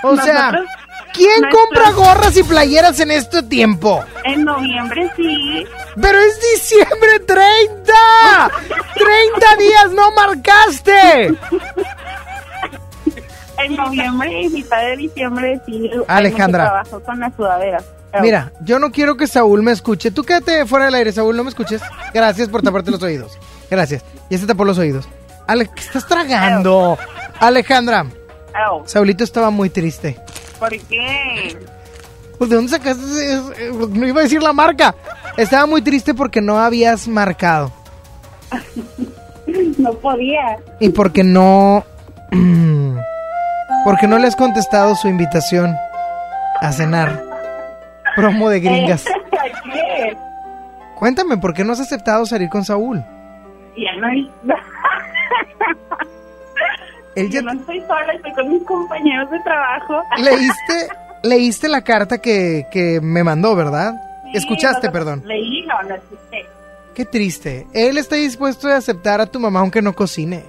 O 0.03 0.15
sea, 0.17 0.51
Nosotros- 0.51 0.69
¿quién 1.13 1.41
nuestro- 1.41 1.59
compra 1.59 1.91
gorras 1.91 2.37
y 2.37 2.43
playeras 2.43 2.99
en 2.99 3.11
este 3.11 3.43
tiempo? 3.43 4.03
En 4.23 4.43
noviembre 4.45 5.09
sí. 5.15 5.65
¡Pero 6.01 6.17
es 6.17 6.39
diciembre 6.55 7.19
30! 7.25 7.93
¡30 8.95 9.57
días 9.59 9.91
no 9.91 10.11
marcaste! 10.11 11.37
En 13.57 13.75
noviembre 13.75 14.41
y 14.43 14.49
mitad 14.49 14.79
de 14.81 14.95
diciembre 14.97 15.59
sí. 15.65 15.91
Alejandra. 16.07 16.63
Trabajo 16.65 16.99
con 17.01 17.19
la 17.19 17.31
sudadera. 17.35 17.81
Oh, 18.13 18.21
Mira, 18.21 18.51
yo 18.61 18.79
no 18.79 18.91
quiero 18.91 19.17
que 19.17 19.27
Saúl 19.27 19.61
me 19.61 19.71
escuche. 19.71 20.11
Tú 20.11 20.23
quédate 20.23 20.65
fuera 20.65 20.85
del 20.85 20.95
aire, 20.95 21.11
Saúl, 21.11 21.35
no 21.35 21.43
me 21.43 21.49
escuches. 21.49 21.81
Gracias 22.13 22.47
por 22.47 22.61
taparte 22.61 22.89
los 22.89 23.03
oídos. 23.03 23.37
Gracias. 23.69 24.03
Ya 24.29 24.37
se 24.37 24.47
tapó 24.47 24.63
los 24.65 24.77
oídos. 24.77 25.07
Ale, 25.45 25.67
¿qué 25.67 25.81
estás 25.81 26.07
tragando? 26.07 26.97
Alejandra, 27.39 28.05
Saulito 28.85 29.23
estaba 29.23 29.49
muy 29.49 29.69
triste. 29.69 30.17
¿Por 30.59 30.69
qué? 30.87 31.57
Pues, 32.37 32.49
¿De 32.49 32.55
dónde 32.55 32.71
sacaste? 32.71 33.03
ese- 33.03 33.67
eh, 33.67 33.71
No 33.89 34.05
iba 34.07 34.19
a 34.21 34.23
decir 34.23 34.41
la 34.43 34.53
marca. 34.53 34.93
Estaba 35.37 35.65
muy 35.65 35.81
triste 35.81 36.13
porque 36.13 36.41
no 36.41 36.59
habías 36.59 37.07
marcado. 37.07 37.71
No 39.79 39.93
podía. 39.93 40.57
Y 40.79 40.89
porque 40.89 41.23
no... 41.23 41.83
Porque 43.85 44.07
no 44.07 44.19
le 44.19 44.27
has 44.27 44.35
contestado 44.35 44.93
su 44.95 45.07
invitación 45.07 45.75
a 46.61 46.71
cenar. 46.71 47.23
Promo 48.15 48.49
de 48.49 48.59
gringas. 48.59 49.05
¿Qué? 49.63 50.15
Cuéntame, 50.99 51.37
¿por 51.37 51.53
qué 51.53 51.63
no 51.63 51.73
has 51.73 51.79
aceptado 51.79 52.25
salir 52.25 52.49
con 52.49 52.63
Saúl? 52.65 53.03
Ya 53.77 53.95
no 53.99 54.07
hay... 54.07 54.29
Él 57.19 57.29
ya 57.29 57.41
Yo 57.41 57.45
no 57.45 57.59
estoy 57.59 57.79
sola, 57.81 58.13
estoy 58.13 58.33
con 58.33 58.49
mis 58.49 58.63
compañeros 58.63 59.29
de 59.31 59.39
trabajo. 59.41 60.01
leíste, 60.17 60.89
leíste 61.23 61.69
la 61.69 61.81
carta 61.81 62.19
que, 62.19 62.67
que 62.71 62.99
me 63.01 63.23
mandó, 63.23 63.55
¿verdad? 63.55 63.95
Escuchaste, 64.33 64.87
no, 64.87 64.93
perdón. 64.93 65.23
Leí, 65.25 65.65
no, 65.65 65.81
no 65.83 65.95
escuché. 65.95 66.45
Qué 66.93 67.05
triste. 67.05 67.67
Él 67.73 67.97
está 67.97 68.15
dispuesto 68.15 68.67
a 68.67 68.77
aceptar 68.77 69.21
a 69.21 69.25
tu 69.25 69.39
mamá 69.39 69.61
aunque 69.61 69.81
no 69.81 69.93
cocine. 69.93 70.43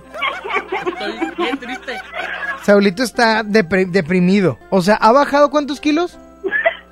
Estoy 0.87 1.13
bien 1.37 1.59
triste. 1.59 2.01
Saulito 2.63 3.03
está 3.03 3.43
deprimido. 3.43 4.59
O 4.71 4.83
sea, 4.83 4.97
¿ha 4.97 5.13
bajado 5.13 5.51
cuántos 5.51 5.81
kilos? 5.81 6.19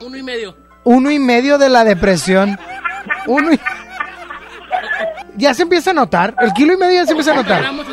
Uno 0.04 0.16
y 0.16 0.22
medio. 0.22 0.56
Uno 0.84 1.10
y 1.10 1.18
medio 1.18 1.58
de 1.58 1.68
la 1.68 1.84
depresión. 1.84 2.58
Uno 3.26 3.52
y... 3.52 3.60
Ya 5.36 5.54
se 5.54 5.62
empieza 5.62 5.92
a 5.92 5.94
notar. 5.94 6.34
El 6.40 6.52
kilo 6.52 6.72
y 6.72 6.76
medio 6.76 6.96
ya 6.96 7.06
se 7.06 7.12
empieza 7.12 7.30
a 7.30 7.38
80 7.38 7.70
notar. 7.70 7.86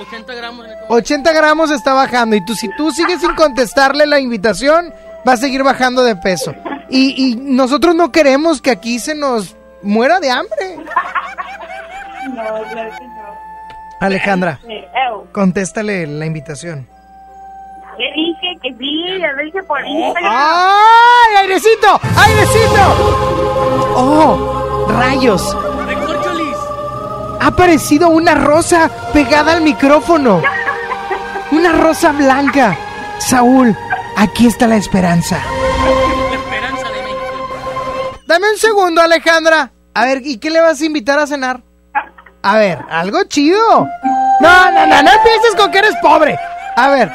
80 0.00 0.34
gramos 0.34 0.66
en 0.66 0.72
este 0.72 0.82
momento. 0.84 0.94
80 0.94 1.32
gramos 1.32 1.70
está 1.70 1.92
bajando. 1.94 2.36
Y 2.36 2.44
tú, 2.44 2.54
si 2.54 2.68
tú 2.76 2.90
sigues 2.90 3.20
sin 3.20 3.34
contestarle 3.34 4.06
la 4.06 4.18
invitación, 4.20 4.92
va 5.26 5.32
a 5.32 5.36
seguir 5.36 5.62
bajando 5.62 6.02
de 6.04 6.16
peso. 6.16 6.54
Y, 6.90 7.14
y 7.32 7.36
nosotros 7.36 7.94
no 7.94 8.12
queremos 8.12 8.60
que 8.60 8.70
aquí 8.70 8.98
se 8.98 9.14
nos 9.14 9.56
muera 9.82 10.20
de 10.20 10.30
hambre. 10.30 10.76
No, 10.76 12.42
claro 12.72 12.90
que 12.98 13.04
no. 13.06 13.24
Alejandra, 14.00 14.58
Eh, 14.68 14.88
contéstale 15.32 16.06
la 16.06 16.26
invitación. 16.26 16.88
Le 17.98 18.12
dije 18.12 18.58
que 18.62 18.72
sí, 18.76 19.04
ya 19.20 19.30
lo 19.32 19.44
dije 19.44 19.62
por 19.62 19.84
Instagram. 19.86 20.32
¡Ay, 20.34 21.36
airecito! 21.42 22.00
¡Airecito! 22.16 22.82
¡Oh, 23.96 24.86
rayos! 24.88 25.56
Ha 27.44 27.48
aparecido 27.48 28.08
una 28.08 28.34
rosa 28.34 28.90
pegada 29.12 29.52
al 29.52 29.60
micrófono. 29.60 30.40
Una 31.50 31.72
rosa 31.72 32.10
blanca. 32.12 32.74
Saúl, 33.18 33.76
aquí 34.16 34.46
está 34.46 34.66
la 34.66 34.76
esperanza. 34.76 35.42
La 36.30 36.36
esperanza 36.36 36.88
de 36.88 37.02
México. 37.02 38.22
Dame 38.26 38.50
un 38.50 38.56
segundo, 38.56 39.02
Alejandra. 39.02 39.72
A 39.92 40.04
ver, 40.06 40.22
¿y 40.24 40.38
qué 40.38 40.48
le 40.48 40.62
vas 40.62 40.80
a 40.80 40.86
invitar 40.86 41.18
a 41.18 41.26
cenar? 41.26 41.62
A 42.40 42.56
ver, 42.56 42.78
algo 42.88 43.22
chido. 43.24 43.88
No, 44.40 44.70
no, 44.70 44.86
no, 44.86 45.02
no 45.02 45.10
empieces 45.12 45.54
con 45.54 45.70
que 45.70 45.80
eres 45.80 45.96
pobre. 46.00 46.38
A 46.76 46.88
ver, 46.88 47.12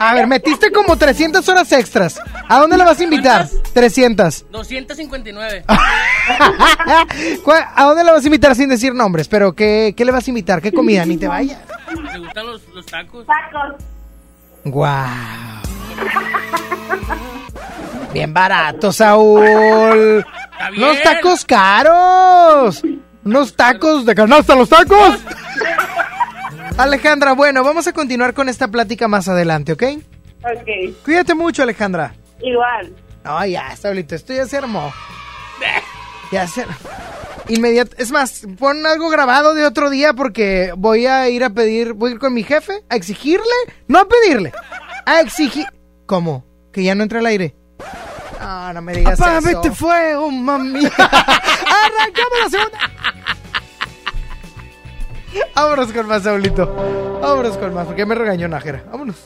a 0.00 0.14
ver, 0.14 0.26
metiste 0.26 0.72
como 0.72 0.96
300 0.96 1.46
horas 1.48 1.70
extras. 1.72 2.18
¿A 2.48 2.58
dónde 2.58 2.76
le 2.78 2.84
vas 2.84 2.98
a 2.98 3.04
invitar? 3.04 3.46
300. 3.74 4.46
259. 4.50 5.64
¿Cuál- 7.44 7.66
¿A 7.76 7.84
dónde 7.84 8.02
le 8.04 8.10
vas 8.10 8.22
a 8.24 8.26
invitar 8.26 8.54
sin 8.56 8.70
decir 8.70 8.94
nombres? 8.94 9.28
Pero, 9.28 9.52
¿qué, 9.52 9.92
qué 9.96 10.04
le 10.06 10.12
vas 10.12 10.26
a 10.26 10.30
invitar? 10.30 10.62
¿Qué 10.62 10.72
comida? 10.72 11.04
Ni 11.04 11.18
te 11.18 11.28
vayas. 11.28 11.58
¿Le 12.12 12.18
gustan 12.18 12.46
los, 12.46 12.66
los 12.74 12.86
tacos? 12.86 13.26
Tacos. 13.26 13.74
¡Guau! 14.64 15.06
Bien 18.12 18.32
barato, 18.32 18.92
Saúl. 18.92 20.24
bien. 20.70 20.82
Unos 20.82 21.02
tacos 21.02 21.44
caros. 21.44 22.82
Unos 23.24 23.54
tacos 23.54 24.06
de 24.06 24.14
canasta, 24.14 24.54
los 24.54 24.68
tacos. 24.68 25.18
Alejandra, 26.78 27.32
bueno, 27.32 27.62
vamos 27.64 27.86
a 27.86 27.92
continuar 27.92 28.34
con 28.34 28.48
esta 28.48 28.68
plática 28.68 29.08
más 29.08 29.28
adelante, 29.28 29.72
¿ok? 29.72 29.82
Ok, 30.42 30.94
Cuídate 31.04 31.34
mucho, 31.34 31.62
Alejandra. 31.62 32.14
igual. 32.42 32.94
No, 33.24 33.44
ya, 33.44 33.76
Saulito, 33.76 34.14
esto 34.14 34.32
ya 34.32 34.46
se 34.46 34.56
armó. 34.56 34.92
Ya 36.32 36.46
se... 36.46 36.64
Inmediato. 37.48 37.96
Es 37.98 38.10
más, 38.12 38.46
pon 38.58 38.86
algo 38.86 39.10
grabado 39.10 39.54
de 39.54 39.66
otro 39.66 39.90
día 39.90 40.14
porque 40.14 40.72
voy 40.76 41.06
a 41.06 41.28
ir 41.28 41.42
a 41.44 41.50
pedir, 41.50 41.92
voy 41.92 42.10
a 42.10 42.14
ir 42.14 42.18
con 42.20 42.32
mi 42.32 42.44
jefe 42.44 42.72
a 42.88 42.96
exigirle, 42.96 43.44
no 43.88 43.98
a 43.98 44.08
pedirle, 44.08 44.52
a 45.04 45.20
exigir... 45.20 45.66
¿Cómo? 46.06 46.44
¿Que 46.72 46.82
ya 46.84 46.94
no 46.94 47.02
entra 47.02 47.18
al 47.18 47.26
aire? 47.26 47.54
Ah, 48.40 48.70
no 48.74 48.80
me 48.80 48.94
digas 48.94 49.20
Apágame 49.20 49.50
eso. 49.50 49.60
este 49.62 49.72
fuego, 49.72 50.30
mami. 50.30 50.86
Arrancamos 50.86 52.38
la 52.44 52.48
segunda. 52.50 52.78
Vámonos 55.54 55.92
con 55.92 56.06
más, 56.06 56.22
Saulito. 56.22 56.66
Vámonos 57.20 57.56
con 57.56 57.74
más, 57.74 57.86
porque 57.86 58.06
me 58.06 58.14
regañó 58.14 58.48
Nájera. 58.48 58.82
Vámonos. 58.90 59.16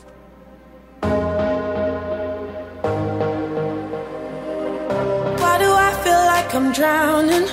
Why 5.40 5.58
do 5.58 5.72
I 5.72 5.92
feel 6.02 6.24
like 6.26 6.54
I'm 6.54 6.72
drowning? 6.72 7.46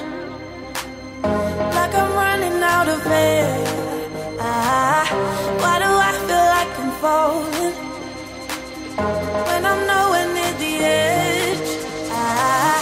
Like 1.24 1.96
I'm 1.96 2.14
running 2.14 2.64
out 2.64 2.88
of 2.88 3.06
air. 3.08 3.58
Ah, 4.40 5.06
why 5.60 5.80
do 5.80 5.86
I 5.86 6.12
feel 6.28 6.46
like 6.58 6.80
I'm 6.80 6.92
falling? 7.02 7.76
When 9.48 9.66
I'm 9.66 9.86
nowhere 9.88 10.28
near 10.34 10.54
the 10.60 10.84
edge. 10.84 11.70
Ah, 12.12 12.82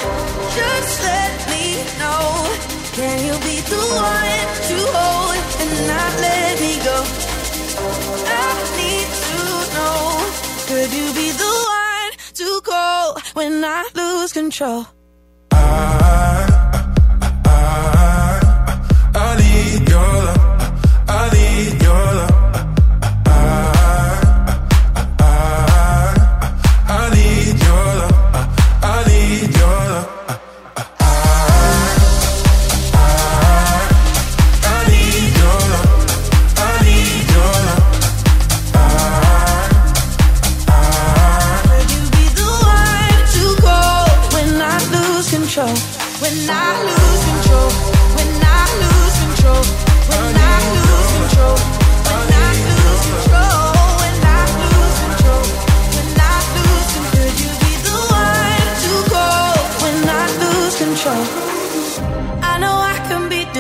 just 0.56 1.04
let 1.04 1.50
me 1.50 1.84
know. 2.00 2.79
Can 3.00 3.20
you 3.28 3.36
be 3.48 3.56
the 3.72 3.82
one 4.12 4.46
to 4.68 4.78
hold 4.96 5.40
and 5.62 5.72
not 5.88 6.12
let 6.20 6.60
me 6.60 6.74
go? 6.84 6.98
I 8.28 8.50
need 8.80 9.08
to 9.28 9.40
know. 9.76 10.00
Could 10.68 10.92
you 11.00 11.08
be 11.20 11.28
the 11.32 11.54
one 11.80 12.12
to 12.40 12.62
call 12.62 13.18
when 13.36 13.64
I 13.64 13.88
lose 13.96 14.34
control? 14.34 14.86
I 15.54 15.56
I, 17.46 17.62
I, 17.96 18.40
I 19.16 19.28
need 19.44 19.88
your 19.88 20.14
love. 20.28 20.44
I 21.08 21.30
need 21.38 21.82
your 21.82 22.04
love. 22.20 22.29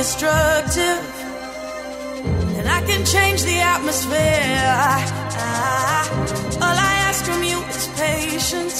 Destructive. 0.09 1.01
And 2.57 2.67
I 2.67 2.81
can 2.89 3.05
change 3.05 3.43
the 3.43 3.59
atmosphere. 3.75 4.65
All 6.63 6.77
I 6.89 6.93
ask 7.07 7.23
from 7.25 7.43
you 7.43 7.59
is 7.77 7.87
patience. 8.05 8.77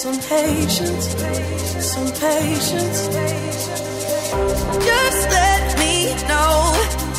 Some 0.00 0.18
patience. 0.34 1.06
Some 1.92 2.10
patience. 2.24 2.98
Just 4.88 5.22
let 5.38 5.64
me 5.82 5.94
know. 6.30 6.56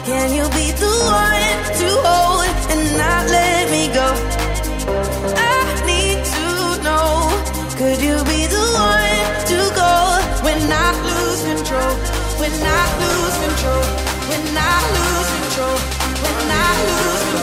Can 0.10 0.28
you 0.38 0.46
be 0.60 0.68
the 0.84 0.94
one 1.22 1.58
to 1.80 1.88
hold 2.08 2.54
and 2.74 2.84
not 2.98 3.24
let 3.38 3.64
me 3.70 3.84
go? 3.94 4.07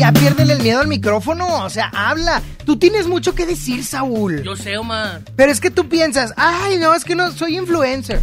ya 0.00 0.12
piérdele 0.12 0.54
el 0.54 0.62
miedo 0.62 0.80
al 0.80 0.88
micrófono. 0.88 1.62
O 1.62 1.68
sea, 1.68 1.90
habla. 1.92 2.40
Tú 2.64 2.78
tienes 2.78 3.06
mucho 3.06 3.34
que 3.34 3.44
decir, 3.44 3.84
Saúl. 3.84 4.42
Yo 4.42 4.56
sé, 4.56 4.78
Omar. 4.78 5.20
Pero 5.36 5.52
es 5.52 5.60
que 5.60 5.70
tú 5.70 5.90
piensas, 5.90 6.32
ay, 6.38 6.78
no, 6.78 6.94
es 6.94 7.04
que 7.04 7.14
no 7.14 7.30
soy 7.32 7.58
influencer. 7.58 8.20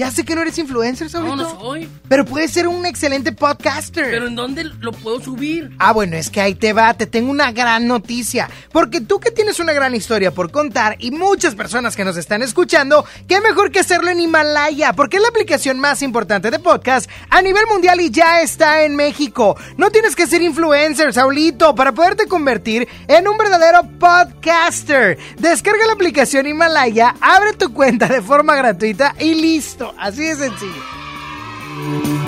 Ya 0.00 0.10
sé 0.10 0.24
que 0.24 0.34
no 0.34 0.40
eres 0.40 0.56
influencer, 0.56 1.10
Saúlito. 1.10 1.36
No, 1.36 1.42
no 1.42 1.60
soy. 1.60 1.86
Pero 2.08 2.24
puedes 2.24 2.50
ser 2.50 2.66
un 2.66 2.86
excelente 2.86 3.32
podcaster. 3.32 4.06
Pero 4.10 4.28
¿en 4.28 4.34
dónde 4.34 4.64
lo 4.64 4.92
puedo 4.92 5.20
subir? 5.20 5.76
Ah, 5.78 5.92
bueno, 5.92 6.16
es 6.16 6.30
que 6.30 6.40
ahí 6.40 6.54
te 6.54 6.72
va, 6.72 6.94
te 6.94 7.04
tengo 7.04 7.30
una 7.30 7.52
gran 7.52 7.86
noticia. 7.86 8.48
Porque 8.72 9.02
tú 9.02 9.20
que 9.20 9.30
tienes 9.30 9.60
una 9.60 9.74
gran 9.74 9.94
historia 9.94 10.30
por 10.30 10.50
contar 10.50 10.96
y 11.00 11.10
muchas 11.10 11.54
personas 11.54 11.96
que 11.96 12.06
nos 12.06 12.16
están 12.16 12.40
escuchando, 12.40 13.04
qué 13.28 13.42
mejor 13.42 13.70
que 13.70 13.80
hacerlo 13.80 14.08
en 14.08 14.20
Himalaya, 14.20 14.94
porque 14.94 15.18
es 15.18 15.22
la 15.22 15.28
aplicación 15.28 15.78
más 15.78 16.00
importante 16.00 16.50
de 16.50 16.58
podcast 16.58 17.10
a 17.28 17.42
nivel 17.42 17.66
mundial 17.66 18.00
y 18.00 18.10
ya 18.10 18.40
está 18.40 18.84
en 18.84 18.96
México. 18.96 19.54
No 19.76 19.90
tienes 19.90 20.16
que 20.16 20.26
ser 20.26 20.40
influencer, 20.40 21.12
Saulito, 21.12 21.74
para 21.74 21.92
poderte 21.92 22.26
convertir 22.26 22.88
en 23.06 23.28
un 23.28 23.36
verdadero 23.36 23.82
podcaster. 23.98 25.18
Descarga 25.36 25.86
la 25.86 25.92
aplicación 25.92 26.46
Himalaya, 26.46 27.16
abre 27.20 27.52
tu 27.52 27.74
cuenta 27.74 28.06
de 28.06 28.22
forma 28.22 28.56
gratuita 28.56 29.14
y 29.18 29.34
listo. 29.34 29.89
Así 29.98 30.22
de 30.22 30.36
sencillo. 30.36 32.19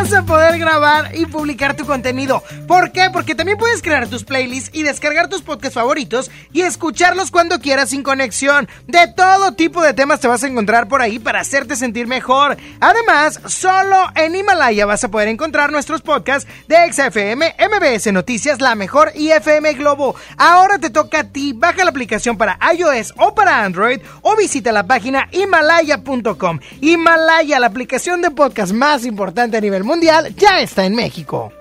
Vas 0.00 0.12
a 0.12 0.22
poder 0.22 0.58
grabar 0.58 1.14
y 1.14 1.24
publicar 1.24 1.76
tu 1.76 1.86
contenido. 1.86 2.42
¿Por 2.66 2.90
qué? 2.90 3.10
Porque 3.12 3.36
también 3.36 3.56
puedes 3.58 3.80
crear 3.80 4.08
tus 4.08 4.24
playlists 4.24 4.76
y 4.76 4.82
descargar 4.82 5.28
tus 5.28 5.42
podcasts 5.42 5.76
favoritos 5.76 6.32
y 6.52 6.62
escucharlos 6.62 7.30
cuando 7.30 7.60
quieras 7.60 7.90
sin 7.90 8.02
conexión. 8.02 8.68
De 8.88 9.06
todo 9.06 9.52
tipo 9.52 9.82
de 9.82 9.94
temas 9.94 10.18
te 10.18 10.26
vas 10.26 10.42
a 10.42 10.48
encontrar 10.48 10.88
por 10.88 11.00
ahí 11.00 11.20
para 11.20 11.40
hacerte 11.40 11.76
sentir 11.76 12.08
mejor. 12.08 12.56
Además, 12.80 13.40
solo 13.46 13.96
en 14.16 14.34
Himalaya 14.34 14.84
vas 14.84 15.04
a 15.04 15.10
poder 15.12 15.28
encontrar 15.28 15.70
nuestros 15.70 16.02
podcasts 16.02 16.50
de 16.66 16.92
XFM, 16.92 17.54
MBS 17.56 18.12
Noticias, 18.12 18.60
La 18.60 18.74
Mejor 18.74 19.12
y 19.14 19.28
FM 19.28 19.74
Globo. 19.74 20.16
Ahora 20.36 20.78
te 20.78 20.90
toca 20.90 21.20
a 21.20 21.24
ti. 21.24 21.52
Baja 21.52 21.84
la 21.84 21.90
aplicación 21.90 22.36
para 22.36 22.58
iOS 22.76 23.14
o 23.16 23.32
para 23.36 23.64
Android 23.64 24.00
o 24.22 24.34
visita 24.34 24.72
la 24.72 24.88
página 24.88 25.28
himalaya.com. 25.30 26.58
Himalaya, 26.80 27.60
la 27.60 27.68
aplicación 27.68 28.22
de 28.22 28.32
podcast 28.32 28.72
más 28.72 29.04
importante 29.04 29.56
a 29.56 29.60
nivel 29.60 29.83
mundial, 29.84 30.34
ya 30.36 30.60
está 30.60 30.84
en 30.84 30.94
México. 30.94 31.52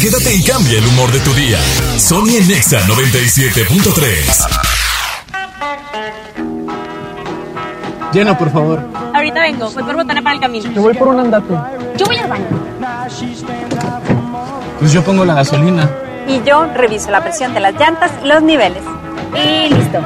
Quédate 0.00 0.34
y 0.34 0.42
cambia 0.42 0.78
el 0.78 0.86
humor 0.86 1.12
de 1.12 1.20
tu 1.20 1.34
día. 1.34 1.58
Sony 1.98 2.36
en 2.38 2.48
Nexa 2.48 2.80
97.3. 2.86 4.70
Llena, 8.12 8.36
por 8.36 8.50
favor. 8.50 8.80
Ahorita 9.14 9.40
vengo, 9.42 9.70
voy 9.70 9.84
por 9.84 9.94
botana 9.94 10.22
para 10.22 10.34
el 10.34 10.40
camino. 10.40 10.72
Yo 10.72 10.82
voy 10.82 10.94
por 10.94 11.08
un 11.08 11.20
andate. 11.20 11.54
Yo 11.96 12.06
voy 12.06 12.16
al 12.16 12.28
baño. 12.28 12.46
Pues 14.78 14.92
yo 14.92 15.04
pongo 15.04 15.24
la 15.24 15.34
gasolina. 15.34 15.88
Y 16.26 16.42
yo 16.42 16.66
reviso 16.74 17.10
la 17.10 17.22
presión 17.22 17.52
de 17.54 17.60
las 17.60 17.74
llantas 17.74 18.10
y 18.24 18.26
los 18.26 18.42
niveles. 18.42 18.82
Y 19.34 19.72
listo. 19.72 20.00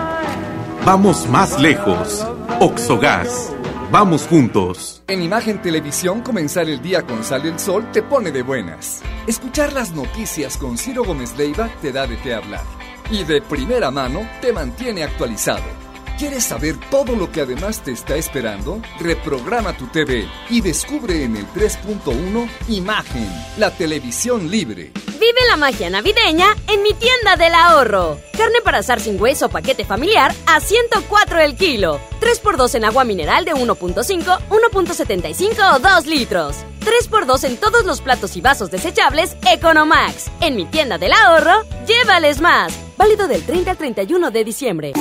Vamos 0.84 1.28
más 1.28 1.58
lejos. 1.58 2.26
Oxogas. 2.60 3.53
Vamos 3.94 4.26
juntos. 4.26 5.04
En 5.06 5.22
Imagen 5.22 5.62
Televisión, 5.62 6.20
comenzar 6.20 6.68
el 6.68 6.82
día 6.82 7.02
con 7.02 7.22
Sale 7.22 7.48
el 7.48 7.60
Sol 7.60 7.92
te 7.92 8.02
pone 8.02 8.32
de 8.32 8.42
buenas. 8.42 9.02
Escuchar 9.28 9.72
las 9.72 9.92
noticias 9.92 10.56
con 10.56 10.76
Ciro 10.76 11.04
Gómez 11.04 11.38
Leiva 11.38 11.70
te 11.80 11.92
da 11.92 12.04
de 12.04 12.18
qué 12.18 12.34
hablar. 12.34 12.64
Y 13.08 13.22
de 13.22 13.40
primera 13.40 13.92
mano 13.92 14.28
te 14.40 14.52
mantiene 14.52 15.04
actualizado. 15.04 15.83
¿Quieres 16.18 16.44
saber 16.44 16.76
todo 16.90 17.16
lo 17.16 17.32
que 17.32 17.40
además 17.40 17.82
te 17.82 17.90
está 17.90 18.14
esperando? 18.14 18.80
Reprograma 19.00 19.76
tu 19.76 19.88
TV 19.88 20.28
y 20.48 20.60
descubre 20.60 21.24
en 21.24 21.34
el 21.34 21.44
3.1 21.48 22.48
Imagen, 22.68 23.28
la 23.58 23.72
televisión 23.72 24.48
libre. 24.48 24.92
Vive 25.18 25.40
la 25.50 25.56
magia 25.56 25.90
navideña 25.90 26.54
en 26.68 26.84
mi 26.84 26.94
tienda 26.94 27.34
del 27.36 27.52
ahorro. 27.52 28.20
Carne 28.38 28.60
para 28.62 28.78
asar 28.78 29.00
sin 29.00 29.20
hueso 29.20 29.48
paquete 29.48 29.84
familiar 29.84 30.32
a 30.46 30.60
104 30.60 31.40
el 31.40 31.56
kilo. 31.56 31.98
3x2 32.20 32.76
en 32.76 32.84
agua 32.84 33.02
mineral 33.02 33.44
de 33.44 33.52
1.5, 33.52 34.38
1.75 34.48 35.74
o 35.74 35.78
2 35.80 36.06
litros. 36.06 36.58
3x2 36.84 37.42
en 37.44 37.56
todos 37.56 37.84
los 37.84 38.00
platos 38.00 38.36
y 38.36 38.40
vasos 38.40 38.70
desechables 38.70 39.36
Economax. 39.50 40.30
En 40.40 40.54
mi 40.54 40.66
tienda 40.66 40.96
del 40.96 41.12
ahorro, 41.12 41.64
llévales 41.88 42.40
más. 42.40 42.72
Válido 42.96 43.26
del 43.26 43.42
30 43.42 43.72
al 43.72 43.76
31 43.76 44.30
de 44.30 44.44
diciembre. 44.44 44.92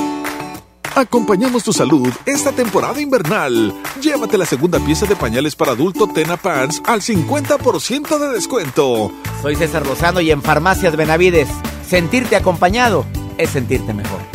Acompañamos 0.96 1.64
tu 1.64 1.72
salud 1.72 2.08
esta 2.24 2.52
temporada 2.52 3.00
invernal. 3.00 3.74
Llévate 4.00 4.38
la 4.38 4.46
segunda 4.46 4.78
pieza 4.78 5.06
de 5.06 5.16
pañales 5.16 5.56
para 5.56 5.72
adulto 5.72 6.06
Tena 6.06 6.36
Pants 6.36 6.80
al 6.86 7.00
50% 7.00 8.18
de 8.18 8.28
descuento. 8.28 9.10
Soy 9.42 9.56
César 9.56 9.84
Lozano 9.84 10.20
y 10.20 10.30
en 10.30 10.40
Farmacias 10.40 10.94
Benavides, 10.94 11.48
sentirte 11.84 12.36
acompañado 12.36 13.04
es 13.38 13.50
sentirte 13.50 13.92
mejor. 13.92 14.33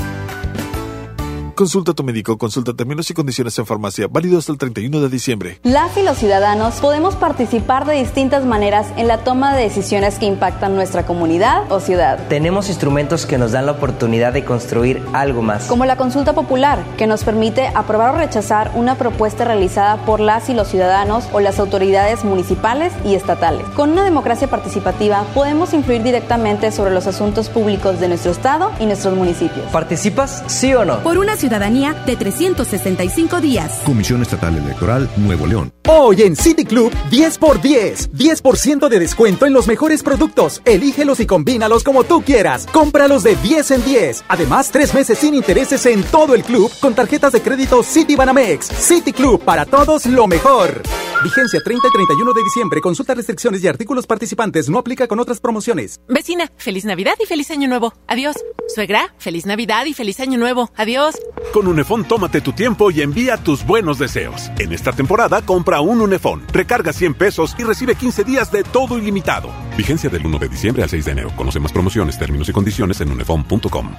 Consulta 1.60 1.92
a 1.92 1.94
tu 1.94 2.06
médico, 2.06 2.38
consulta 2.38 2.74
términos 2.74 3.10
y 3.10 3.14
condiciones 3.14 3.60
en 3.60 3.66
farmacia, 3.66 4.08
válido 4.10 4.40
hasta 4.40 4.54
el 4.54 4.58
31 4.58 5.02
de 5.02 5.10
diciembre. 5.10 5.60
Las 5.64 5.98
y 5.98 6.04
los 6.04 6.18
ciudadanos 6.18 6.76
podemos 6.76 7.18
participar 7.18 7.86
de 7.86 7.96
distintas 7.96 8.46
maneras 8.46 8.88
en 8.96 9.10
la 9.10 9.26
toma 9.26 9.54
de 9.54 9.64
decisiones 9.64 10.20
que 10.20 10.26
impactan 10.26 10.74
nuestra 10.74 11.06
comunidad 11.06 11.70
o 11.70 11.82
ciudad. 11.82 12.18
Tenemos 12.30 12.70
instrumentos 12.70 13.26
que 13.26 13.38
nos 13.38 13.52
dan 13.52 13.66
la 13.66 13.74
oportunidad 13.74 14.32
de 14.32 14.46
construir 14.46 15.04
algo 15.12 15.42
más. 15.42 15.66
Como 15.66 15.84
la 15.84 15.98
consulta 15.98 16.32
popular, 16.32 16.82
que 16.96 17.08
nos 17.08 17.26
permite 17.26 17.68
aprobar 17.76 18.16
o 18.16 18.18
rechazar 18.18 18.72
una 18.76 18.96
propuesta 18.96 19.44
realizada 19.44 19.98
por 20.06 20.22
las 20.22 20.48
y 20.48 20.54
los 20.54 20.70
ciudadanos 20.70 21.28
o 21.34 21.42
las 21.42 21.60
autoridades 21.60 22.24
municipales 22.24 22.94
y 23.04 23.16
estatales. 23.16 23.68
Con 23.76 23.90
una 23.90 24.06
democracia 24.06 24.50
participativa 24.50 25.26
podemos 25.34 25.74
influir 25.74 26.04
directamente 26.04 26.72
sobre 26.72 26.94
los 26.94 27.06
asuntos 27.06 27.50
públicos 27.50 28.00
de 28.00 28.08
nuestro 28.08 28.32
estado 28.32 28.72
y 28.80 28.86
nuestros 28.86 29.14
municipios. 29.18 29.66
¿Participas, 29.74 30.42
sí 30.48 30.74
o 30.74 30.86
no? 30.86 31.00
Por 31.00 31.18
una 31.18 31.36
ciudadanía 31.50 31.96
de 32.06 32.16
365 32.16 33.42
días. 33.42 33.82
Comisión 33.84 34.22
Estatal 34.22 34.56
Electoral 34.56 35.10
Nuevo 35.18 35.48
León. 35.48 35.74
Hoy 35.88 36.22
en 36.22 36.36
City 36.36 36.64
Club, 36.64 36.94
10 37.10 37.40
por 37.40 37.60
10. 37.60 38.12
10% 38.12 38.88
de 38.88 39.00
descuento 39.00 39.48
en 39.48 39.54
los 39.54 39.68
mejores 39.68 40.04
productos. 40.04 40.62
Elígelos 40.64 41.20
y 41.20 41.26
combínalos 41.26 41.84
como 41.84 42.04
tú 42.04 42.22
quieras. 42.22 42.68
Cómpralos 42.72 43.24
de 43.24 43.36
10 43.36 43.72
en 43.72 43.84
10. 43.84 44.26
Además, 44.28 44.70
tres 44.72 44.94
meses 44.94 45.18
sin 45.18 45.34
intereses 45.34 45.88
en 45.88 46.04
todo 46.04 46.36
el 46.36 46.44
club 46.44 46.72
con 46.80 46.94
tarjetas 46.94 47.32
de 47.32 47.42
crédito 47.42 47.82
City 47.82 48.16
Banamex. 48.16 48.68
City 48.68 49.12
Club, 49.12 49.42
para 49.44 49.66
todos 49.66 50.06
lo 50.06 50.28
mejor. 50.28 50.84
Vigencia 51.24 51.60
30 51.62 51.88
y 51.88 51.92
31 51.92 52.34
de 52.34 52.44
diciembre. 52.44 52.80
Consulta 52.80 53.16
restricciones 53.16 53.64
y 53.64 53.68
artículos 53.68 54.06
participantes. 54.06 54.70
No 54.70 54.78
aplica 54.78 55.08
con 55.08 55.20
otras 55.20 55.40
promociones. 55.40 56.00
Vecina, 56.08 56.52
feliz 56.58 56.86
Navidad 56.86 57.16
y 57.22 57.26
feliz 57.26 57.50
Año 57.50 57.68
Nuevo. 57.68 57.94
Adiós. 58.08 58.36
Suegra, 58.74 59.14
feliz 59.18 59.48
Navidad 59.48 59.86
y 59.86 59.94
feliz 59.94 60.20
Año 60.20 60.38
Nuevo. 60.38 60.72
Adiós. 60.78 61.16
Con 61.54 61.68
Unefón 61.68 62.06
tómate 62.06 62.42
tu 62.42 62.54
tiempo 62.54 62.92
y 62.92 63.02
envía 63.02 63.38
tus 63.38 63.66
buenos 63.66 63.98
deseos. 63.98 64.52
En 64.60 64.72
esta 64.72 64.92
temporada 64.92 65.42
compra 65.42 65.82
un 65.82 66.02
Unefón, 66.02 66.44
recarga 66.54 66.94
100 66.94 67.14
pesos 67.16 67.56
y 67.58 67.64
recibe 67.64 67.96
15 67.96 68.24
días 68.24 68.52
de 68.52 68.64
todo 68.64 68.98
ilimitado. 68.98 69.50
Vigencia 69.78 70.10
del 70.10 70.26
1 70.26 70.40
de 70.40 70.50
diciembre 70.50 70.84
al 70.84 70.90
6 70.90 71.06
de 71.06 71.12
enero. 71.12 71.32
Conoce 71.36 71.60
más 71.60 71.72
promociones, 71.72 72.18
términos 72.18 72.50
y 72.50 72.52
condiciones 72.52 73.02
en 73.02 73.12
unefón.com. 73.12 73.96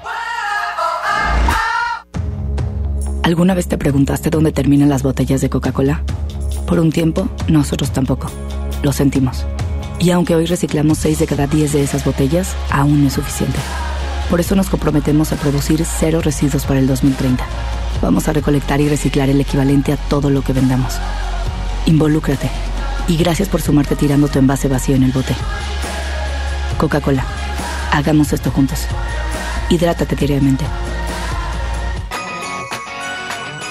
¿Alguna 3.22 3.54
vez 3.54 3.68
te 3.68 3.78
preguntaste 3.78 4.30
dónde 4.30 4.50
terminan 4.50 4.88
las 4.88 5.02
botellas 5.02 5.40
de 5.40 5.50
Coca-Cola? 5.50 6.02
Por 6.66 6.80
un 6.80 6.90
tiempo, 6.90 7.28
nosotros 7.48 7.92
tampoco. 7.92 8.30
Lo 8.82 8.92
sentimos. 8.92 9.44
Y 9.98 10.10
aunque 10.10 10.34
hoy 10.34 10.46
reciclamos 10.46 10.98
6 10.98 11.18
de 11.18 11.26
cada 11.26 11.46
10 11.46 11.72
de 11.74 11.82
esas 11.82 12.04
botellas, 12.04 12.56
aún 12.70 13.02
no 13.02 13.08
es 13.08 13.14
suficiente. 13.14 13.58
Por 14.30 14.38
eso 14.38 14.54
nos 14.54 14.70
comprometemos 14.70 15.32
a 15.32 15.36
producir 15.36 15.84
cero 15.84 16.20
residuos 16.22 16.64
para 16.64 16.78
el 16.78 16.86
2030. 16.86 17.44
Vamos 18.00 18.28
a 18.28 18.32
recolectar 18.32 18.80
y 18.80 18.88
reciclar 18.88 19.28
el 19.28 19.40
equivalente 19.40 19.92
a 19.92 19.96
todo 19.96 20.30
lo 20.30 20.42
que 20.42 20.52
vendamos. 20.52 20.94
Involúcrate. 21.86 22.48
Y 23.08 23.16
gracias 23.16 23.48
por 23.48 23.60
sumarte 23.60 23.96
tirando 23.96 24.28
tu 24.28 24.38
envase 24.38 24.68
vacío 24.68 24.94
en 24.94 25.02
el 25.02 25.10
bote. 25.10 25.34
Coca-Cola. 26.78 27.24
Hagamos 27.90 28.32
esto 28.32 28.52
juntos. 28.52 28.86
Hidrátate 29.68 30.14
diariamente. 30.14 30.64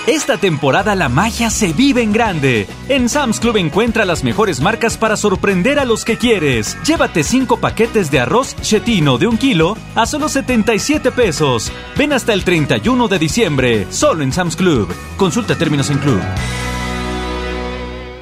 Esta 0.10 0.38
temporada 0.38 0.96
la 0.96 1.08
magia 1.08 1.52
se 1.52 1.72
vive 1.72 2.02
en 2.02 2.12
grande. 2.12 2.68
En 2.88 3.10
Sam's 3.10 3.40
Club 3.40 3.58
encuentra 3.58 4.06
las 4.06 4.24
mejores 4.24 4.60
marcas 4.60 4.98
para 4.98 5.16
sorprender 5.16 5.78
a 5.78 5.86
los 5.86 6.04
que 6.04 6.18
quieres. 6.18 6.76
Llévate 6.84 7.24
5 7.24 7.58
paquetes 7.58 8.10
de 8.10 8.20
arroz 8.20 8.56
chetino 8.60 9.20
de 9.20 9.28
un 9.28 9.38
kilo 9.38 9.78
a 9.94 10.08
solo 10.08 10.28
77 10.28 11.12
pesos. 11.12 11.72
Ven 11.96 12.12
hasta 12.12 12.34
el 12.34 12.44
31 12.44 13.08
de 13.08 13.20
diciembre, 13.20 13.86
solo 13.92 14.24
en 14.24 14.34
Sam's 14.34 14.56
Club. 14.56 14.92
Consulta 15.16 15.56
términos 15.56 15.92
en 15.92 16.00
club. 16.00 16.22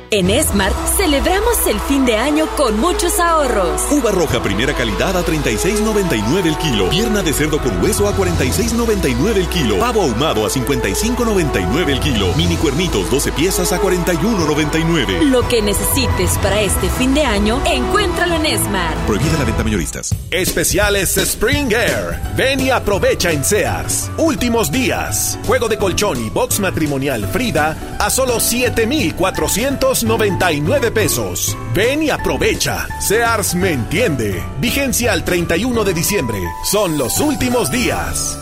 En 0.09 0.29
Smart 0.41 0.73
celebramos 0.95 1.67
el 1.67 1.77
fin 1.81 2.05
de 2.05 2.15
año 2.15 2.47
con 2.55 2.79
muchos 2.79 3.19
ahorros. 3.19 3.81
Uva 3.91 4.11
roja 4.11 4.41
primera 4.41 4.73
calidad 4.73 5.17
a 5.17 5.25
36.99 5.25 6.45
el 6.45 6.57
kilo. 6.57 6.89
Pierna 6.89 7.21
de 7.21 7.33
cerdo 7.33 7.59
con 7.59 7.83
hueso 7.83 8.07
a 8.07 8.15
46.99 8.15 9.35
el 9.35 9.47
kilo. 9.49 9.79
Pavo 9.79 10.03
ahumado 10.03 10.45
a 10.45 10.49
55.99 10.49 11.89
el 11.89 11.99
kilo. 11.99 12.33
Mini 12.37 12.55
cuernitos 12.55 13.11
12 13.11 13.33
piezas 13.33 13.73
a 13.73 13.81
41.99. 13.81 15.23
Lo 15.23 15.45
que 15.49 15.61
necesites 15.61 16.37
para 16.41 16.61
este 16.61 16.87
fin 16.91 17.13
de 17.13 17.23
año, 17.23 17.61
encuéntralo 17.65 18.35
en 18.35 18.57
Smart. 18.59 18.95
Prohibida 19.07 19.37
la 19.39 19.43
venta 19.43 19.65
mayoristas. 19.65 20.15
Especiales 20.31 21.17
Spring 21.17 21.73
Air. 21.73 22.17
Ven 22.37 22.61
y 22.61 22.69
aprovecha 22.69 23.33
en 23.33 23.43
Sears. 23.43 24.09
Últimos 24.17 24.71
días. 24.71 25.37
Juego 25.45 25.67
de 25.67 25.77
colchón 25.77 26.25
y 26.25 26.29
box 26.29 26.61
matrimonial 26.61 27.27
Frida 27.27 27.97
a 27.99 28.09
solo 28.09 28.39
7,400 28.39 29.96
99 30.03 30.91
pesos. 30.91 31.57
Ven 31.73 32.03
y 32.03 32.09
aprovecha. 32.09 32.87
Sears 32.99 33.55
me 33.55 33.71
entiende. 33.71 34.43
Vigencia 34.59 35.13
al 35.13 35.23
31 35.23 35.83
de 35.83 35.93
diciembre. 35.93 36.39
Son 36.63 36.97
los 36.97 37.19
últimos 37.19 37.71
días. 37.71 38.39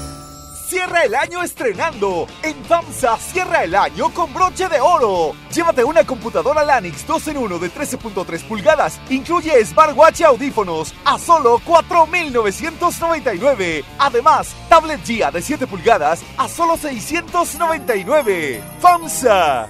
Cierra 0.67 1.03
el 1.03 1.13
año 1.15 1.43
estrenando. 1.43 2.27
En 2.43 2.55
FAMSA 2.65 3.17
cierra 3.17 3.63
el 3.63 3.75
año 3.75 4.13
con 4.13 4.33
broche 4.33 4.67
de 4.67 4.81
oro. 4.81 5.33
Llévate 5.53 5.83
una 5.83 6.03
computadora 6.03 6.65
Lanix 6.65 7.05
2 7.07 7.27
en 7.29 7.37
1 7.37 7.59
de 7.59 7.71
13.3 7.71 8.43
pulgadas. 8.47 8.99
Incluye 9.09 9.63
smartwatch 9.63 10.21
y 10.21 10.23
audífonos 10.23 10.93
a 11.05 11.19
solo 11.19 11.61
4,999. 11.63 13.85
Además, 13.99 14.55
tablet 14.67 15.01
GIA 15.05 15.31
de 15.31 15.41
7 15.41 15.67
pulgadas 15.67 16.21
a 16.37 16.49
solo 16.49 16.75
699. 16.77 18.61
FAMSA. 18.81 19.69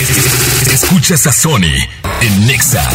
Escuchas 0.00 1.26
a 1.26 1.32
Sony 1.32 1.74
en 2.20 2.46
Nexa 2.46 2.88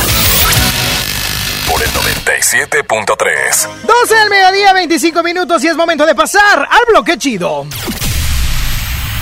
por 1.69 1.83
el 1.83 1.89
97.3. 1.89 3.67
12 3.85 4.15
del 4.15 4.29
mediodía, 4.29 4.71
25 4.71 5.21
minutos 5.21 5.61
y 5.65 5.67
es 5.67 5.75
momento 5.75 6.05
de 6.05 6.15
pasar 6.15 6.59
al 6.59 6.85
bloque 6.87 7.17
chido. 7.17 7.65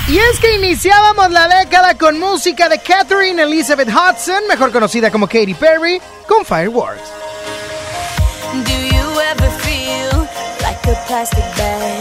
Y 0.07 0.15
es 0.15 0.39
que 0.39 0.57
iniciábamos 0.57 1.31
la 1.31 1.47
década 1.47 1.97
con 1.97 2.19
música 2.19 2.69
de 2.69 2.77
Catherine 2.77 3.41
Elizabeth 3.41 3.89
Hudson, 3.89 4.43
mejor 4.47 4.71
conocida 4.71 5.09
como 5.09 5.25
Katy 5.25 5.55
Perry, 5.55 5.99
con 6.27 6.45
Fireworks. 6.45 7.01
Do 8.63 8.73
you 8.73 9.21
ever 9.21 9.49
feel 9.61 10.27
like 10.61 10.87
a 10.87 11.07
plastic 11.07 11.57
bag 11.57 12.00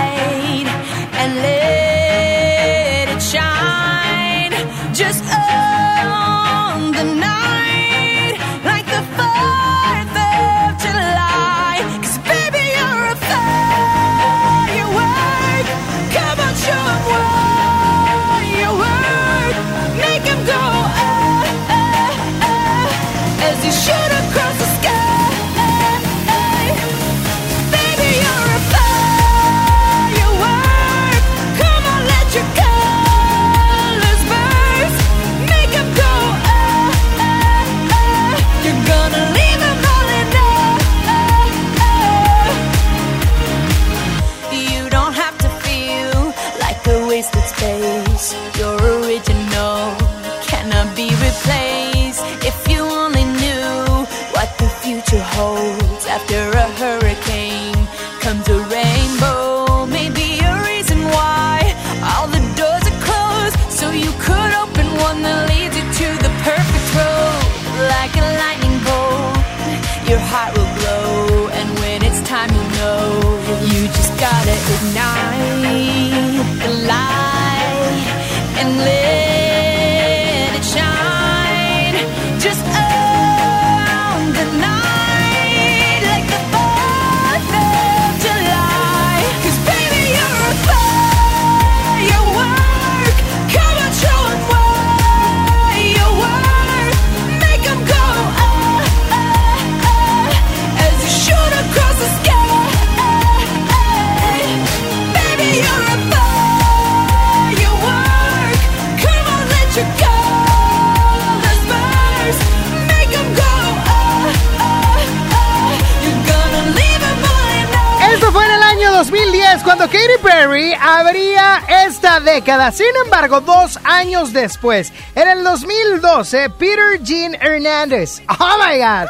Sin 122.69 122.95
embargo, 123.03 123.41
dos 123.41 123.79
años 123.83 124.33
después, 124.33 124.93
en 125.15 125.27
el 125.27 125.43
2012, 125.43 126.49
Peter 126.51 127.01
Jean 127.01 127.35
Hernández. 127.35 128.21
Oh 128.27 128.57
my 128.59 128.77
God. 128.77 129.09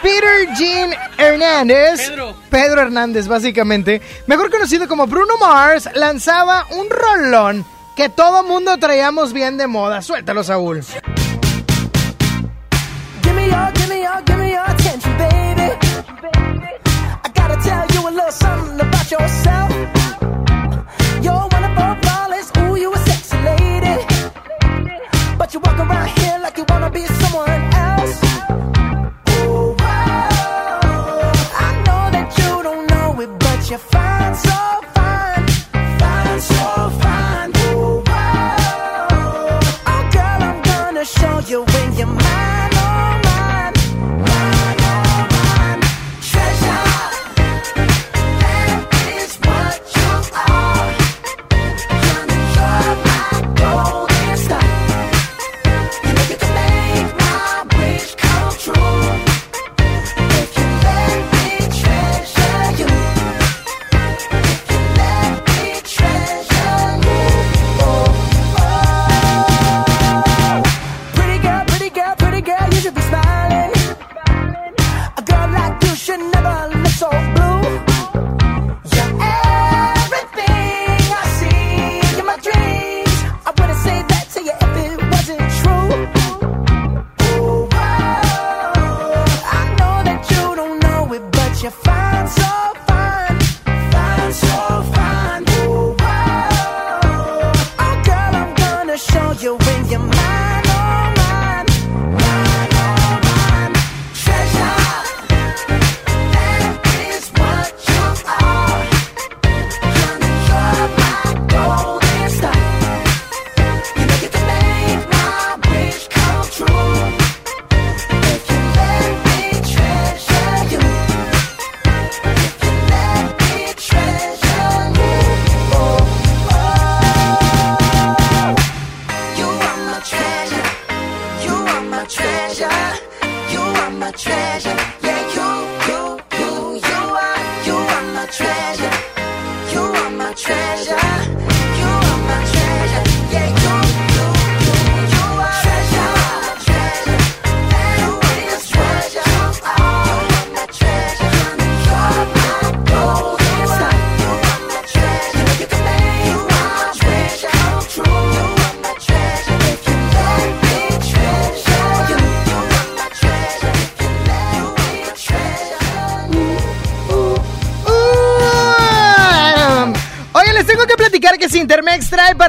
Peter 0.00 0.48
Jean 0.56 0.94
Hernández. 1.18 2.08
Pedro. 2.08 2.34
Pedro 2.48 2.80
Hernández, 2.82 3.26
básicamente. 3.26 4.00
Mejor 4.26 4.50
conocido 4.50 4.86
como 4.86 5.06
Bruno 5.08 5.36
Mars, 5.38 5.88
lanzaba 5.94 6.66
un 6.70 6.88
rolón 6.90 7.64
que 7.96 8.08
todo 8.08 8.44
mundo 8.44 8.78
traíamos 8.78 9.32
bien 9.32 9.56
de 9.56 9.66
moda. 9.66 10.00
Suéltalo, 10.00 10.44
Saúl. 10.44 10.84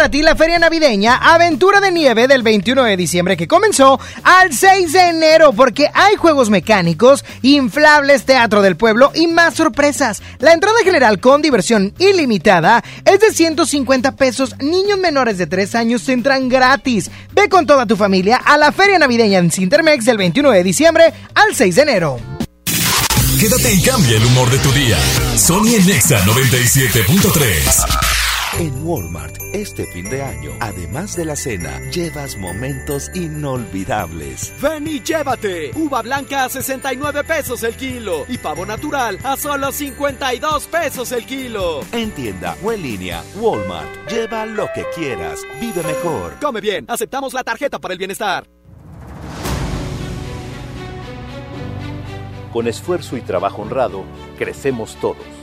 Para 0.03 0.11
ti 0.11 0.21
la 0.21 0.35
feria 0.35 0.59
navideña 0.59 1.15
Aventura 1.15 1.79
de 1.79 1.89
Nieve 1.89 2.27
del 2.27 2.43
21 2.43 2.83
de 2.83 2.97
diciembre 2.97 3.37
que 3.37 3.47
comenzó 3.47 4.01
al 4.23 4.51
6 4.51 4.91
de 4.91 4.99
enero 4.99 5.53
porque 5.53 5.89
hay 5.93 6.17
juegos 6.17 6.49
mecánicos, 6.49 7.23
inflables, 7.41 8.25
teatro 8.25 8.61
del 8.61 8.75
pueblo 8.75 9.13
y 9.15 9.27
más 9.27 9.53
sorpresas. 9.53 10.21
La 10.39 10.51
entrada 10.51 10.75
general 10.83 11.21
con 11.21 11.41
diversión 11.41 11.93
ilimitada 11.99 12.83
es 13.05 13.21
de 13.21 13.31
150 13.31 14.17
pesos. 14.17 14.57
Niños 14.59 14.99
menores 14.99 15.37
de 15.37 15.47
3 15.47 15.73
años 15.75 16.09
entran 16.09 16.49
gratis. 16.49 17.09
Ve 17.31 17.47
con 17.47 17.65
toda 17.65 17.85
tu 17.85 17.95
familia 17.95 18.41
a 18.43 18.57
la 18.57 18.73
feria 18.73 18.99
navideña 18.99 19.39
en 19.39 19.51
Sintermex 19.51 20.03
del 20.03 20.17
21 20.17 20.51
de 20.51 20.63
diciembre 20.65 21.13
al 21.33 21.55
6 21.55 21.75
de 21.75 21.81
enero. 21.81 22.19
Quédate 23.39 23.73
y 23.73 23.81
cambia 23.81 24.17
el 24.17 24.25
humor 24.25 24.49
de 24.49 24.57
tu 24.57 24.71
día. 24.73 24.97
Sony 25.37 25.75
en 25.75 25.85
Nexa 25.85 26.25
97.3. 26.25 28.22
En 28.63 28.87
Walmart, 28.87 29.35
este 29.51 29.85
fin 29.87 30.09
de 30.09 30.21
año, 30.21 30.51
además 30.61 31.17
de 31.17 31.25
la 31.25 31.35
cena, 31.35 31.81
llevas 31.89 32.37
momentos 32.37 33.11
inolvidables. 33.13 34.53
Ven 34.61 34.87
y 34.87 35.01
llévate. 35.01 35.71
Uva 35.75 36.01
blanca 36.01 36.45
a 36.45 36.49
69 36.49 37.25
pesos 37.25 37.61
el 37.63 37.75
kilo 37.75 38.23
y 38.29 38.37
pavo 38.37 38.65
natural 38.65 39.19
a 39.25 39.35
solo 39.35 39.69
52 39.69 40.67
pesos 40.67 41.11
el 41.11 41.25
kilo. 41.25 41.81
En 41.91 42.11
tienda 42.11 42.55
o 42.63 42.71
en 42.71 42.83
línea, 42.83 43.21
Walmart. 43.35 44.09
Lleva 44.09 44.45
lo 44.45 44.67
que 44.73 44.85
quieras. 44.95 45.41
Vive 45.59 45.83
mejor. 45.83 46.35
Come 46.41 46.61
bien, 46.61 46.85
aceptamos 46.87 47.33
la 47.33 47.43
tarjeta 47.43 47.79
para 47.79 47.91
el 47.91 47.97
bienestar. 47.97 48.47
Con 52.53 52.69
esfuerzo 52.69 53.17
y 53.17 53.21
trabajo 53.21 53.61
honrado, 53.61 54.05
crecemos 54.37 54.95
todos. 55.01 55.42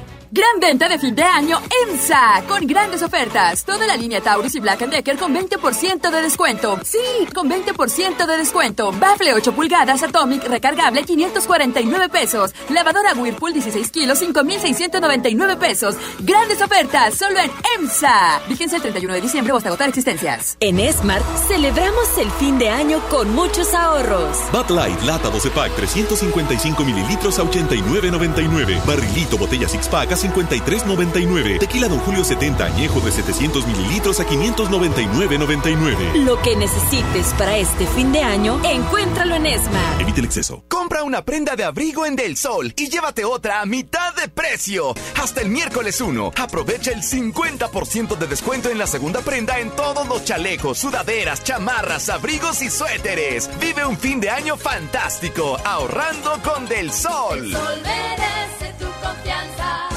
Gran 0.33 0.61
venta 0.61 0.87
de 0.87 0.97
fin 0.97 1.13
de 1.13 1.23
año 1.23 1.59
EMSA, 1.83 2.43
con 2.47 2.65
grandes 2.65 3.03
ofertas. 3.03 3.65
Toda 3.65 3.85
la 3.85 3.97
línea 3.97 4.21
Taurus 4.21 4.55
y 4.55 4.61
Black 4.61 4.79
Decker 4.79 5.17
con 5.17 5.35
20% 5.35 6.09
de 6.09 6.21
descuento. 6.21 6.79
Sí, 6.85 7.27
con 7.35 7.49
20% 7.49 8.25
de 8.25 8.37
descuento. 8.37 8.93
Bafle 8.93 9.33
8 9.33 9.51
pulgadas 9.51 10.03
Atomic 10.03 10.45
recargable 10.45 11.03
549 11.03 12.07
pesos. 12.07 12.51
Lavadora 12.69 13.13
Whirlpool 13.13 13.51
16 13.51 13.91
kilos 13.91 14.19
5699 14.19 15.57
pesos. 15.57 15.97
Grandes 16.19 16.61
ofertas 16.61 17.13
solo 17.15 17.37
en 17.37 17.51
EMSA. 17.75 18.41
Vigencia 18.47 18.77
el 18.77 18.83
31 18.83 19.15
de 19.15 19.21
diciembre 19.21 19.51
o 19.51 19.57
hasta 19.57 19.67
agotar 19.67 19.89
existencias. 19.89 20.55
En 20.61 20.79
Smart 20.93 21.25
celebramos 21.49 22.17
el 22.17 22.31
fin 22.31 22.57
de 22.57 22.69
año 22.69 23.01
con 23.09 23.35
muchos 23.35 23.73
ahorros. 23.73 24.37
Bud 24.53 24.69
Light, 24.69 25.01
lata 25.01 25.29
12 25.29 25.49
pack, 25.49 25.75
355 25.75 26.85
mililitros 26.85 27.37
a 27.37 27.43
89.99. 27.43 28.85
Barrilito, 28.85 29.37
botella 29.37 29.67
six 29.67 29.89
pack 29.89 30.13
a 30.13 30.20
53.99. 30.21 31.59
Tequila 31.59 31.87
Don 31.87 31.99
Julio 31.99 32.23
70 32.23 32.63
añejo 32.65 32.99
de 33.01 33.11
700 33.11 33.67
mililitros 33.67 34.19
a 34.19 34.25
599.99. 34.25 36.23
Lo 36.23 36.41
que 36.41 36.55
necesites 36.55 37.33
para 37.37 37.57
este 37.57 37.87
fin 37.87 38.11
de 38.11 38.21
año, 38.21 38.59
encuéntralo 38.63 39.35
en 39.35 39.45
Smart. 39.59 40.01
Evite 40.01 40.19
el 40.19 40.25
exceso. 40.25 40.63
Compra 40.67 41.03
una 41.03 41.23
prenda 41.23 41.55
de 41.55 41.63
abrigo 41.63 42.05
en 42.05 42.15
Del 42.15 42.37
Sol 42.37 42.73
y 42.75 42.89
llévate 42.89 43.25
otra 43.25 43.61
a 43.61 43.65
mitad 43.65 44.13
de 44.15 44.27
precio. 44.27 44.93
Hasta 45.21 45.41
el 45.41 45.49
miércoles 45.49 45.99
1. 46.01 46.31
Aprovecha 46.37 46.91
el 46.91 47.01
50% 47.01 48.17
de 48.17 48.27
descuento 48.27 48.69
en 48.69 48.77
la 48.77 48.87
segunda 48.87 49.21
prenda 49.21 49.59
en 49.59 49.71
todos 49.71 50.07
los 50.07 50.23
chalecos, 50.25 50.77
sudaderas, 50.77 51.43
chamarras, 51.43 52.09
abrigos 52.09 52.61
y 52.61 52.69
suéteres. 52.69 53.49
Vive 53.59 53.85
un 53.85 53.97
fin 53.97 54.19
de 54.19 54.29
año 54.29 54.57
fantástico 54.57 55.57
ahorrando 55.63 56.39
con 56.43 56.65
Del 56.67 56.91
Sol. 56.91 57.49
merece 57.83 58.73
tu 58.79 58.85
confianza. 58.85 59.90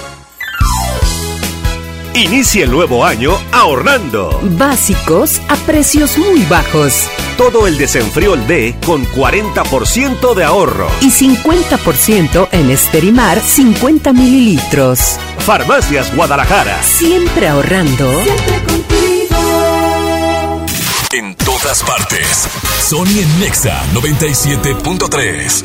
Inicia 2.15 2.63
el 2.63 2.71
nuevo 2.71 3.05
año 3.05 3.37
ahorrando. 3.51 4.39
Básicos 4.57 5.41
a 5.49 5.57
precios 5.67 6.17
muy 6.17 6.45
bajos. 6.45 7.09
Todo 7.37 7.67
el 7.67 7.77
desenfriol 7.77 8.47
D 8.47 8.77
con 8.87 9.05
40% 9.05 10.33
de 10.35 10.45
ahorro. 10.45 10.87
Y 11.01 11.11
50% 11.11 12.51
en 12.53 12.71
Esterimar 12.71 13.41
50 13.41 14.13
mililitros. 14.13 15.19
Farmacias 15.39 16.15
Guadalajara. 16.15 16.81
Siempre 16.85 17.49
ahorrando. 17.49 18.09
En 21.13 21.35
todas 21.35 21.83
partes. 21.83 22.47
Sony 22.81 23.23
en 23.23 23.41
Nexa 23.41 23.83
97.3. 23.93 25.65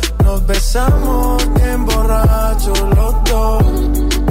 Nos 0.23 0.45
besamos 0.45 1.53
bien 1.55 1.85
borrachos 1.85 2.79
los 2.95 3.23
dos. 3.25 4.30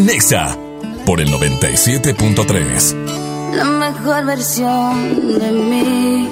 Nexa 0.00 0.58
por 1.06 1.20
el 1.20 1.28
97.3. 1.28 3.54
La 3.54 3.64
mejor 3.64 4.26
versión 4.26 5.38
de 5.38 5.52
mí 5.52 6.28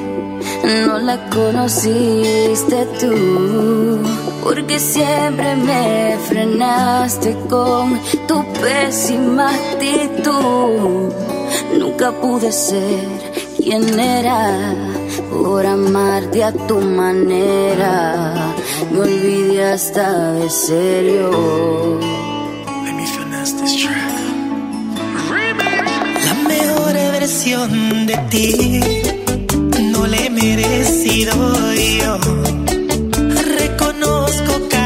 no 0.87 0.99
la 0.99 1.31
conociste 1.31 2.87
tú, 2.99 4.01
porque 4.43 4.81
siempre 4.81 5.55
me 5.55 6.17
frenaste 6.29 7.37
con 7.49 8.01
tu 8.27 8.45
pésima 8.55 9.51
actitud. 9.51 11.13
Nunca 11.79 12.11
pude 12.11 12.51
ser 12.51 13.07
quien 13.59 13.99
era 13.99 14.75
por 15.31 15.65
amarte 15.65 16.43
a 16.43 16.53
tu 16.53 16.81
manera. 16.81 18.35
Me 18.91 19.01
olvidé 19.01 19.73
hasta 19.73 20.33
de 20.33 20.51
serio. 20.51 22.22
La 23.63 23.69
mejor 26.49 26.95
versión 26.95 28.07
de 28.09 28.17
ti 28.29 28.81
no 29.93 30.05
la 30.05 30.17
he 30.17 30.31
merecido 30.31 31.33
yo. 31.73 32.19
Reconozco 33.57 34.53
cada 34.69 34.82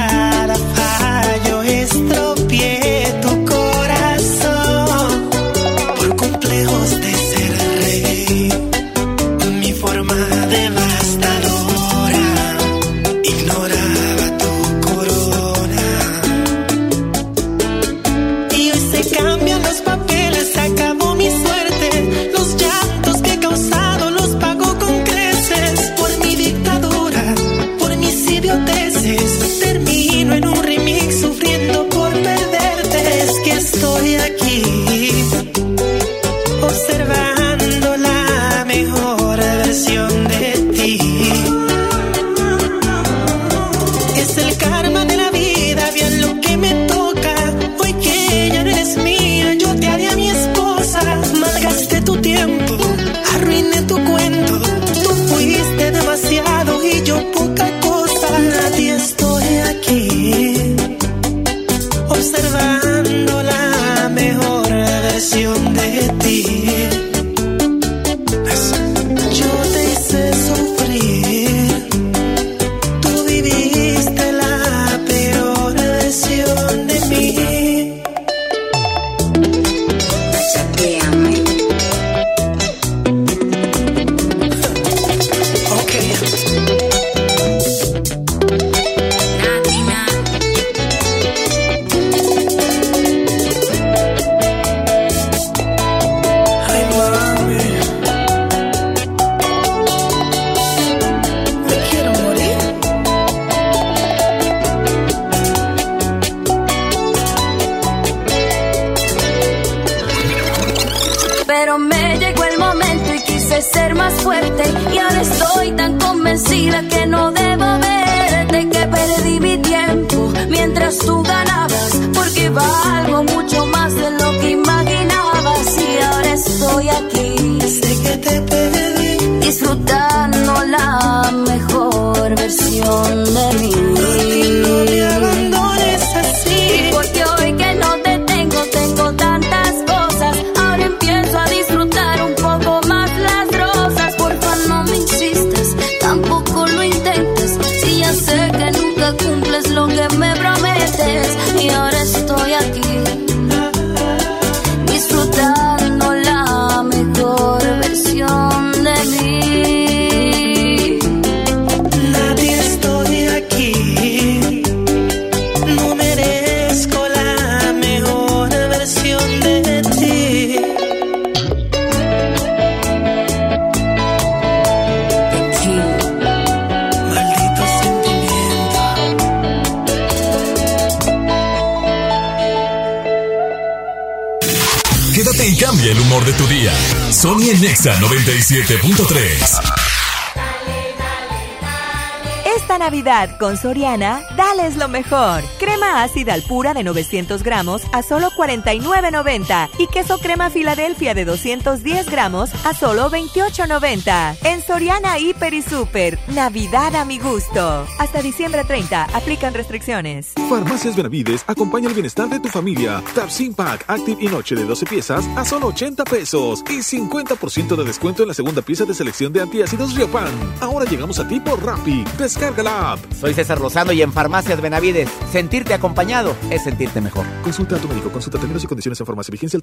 con 193.38 193.56
Soriana, 193.56 194.22
dales 194.36 194.76
lo 194.76 194.88
mejor. 194.88 195.42
Crema 195.58 196.02
ácida 196.02 196.34
al 196.34 196.42
pura 196.42 196.74
de 196.74 196.82
900 196.82 197.42
gramos 197.42 197.82
a 197.92 198.02
solo 198.02 198.30
49.90 198.30 199.65
y 199.78 199.86
queso 199.88 200.18
crema 200.18 200.50
Filadelfia 200.50 201.14
de 201.14 201.24
210 201.24 202.10
gramos 202.10 202.50
a 202.64 202.74
solo 202.74 203.10
28.90. 203.10 204.36
En 204.44 204.62
Soriana 204.62 205.18
Hiper 205.18 205.54
y 205.54 205.62
Super, 205.62 206.18
Navidad 206.28 206.94
a 206.96 207.04
mi 207.04 207.18
gusto. 207.18 207.86
Hasta 207.98 208.22
diciembre 208.22 208.64
30, 208.64 209.04
aplican 209.04 209.54
restricciones. 209.54 210.32
Farmacias 210.48 210.96
Benavides 210.96 211.44
acompaña 211.46 211.88
el 211.88 211.94
bienestar 211.94 212.28
de 212.28 212.40
tu 212.40 212.48
familia. 212.48 213.02
Tapsin 213.14 213.54
Pack 213.54 213.84
Active 213.88 214.22
y 214.22 214.28
Noche 214.28 214.54
de 214.54 214.64
12 214.64 214.86
piezas 214.86 215.26
a 215.36 215.44
solo 215.44 215.68
80 215.68 216.04
pesos 216.04 216.62
y 216.68 216.78
50% 216.78 217.76
de 217.76 217.84
descuento 217.84 218.22
en 218.22 218.28
la 218.28 218.34
segunda 218.34 218.62
pieza 218.62 218.84
de 218.84 218.94
selección 218.94 219.32
de 219.32 219.42
antiácidos 219.42 219.94
Riopan. 219.94 220.32
Ahora 220.60 220.84
llegamos 220.86 221.18
a 221.18 221.28
ti 221.28 221.40
por 221.40 221.64
Rappi. 221.64 222.04
Descarga 222.18 222.62
la 222.62 222.92
app. 222.92 223.00
Soy 223.12 223.34
César 223.34 223.60
Lozano 223.60 223.92
y 223.92 224.02
en 224.02 224.12
Farmacias 224.12 224.60
Benavides, 224.60 225.10
sentirte 225.30 225.74
acompañado 225.74 226.34
es 226.50 226.64
sentirte 226.64 227.00
mejor. 227.00 227.26
Consulta 227.42 227.76
a 227.76 227.78
tu 227.78 227.88
médico, 227.88 228.10
consulta 228.10 228.38
términos 228.38 228.64
y 228.64 228.66
condiciones 228.66 229.00
en 229.00 229.06
farmacia. 229.06 229.32
Vigencia 229.32 229.56
el 229.56 229.62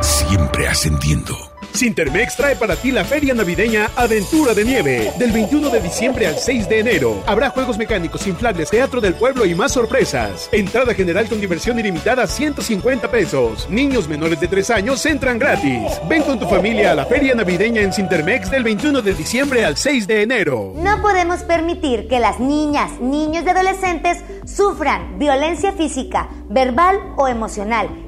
Siempre 0.00 0.68
ascendiendo. 0.68 1.34
Sintermex 1.72 2.36
trae 2.36 2.56
para 2.56 2.76
ti 2.76 2.90
la 2.90 3.04
feria 3.04 3.34
navideña 3.34 3.90
Aventura 3.96 4.54
de 4.54 4.64
Nieve. 4.64 5.12
Del 5.18 5.32
21 5.32 5.70
de 5.70 5.80
diciembre 5.80 6.26
al 6.26 6.36
6 6.36 6.68
de 6.68 6.80
enero. 6.80 7.22
Habrá 7.26 7.50
juegos 7.50 7.78
mecánicos, 7.78 8.26
inflables, 8.26 8.70
teatro 8.70 9.00
del 9.00 9.14
pueblo 9.14 9.44
y 9.44 9.54
más 9.54 9.72
sorpresas. 9.72 10.48
Entrada 10.52 10.94
general 10.94 11.28
con 11.28 11.40
diversión 11.40 11.78
ilimitada 11.78 12.26
150 12.26 13.10
pesos. 13.10 13.68
Niños 13.70 14.08
menores 14.08 14.40
de 14.40 14.48
3 14.48 14.70
años 14.70 15.04
entran 15.04 15.38
gratis. 15.38 16.00
Ven 16.08 16.22
con 16.22 16.38
tu 16.38 16.48
familia 16.48 16.92
a 16.92 16.94
la 16.94 17.06
feria 17.06 17.34
navideña 17.34 17.82
en 17.82 17.92
Sintermex 17.92 18.50
del 18.50 18.64
21 18.64 19.02
de 19.02 19.14
diciembre 19.14 19.64
al 19.64 19.76
6 19.76 20.06
de 20.06 20.22
enero. 20.22 20.72
No 20.76 21.02
podemos 21.02 21.42
permitir 21.42 22.08
que 22.08 22.20
las 22.20 22.40
niñas, 22.40 23.00
niños 23.00 23.44
y 23.44 23.48
adolescentes 23.48 24.18
sufran 24.46 25.18
violencia 25.18 25.72
física, 25.72 26.28
verbal 26.48 26.98
o 27.16 27.28
emocional 27.28 28.07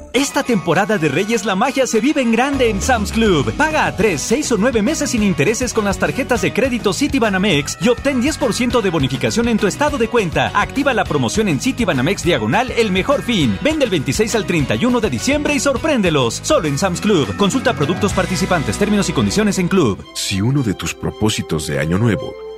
Esta 0.13 0.43
temporada 0.43 0.97
de 0.97 1.07
Reyes 1.07 1.45
la 1.45 1.55
magia 1.55 1.87
se 1.87 2.01
vive 2.01 2.21
en 2.21 2.33
grande 2.33 2.69
en 2.69 2.81
Sam's 2.81 3.13
Club. 3.13 3.53
Paga 3.53 3.85
a 3.85 3.95
3, 3.95 4.21
6 4.21 4.51
o 4.51 4.57
9 4.57 4.81
meses 4.81 5.11
sin 5.11 5.23
intereses 5.23 5.73
con 5.73 5.85
las 5.85 5.99
tarjetas 5.99 6.41
de 6.41 6.51
crédito 6.51 6.91
Citibanamex 6.91 7.77
y 7.79 7.87
obtén 7.87 8.21
10% 8.21 8.81
de 8.81 8.89
bonificación 8.89 9.47
en 9.47 9.57
tu 9.57 9.67
estado 9.67 9.97
de 9.97 10.09
cuenta. 10.09 10.51
Activa 10.53 10.93
la 10.93 11.05
promoción 11.05 11.47
en 11.47 11.61
Citibanamex 11.61 12.23
Diagonal 12.23 12.71
El 12.71 12.91
Mejor 12.91 13.21
Fin. 13.21 13.57
Vende 13.61 13.85
el 13.85 13.91
26 13.91 14.35
al 14.35 14.45
31 14.45 14.99
de 14.99 15.09
diciembre 15.09 15.53
y 15.53 15.61
sorpréndelos. 15.61 16.41
Solo 16.43 16.67
en 16.67 16.77
Sam's 16.77 16.99
Club. 16.99 17.33
Consulta 17.37 17.73
productos 17.73 18.11
participantes, 18.11 18.77
términos 18.77 19.07
y 19.07 19.13
condiciones 19.13 19.59
en 19.59 19.69
Club. 19.69 20.05
Si 20.13 20.41
uno 20.41 20.61
de 20.61 20.73
tus 20.73 20.93
propósitos 20.93 21.67
de 21.67 21.79
año 21.79 21.97
nuevo 21.97 22.50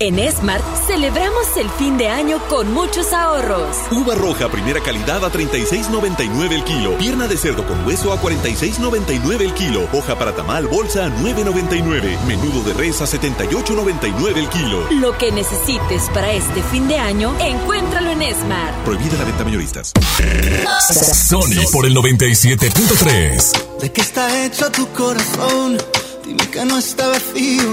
En 0.00 0.16
Smart 0.30 0.62
celebramos 0.86 1.56
el 1.56 1.68
fin 1.70 1.98
de 1.98 2.08
año 2.08 2.38
con 2.48 2.72
muchos 2.72 3.12
ahorros. 3.12 3.76
Uva 3.90 4.14
roja 4.14 4.48
primera 4.48 4.80
calidad 4.80 5.24
a 5.24 5.32
36.99 5.32 6.52
el 6.52 6.62
kilo. 6.62 6.96
Pierna 6.98 7.26
de 7.26 7.36
cerdo 7.36 7.66
con 7.66 7.84
hueso 7.84 8.12
a 8.12 8.22
46.99 8.22 9.40
el 9.40 9.54
kilo. 9.54 9.88
Hoja 9.92 10.16
para 10.16 10.36
tamal 10.36 10.68
bolsa 10.68 11.06
a 11.06 11.08
9.99. 11.08 12.16
Menudo 12.28 12.62
de 12.62 12.74
res 12.74 13.00
a 13.00 13.06
78.99 13.06 14.36
el 14.36 14.48
kilo. 14.48 14.88
Lo 15.00 15.18
que 15.18 15.32
necesites 15.32 16.08
para 16.14 16.30
este 16.30 16.62
fin 16.62 16.86
de 16.86 16.96
año, 16.96 17.34
encuéntralo 17.40 18.10
en 18.10 18.22
Smart. 18.36 18.76
Prohibida 18.84 19.18
la 19.18 19.24
venta 19.24 19.42
mayoristas. 19.42 19.92
Sony 21.28 21.68
por 21.72 21.86
el 21.86 21.96
97.3. 21.96 23.80
¿De 23.80 23.90
qué 23.90 24.00
está 24.00 24.44
hecho 24.44 24.70
tu 24.70 24.86
corazón? 24.92 25.76
Dime 26.24 26.48
que 26.52 26.64
no 26.64 26.78
está 26.78 27.08
vacío. 27.08 27.72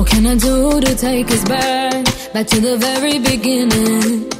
What 0.00 0.08
can 0.08 0.26
I 0.26 0.34
do 0.36 0.80
to 0.80 0.94
take 0.96 1.30
us 1.30 1.44
back, 1.44 2.32
back 2.32 2.46
to 2.46 2.60
the 2.60 2.78
very 2.78 3.18
beginning? 3.18 4.39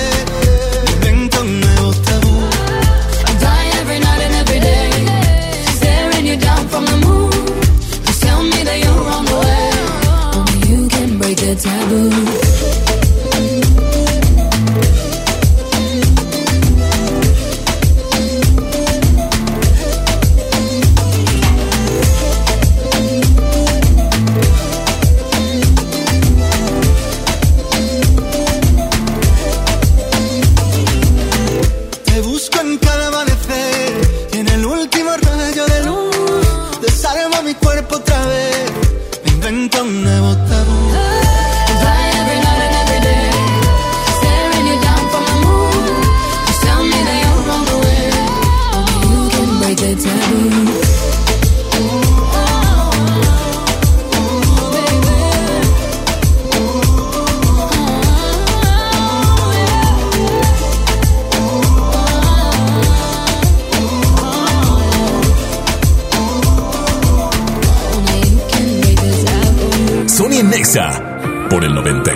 taboo. 11.55 12.40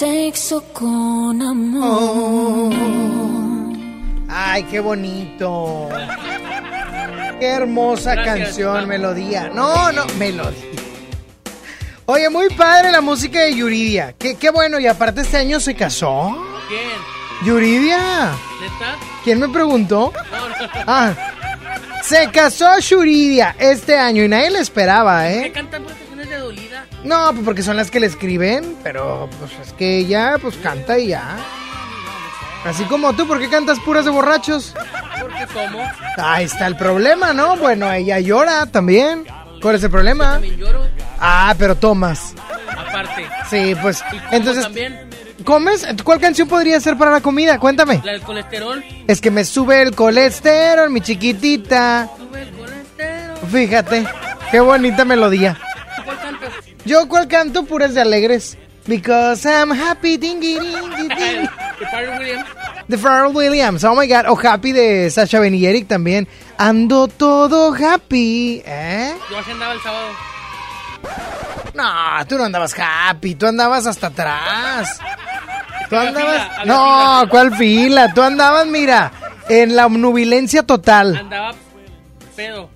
Sexo 0.00 0.64
con 0.72 1.42
amor. 1.42 2.72
Ay, 4.30 4.62
qué 4.62 4.80
bonito. 4.80 5.90
Qué 7.38 7.46
hermosa 7.46 8.14
Gracias, 8.14 8.46
canción, 8.46 8.88
melodía. 8.88 9.50
No, 9.54 9.92
no, 9.92 10.06
melodía. 10.18 10.70
Oye, 12.06 12.30
muy 12.30 12.48
padre 12.54 12.90
la 12.90 13.02
música 13.02 13.40
de 13.40 13.54
Yuridia. 13.54 14.14
Qué, 14.18 14.36
qué 14.36 14.48
bueno, 14.48 14.80
y 14.80 14.86
aparte 14.86 15.20
este 15.20 15.36
año 15.36 15.60
se 15.60 15.74
casó. 15.74 16.34
¿Quién? 16.68 17.46
Yuridia. 17.46 17.98
¿Neta? 17.98 18.96
¿Quién 19.22 19.38
me 19.38 19.50
preguntó? 19.50 20.14
No, 20.32 20.48
no. 20.48 20.54
Ah, 20.86 21.12
se 22.02 22.30
casó 22.30 22.78
Yuridia 22.78 23.54
este 23.58 23.98
año 23.98 24.24
y 24.24 24.28
nadie 24.28 24.50
le 24.50 24.60
esperaba, 24.60 25.24
¿Qué 25.24 25.40
¿eh? 25.40 25.52
canciones 25.52 25.88
de 25.88 25.94
dolida? 25.94 26.09
No, 27.04 27.32
pues 27.32 27.44
porque 27.44 27.62
son 27.62 27.76
las 27.76 27.90
que 27.90 28.00
le 28.00 28.06
escriben, 28.06 28.76
pero 28.82 29.28
pues 29.38 29.52
es 29.66 29.72
que 29.72 29.98
ella 29.98 30.36
pues 30.40 30.56
canta 30.56 30.98
y 30.98 31.08
ya. 31.08 31.36
Así 32.64 32.84
como 32.84 33.14
tú, 33.14 33.26
¿por 33.26 33.38
qué 33.38 33.48
cantas 33.48 33.78
puras 33.80 34.04
de 34.04 34.10
borrachos? 34.10 34.74
Porque 35.18 35.46
como. 35.52 35.82
Ahí 36.18 36.44
está 36.44 36.66
el 36.66 36.76
problema, 36.76 37.32
¿no? 37.32 37.56
Bueno, 37.56 37.90
ella 37.90 38.20
llora 38.20 38.66
también. 38.66 39.24
¿Cuál 39.62 39.76
es 39.76 39.82
el 39.82 39.90
problema? 39.90 40.32
También 40.32 40.56
lloro. 40.56 40.86
Ah, 41.18 41.54
pero 41.58 41.74
tomas. 41.74 42.34
Aparte. 42.70 43.26
Sí, 43.48 43.74
pues. 43.80 44.02
Y 44.12 44.18
como 44.18 44.32
Entonces, 44.32 44.64
también 44.64 45.10
¿comes? 45.44 45.86
¿Cuál 46.04 46.20
canción 46.20 46.48
podría 46.48 46.80
ser 46.80 46.96
para 46.96 47.10
la 47.10 47.20
comida? 47.20 47.58
Cuéntame. 47.58 48.00
la 48.04 48.12
del 48.12 48.22
colesterol. 48.22 48.84
Es 49.06 49.20
que 49.20 49.30
me 49.30 49.44
sube 49.44 49.80
el 49.82 49.94
colesterol, 49.94 50.90
mi 50.90 51.00
chiquitita. 51.00 52.10
Sube 52.16 52.42
el 52.42 52.50
colesterol. 52.50 53.48
Fíjate, 53.50 54.06
qué 54.50 54.60
bonita 54.60 55.04
melodía. 55.04 55.58
Yo 56.84 57.08
cuál 57.08 57.28
canto 57.28 57.64
puras 57.64 57.94
de 57.94 58.00
alegres. 58.00 58.56
Because 58.86 59.46
I'm 59.46 59.70
happy, 59.70 60.16
dingy, 60.16 60.58
dingy, 60.58 61.08
ding. 61.08 61.48
¿De 61.78 61.86
Pharrell 61.86 62.18
Williams? 62.18 62.46
De 62.88 62.98
Pharrell 62.98 63.36
Williams, 63.36 63.84
oh 63.84 63.94
my 63.94 64.06
god. 64.08 64.24
O 64.28 64.36
Happy 64.42 64.72
de 64.72 65.10
Sasha 65.10 65.38
Ben 65.38 65.54
y 65.54 65.66
Eric 65.66 65.86
también. 65.86 66.26
Ando 66.58 67.06
todo 67.06 67.72
happy, 67.74 68.62
¿eh? 68.64 69.14
Yo 69.30 69.38
así 69.38 69.50
andaba 69.50 69.72
el 69.74 69.80
sábado. 69.80 70.08
No, 71.74 72.26
tú 72.26 72.36
no 72.36 72.44
andabas 72.44 72.74
happy, 72.76 73.34
tú 73.34 73.46
andabas 73.46 73.86
hasta 73.86 74.08
atrás. 74.08 74.98
Tú 75.88 75.96
andabas. 75.96 76.42
fila, 76.42 76.64
No, 76.64 77.20
fila. 77.20 77.26
¿cuál 77.30 77.56
fila? 77.56 78.14
Tú 78.14 78.22
andabas, 78.22 78.66
mira, 78.66 79.12
en 79.48 79.76
la 79.76 79.88
nubilencia 79.88 80.62
total. 80.64 81.16
Andaba 81.16 81.52
pedo. 82.34 82.68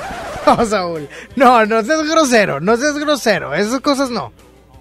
No, 0.46 0.64
Saúl. 0.64 1.08
No, 1.36 1.66
no 1.66 1.84
seas 1.84 2.08
grosero, 2.08 2.60
no 2.60 2.76
seas 2.76 2.98
grosero. 2.98 3.54
Esas 3.54 3.80
cosas 3.80 4.10
no. 4.10 4.32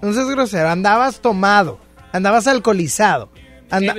No 0.01 0.13
seas 0.13 0.27
grosero. 0.29 0.69
Andabas 0.69 1.19
tomado. 1.19 1.79
Andabas 2.11 2.47
alcoholizado. 2.47 3.29
Anda-. 3.69 3.95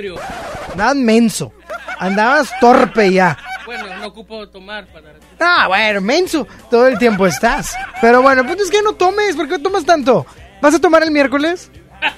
Andabas 0.71 0.95
menso. 0.95 1.53
Andabas 1.99 2.51
torpe 2.59 3.13
ya. 3.13 3.37
Bueno, 3.65 3.85
no 3.99 4.07
ocupo 4.07 4.49
tomar 4.49 4.91
para... 4.91 5.13
Ah, 5.39 5.67
bueno, 5.67 6.01
menso. 6.01 6.47
Todo 6.69 6.87
el 6.87 6.97
tiempo 6.97 7.27
estás. 7.27 7.75
Pero 8.01 8.21
bueno, 8.21 8.45
pues 8.45 8.59
es 8.59 8.71
que 8.71 8.81
no 8.81 8.93
tomes. 8.93 9.35
¿Por 9.35 9.47
qué 9.47 9.59
tomas 9.59 9.85
tanto? 9.85 10.25
¿Vas 10.61 10.73
a 10.73 10.79
tomar 10.79 11.03
el 11.03 11.11
miércoles? 11.11 11.71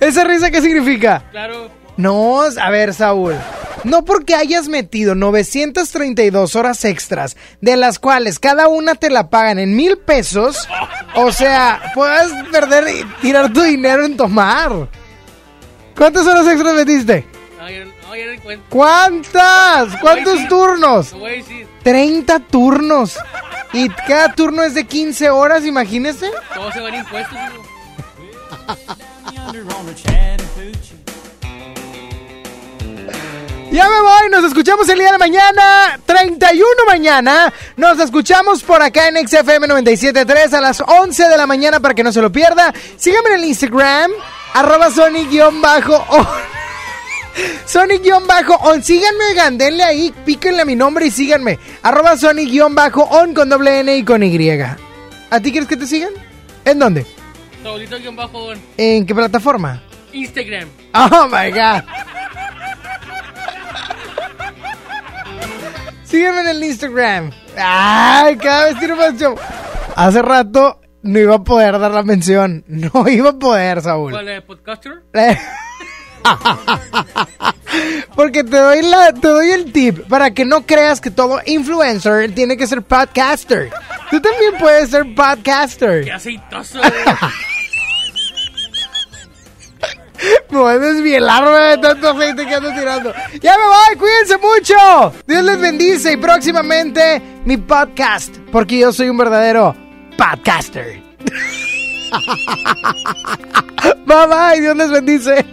¿Esa 0.00 0.24
risa 0.24 0.50
qué 0.50 0.62
significa? 0.62 1.24
Claro. 1.30 1.70
No, 1.96 2.42
a 2.42 2.70
ver, 2.70 2.94
Saúl. 2.94 3.34
No 3.84 4.04
porque 4.04 4.34
hayas 4.34 4.68
metido 4.68 5.14
932 5.14 6.56
horas 6.56 6.84
extras, 6.84 7.36
de 7.60 7.76
las 7.76 7.98
cuales 7.98 8.38
cada 8.38 8.68
una 8.68 8.94
te 8.94 9.10
la 9.10 9.28
pagan 9.28 9.58
en 9.58 9.76
mil 9.76 9.98
pesos, 9.98 10.68
o 11.14 11.30
sea, 11.32 11.92
puedes 11.94 12.32
perder 12.50 12.84
y 12.88 13.04
tirar 13.20 13.52
tu 13.52 13.62
dinero 13.62 14.04
en 14.04 14.16
tomar. 14.16 14.88
¿Cuántas 15.96 16.26
horas 16.26 16.46
extras 16.46 16.74
metiste? 16.74 17.26
No, 17.58 17.70
ya, 17.70 17.84
no, 17.84 18.16
ya 18.16 18.26
no 18.26 18.32
encuentro. 18.32 18.66
¿Cuántas? 18.70 19.96
¿Cuántos 20.00 20.48
turnos? 20.48 21.12
Lo 21.12 21.18
voy 21.18 21.30
a 21.30 21.34
decir. 21.34 21.68
30 21.82 22.40
turnos. 22.40 23.16
Y 23.72 23.88
cada 23.88 24.34
turno 24.34 24.62
es 24.62 24.74
de 24.74 24.84
15 24.84 25.30
horas, 25.30 25.64
imagínese. 25.64 26.30
Todos 26.54 26.72
se 26.72 26.80
van 26.80 26.94
impuestos. 26.94 27.38
Ya 33.74 33.88
me 33.88 34.00
voy, 34.02 34.30
nos 34.30 34.44
escuchamos 34.44 34.88
el 34.88 35.00
día 35.00 35.10
de 35.10 35.18
mañana, 35.18 35.98
31 36.06 36.64
mañana. 36.86 37.52
Nos 37.76 37.98
escuchamos 37.98 38.62
por 38.62 38.80
acá 38.80 39.08
en 39.08 39.26
XFM 39.26 39.66
97.3 39.66 40.52
a 40.52 40.60
las 40.60 40.80
11 40.80 41.28
de 41.28 41.36
la 41.36 41.44
mañana 41.48 41.80
para 41.80 41.92
que 41.92 42.04
no 42.04 42.12
se 42.12 42.22
lo 42.22 42.30
pierda. 42.30 42.72
Síganme 42.96 43.30
en 43.30 43.34
el 43.40 43.44
Instagram, 43.46 44.12
arroba 44.52 44.92
Sonic-on. 44.92 45.60
Sonic-on. 47.66 48.82
Síganme, 48.84 49.24
oigan, 49.30 49.58
denle 49.58 49.82
ahí, 49.82 50.14
píquenle 50.24 50.62
a 50.62 50.64
mi 50.64 50.76
nombre 50.76 51.06
y 51.06 51.10
síganme. 51.10 51.58
Arroba 51.82 52.16
Sonic-on 52.16 53.34
con 53.34 53.48
doble 53.48 53.80
N 53.80 53.96
y 53.96 54.04
con 54.04 54.22
Y. 54.22 54.50
¿A 54.60 55.40
ti 55.42 55.50
quieres 55.50 55.68
que 55.68 55.76
te 55.76 55.88
sigan? 55.88 56.10
¿En 56.64 56.78
dónde? 56.78 57.04
Saulito 57.60 57.98
guion 57.98 58.14
bajo 58.14 58.38
on. 58.38 58.60
¿En 58.76 59.04
qué 59.04 59.12
plataforma? 59.12 59.82
Instagram. 60.12 60.68
Oh 60.94 61.26
my 61.26 61.50
god. 61.50 61.82
Sígueme 66.04 66.40
en 66.40 66.48
el 66.48 66.64
Instagram. 66.64 67.30
Ay, 67.56 68.36
cada 68.36 68.66
vez 68.66 68.78
tiene 68.78 68.94
más 68.94 69.14
show. 69.14 69.34
Hace 69.96 70.22
rato 70.22 70.80
no 71.02 71.18
iba 71.18 71.36
a 71.36 71.44
poder 71.44 71.78
dar 71.78 71.90
la 71.90 72.02
mención. 72.02 72.64
No 72.68 73.08
iba 73.08 73.30
a 73.30 73.38
poder, 73.38 73.80
Saúl. 73.82 74.12
¿Cuál 74.12 74.28
es? 74.28 74.42
¿Podcaster? 74.42 75.02
Porque 78.14 78.44
te 78.44 78.56
doy, 78.56 78.82
la, 78.82 79.12
te 79.12 79.28
doy 79.28 79.50
el 79.50 79.72
tip 79.72 80.06
para 80.08 80.32
que 80.32 80.44
no 80.44 80.64
creas 80.64 81.00
que 81.00 81.10
todo 81.10 81.40
influencer 81.44 82.34
tiene 82.34 82.56
que 82.56 82.66
ser 82.66 82.82
podcaster. 82.82 83.70
Tú 84.10 84.20
también 84.20 84.54
puedes 84.58 84.90
ser 84.90 85.14
podcaster. 85.14 86.04
¡Qué 86.04 86.12
aceitoso! 86.12 86.80
Me 90.50 90.58
voy 90.58 90.74
a 90.74 90.78
desvielarme 90.78 91.58
de 91.58 91.78
tanto 91.78 92.10
aceite 92.10 92.46
que 92.46 92.54
ando 92.54 92.70
tirando. 92.72 93.12
Ya 93.40 93.56
me 93.58 93.64
voy, 93.64 93.96
cuídense 93.98 94.36
mucho. 94.38 94.76
Dios 95.26 95.42
les 95.44 95.60
bendice 95.60 96.12
y 96.12 96.16
próximamente 96.16 97.20
mi 97.44 97.56
podcast, 97.56 98.36
porque 98.52 98.78
yo 98.78 98.92
soy 98.92 99.08
un 99.08 99.18
verdadero 99.18 99.74
podcaster. 100.16 101.02
bye 104.06 104.26
bye, 104.26 104.60
Dios 104.60 104.76
les 104.76 104.90
bendice. 104.90 105.44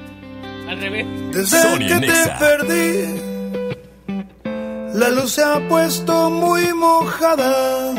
Al 0.68 0.80
revés. 0.80 1.08
Desde 1.32 1.80
que 1.80 2.00
te 2.08 2.30
perdí, 2.40 3.08
la 4.94 5.10
luz 5.10 5.32
se 5.32 5.44
ha 5.44 5.60
puesto 5.68 6.30
muy 6.30 6.72
mojada. 6.74 7.96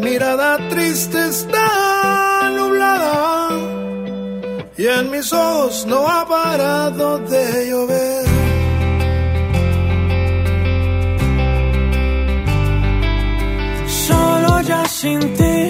Mirada 0.00 0.58
triste 0.68 1.28
está 1.28 2.50
nublada 2.54 3.77
y 4.78 4.86
en 4.86 5.10
mis 5.10 5.32
ojos 5.32 5.84
no 5.86 6.06
ha 6.08 6.24
parado 6.24 7.18
de 7.18 7.68
llover. 7.68 8.24
Solo 14.06 14.60
ya 14.62 14.84
sin 14.86 15.18
ti 15.34 15.60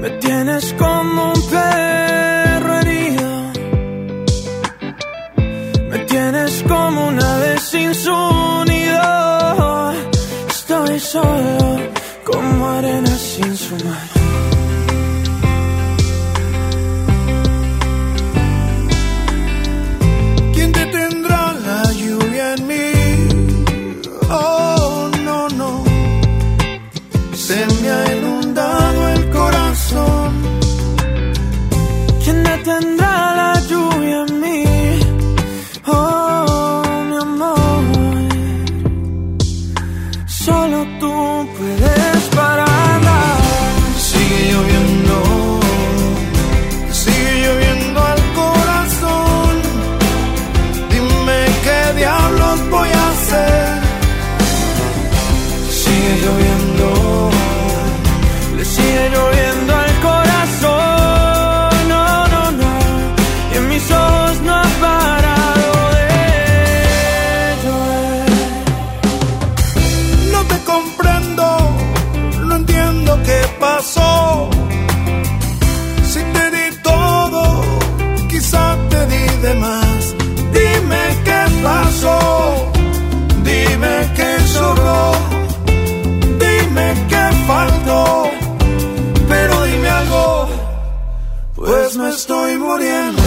me 0.00 0.10
tienes 0.20 0.72
como 0.74 1.32
un 1.32 1.42
perro 1.50 2.78
herido. 2.78 3.30
Me 5.90 5.98
tienes 6.10 6.62
como 6.68 7.08
una 7.08 7.34
ave 7.36 7.58
sin 7.58 7.92
su 7.92 8.18
nido. 8.70 9.92
Estoy 10.48 11.00
solo 11.00 11.80
como 12.24 12.68
arena 12.68 13.14
sin 13.18 13.56
su 13.56 13.74
mar. 13.84 14.15
Me 91.96 92.10
estoy 92.10 92.56
muriendo. 92.58 93.25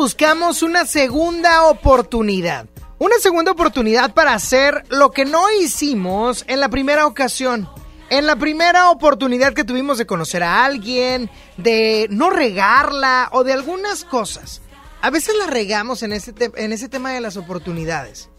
Buscamos 0.00 0.62
una 0.62 0.86
segunda 0.86 1.64
oportunidad. 1.64 2.64
Una 2.98 3.16
segunda 3.18 3.52
oportunidad 3.52 4.14
para 4.14 4.32
hacer 4.32 4.82
lo 4.88 5.10
que 5.10 5.26
no 5.26 5.50
hicimos 5.60 6.42
en 6.48 6.58
la 6.58 6.70
primera 6.70 7.06
ocasión. 7.06 7.68
En 8.08 8.24
la 8.26 8.36
primera 8.36 8.88
oportunidad 8.90 9.52
que 9.52 9.62
tuvimos 9.62 9.98
de 9.98 10.06
conocer 10.06 10.42
a 10.42 10.64
alguien, 10.64 11.28
de 11.58 12.06
no 12.10 12.30
regarla 12.30 13.28
o 13.32 13.44
de 13.44 13.52
algunas 13.52 14.06
cosas. 14.06 14.62
A 15.02 15.10
veces 15.10 15.34
la 15.38 15.46
regamos 15.48 16.02
en 16.02 16.14
ese, 16.14 16.32
en 16.56 16.72
ese 16.72 16.88
tema 16.88 17.10
de 17.12 17.20
las 17.20 17.36
oportunidades. 17.36 18.30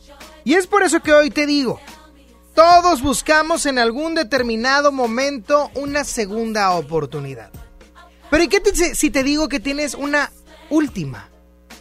Y 0.44 0.56
es 0.56 0.66
por 0.66 0.82
eso 0.82 1.04
que 1.04 1.14
hoy 1.14 1.30
te 1.30 1.46
digo, 1.46 1.80
todos 2.56 3.04
buscamos 3.04 3.68
en 3.68 3.78
algún 3.78 4.16
determinado 4.16 4.92
momento 4.92 5.70
una 5.76 6.06
segunda 6.06 6.72
oportunidad. 6.72 7.52
Pero 8.32 8.44
¿y 8.44 8.48
qué 8.48 8.60
te- 8.62 8.96
si 8.96 9.12
te 9.12 9.22
digo 9.22 9.48
que 9.48 9.60
tienes 9.60 9.94
una 9.94 10.32
última? 10.72 11.28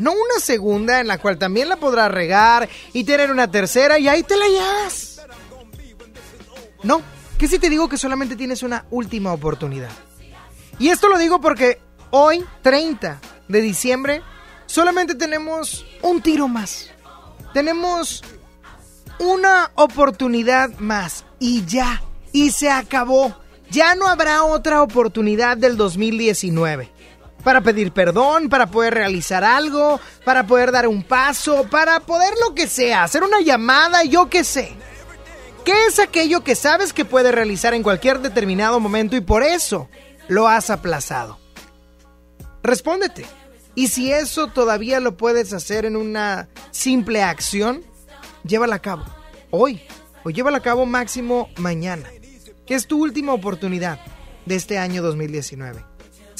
No 0.00 0.12
una 0.12 0.40
segunda 0.40 1.00
en 1.00 1.06
la 1.06 1.18
cual 1.18 1.36
también 1.36 1.68
la 1.68 1.76
podrás 1.76 2.10
regar 2.10 2.68
y 2.94 3.04
tener 3.04 3.30
una 3.30 3.50
tercera 3.50 3.98
y 3.98 4.08
ahí 4.08 4.22
te 4.22 4.36
la 4.36 4.48
llevas. 4.48 5.20
No, 6.82 7.02
¿qué 7.38 7.46
si 7.46 7.58
te 7.58 7.68
digo 7.68 7.86
que 7.86 7.98
solamente 7.98 8.34
tienes 8.34 8.62
una 8.62 8.86
última 8.90 9.34
oportunidad? 9.34 9.90
Y 10.78 10.88
esto 10.88 11.10
lo 11.10 11.18
digo 11.18 11.42
porque 11.42 11.82
hoy, 12.08 12.42
30 12.62 13.20
de 13.48 13.60
diciembre, 13.60 14.22
solamente 14.64 15.14
tenemos 15.14 15.84
un 16.00 16.22
tiro 16.22 16.48
más. 16.48 16.90
Tenemos 17.52 18.22
una 19.18 19.70
oportunidad 19.74 20.70
más 20.78 21.26
y 21.38 21.66
ya, 21.66 22.02
y 22.32 22.52
se 22.52 22.70
acabó. 22.70 23.36
Ya 23.70 23.94
no 23.94 24.08
habrá 24.08 24.44
otra 24.44 24.82
oportunidad 24.82 25.58
del 25.58 25.76
2019. 25.76 26.90
Para 27.44 27.60
pedir 27.60 27.92
perdón, 27.92 28.48
para 28.48 28.70
poder 28.70 28.94
realizar 28.94 29.44
algo, 29.44 30.00
para 30.24 30.46
poder 30.46 30.72
dar 30.72 30.86
un 30.86 31.02
paso, 31.02 31.64
para 31.70 32.00
poder 32.00 32.34
lo 32.46 32.54
que 32.54 32.68
sea, 32.68 33.04
hacer 33.04 33.22
una 33.22 33.40
llamada, 33.40 34.04
yo 34.04 34.28
qué 34.28 34.44
sé. 34.44 34.74
¿Qué 35.64 35.86
es 35.86 35.98
aquello 35.98 36.42
que 36.42 36.54
sabes 36.54 36.92
que 36.92 37.04
puedes 37.04 37.34
realizar 37.34 37.74
en 37.74 37.82
cualquier 37.82 38.20
determinado 38.20 38.80
momento 38.80 39.16
y 39.16 39.20
por 39.20 39.42
eso 39.42 39.88
lo 40.28 40.48
has 40.48 40.70
aplazado? 40.70 41.38
Respóndete. 42.62 43.26
Y 43.74 43.88
si 43.88 44.12
eso 44.12 44.48
todavía 44.48 45.00
lo 45.00 45.16
puedes 45.16 45.52
hacer 45.52 45.84
en 45.84 45.96
una 45.96 46.48
simple 46.70 47.22
acción, 47.22 47.82
llévala 48.44 48.76
a 48.76 48.82
cabo. 48.82 49.04
Hoy. 49.50 49.82
O 50.24 50.30
llévala 50.30 50.58
a 50.58 50.62
cabo 50.62 50.84
máximo 50.86 51.48
mañana. 51.56 52.08
Que 52.66 52.74
es 52.74 52.86
tu 52.86 53.02
última 53.02 53.32
oportunidad 53.32 53.98
de 54.44 54.56
este 54.56 54.78
año 54.78 55.02
2019. 55.02 55.89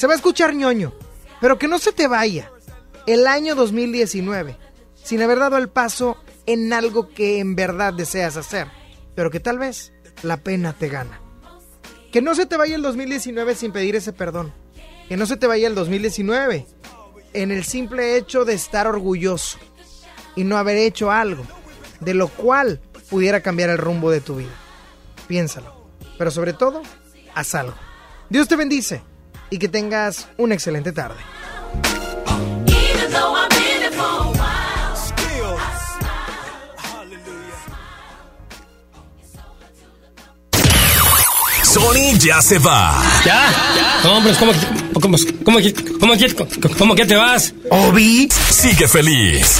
Se 0.01 0.07
va 0.07 0.13
a 0.13 0.15
escuchar 0.15 0.55
ñoño, 0.55 0.93
pero 1.41 1.59
que 1.59 1.67
no 1.67 1.77
se 1.77 1.91
te 1.91 2.07
vaya 2.07 2.51
el 3.05 3.27
año 3.27 3.53
2019 3.53 4.57
sin 4.95 5.21
haber 5.21 5.37
dado 5.37 5.57
el 5.57 5.69
paso 5.69 6.17
en 6.47 6.73
algo 6.73 7.09
que 7.09 7.37
en 7.37 7.55
verdad 7.55 7.93
deseas 7.93 8.35
hacer, 8.35 8.67
pero 9.13 9.29
que 9.29 9.39
tal 9.39 9.59
vez 9.59 9.93
la 10.23 10.37
pena 10.37 10.73
te 10.73 10.89
gana. 10.89 11.21
Que 12.11 12.19
no 12.19 12.33
se 12.33 12.47
te 12.47 12.57
vaya 12.57 12.75
el 12.75 12.81
2019 12.81 13.53
sin 13.53 13.71
pedir 13.71 13.95
ese 13.95 14.11
perdón. 14.11 14.51
Que 15.07 15.17
no 15.17 15.27
se 15.27 15.37
te 15.37 15.45
vaya 15.45 15.67
el 15.67 15.75
2019 15.75 16.65
en 17.33 17.51
el 17.51 17.63
simple 17.63 18.17
hecho 18.17 18.43
de 18.43 18.55
estar 18.55 18.87
orgulloso 18.87 19.59
y 20.35 20.45
no 20.45 20.57
haber 20.57 20.77
hecho 20.77 21.11
algo 21.11 21.45
de 21.99 22.15
lo 22.15 22.27
cual 22.27 22.81
pudiera 23.07 23.41
cambiar 23.41 23.69
el 23.69 23.77
rumbo 23.77 24.09
de 24.09 24.21
tu 24.21 24.37
vida. 24.37 24.55
Piénsalo, 25.27 25.75
pero 26.17 26.31
sobre 26.31 26.53
todo, 26.53 26.81
haz 27.35 27.53
algo. 27.53 27.75
Dios 28.31 28.47
te 28.47 28.55
bendice 28.55 29.03
y 29.51 29.59
que 29.59 29.67
tengas 29.67 30.27
una 30.37 30.55
excelente 30.55 30.91
tarde. 30.91 31.19
Sony 41.63 42.17
ya 42.19 42.41
se 42.41 42.59
va. 42.59 43.01
¿Ya? 43.25 43.47
¿cómo, 44.03 44.23
que- 44.23 44.33
cómo, 44.35 44.51
cómo 46.77 46.95
que 46.95 47.05
te 47.05 47.15
vas? 47.15 47.53
Obi 47.69 48.27
sigue 48.49 48.87
feliz. 48.87 49.59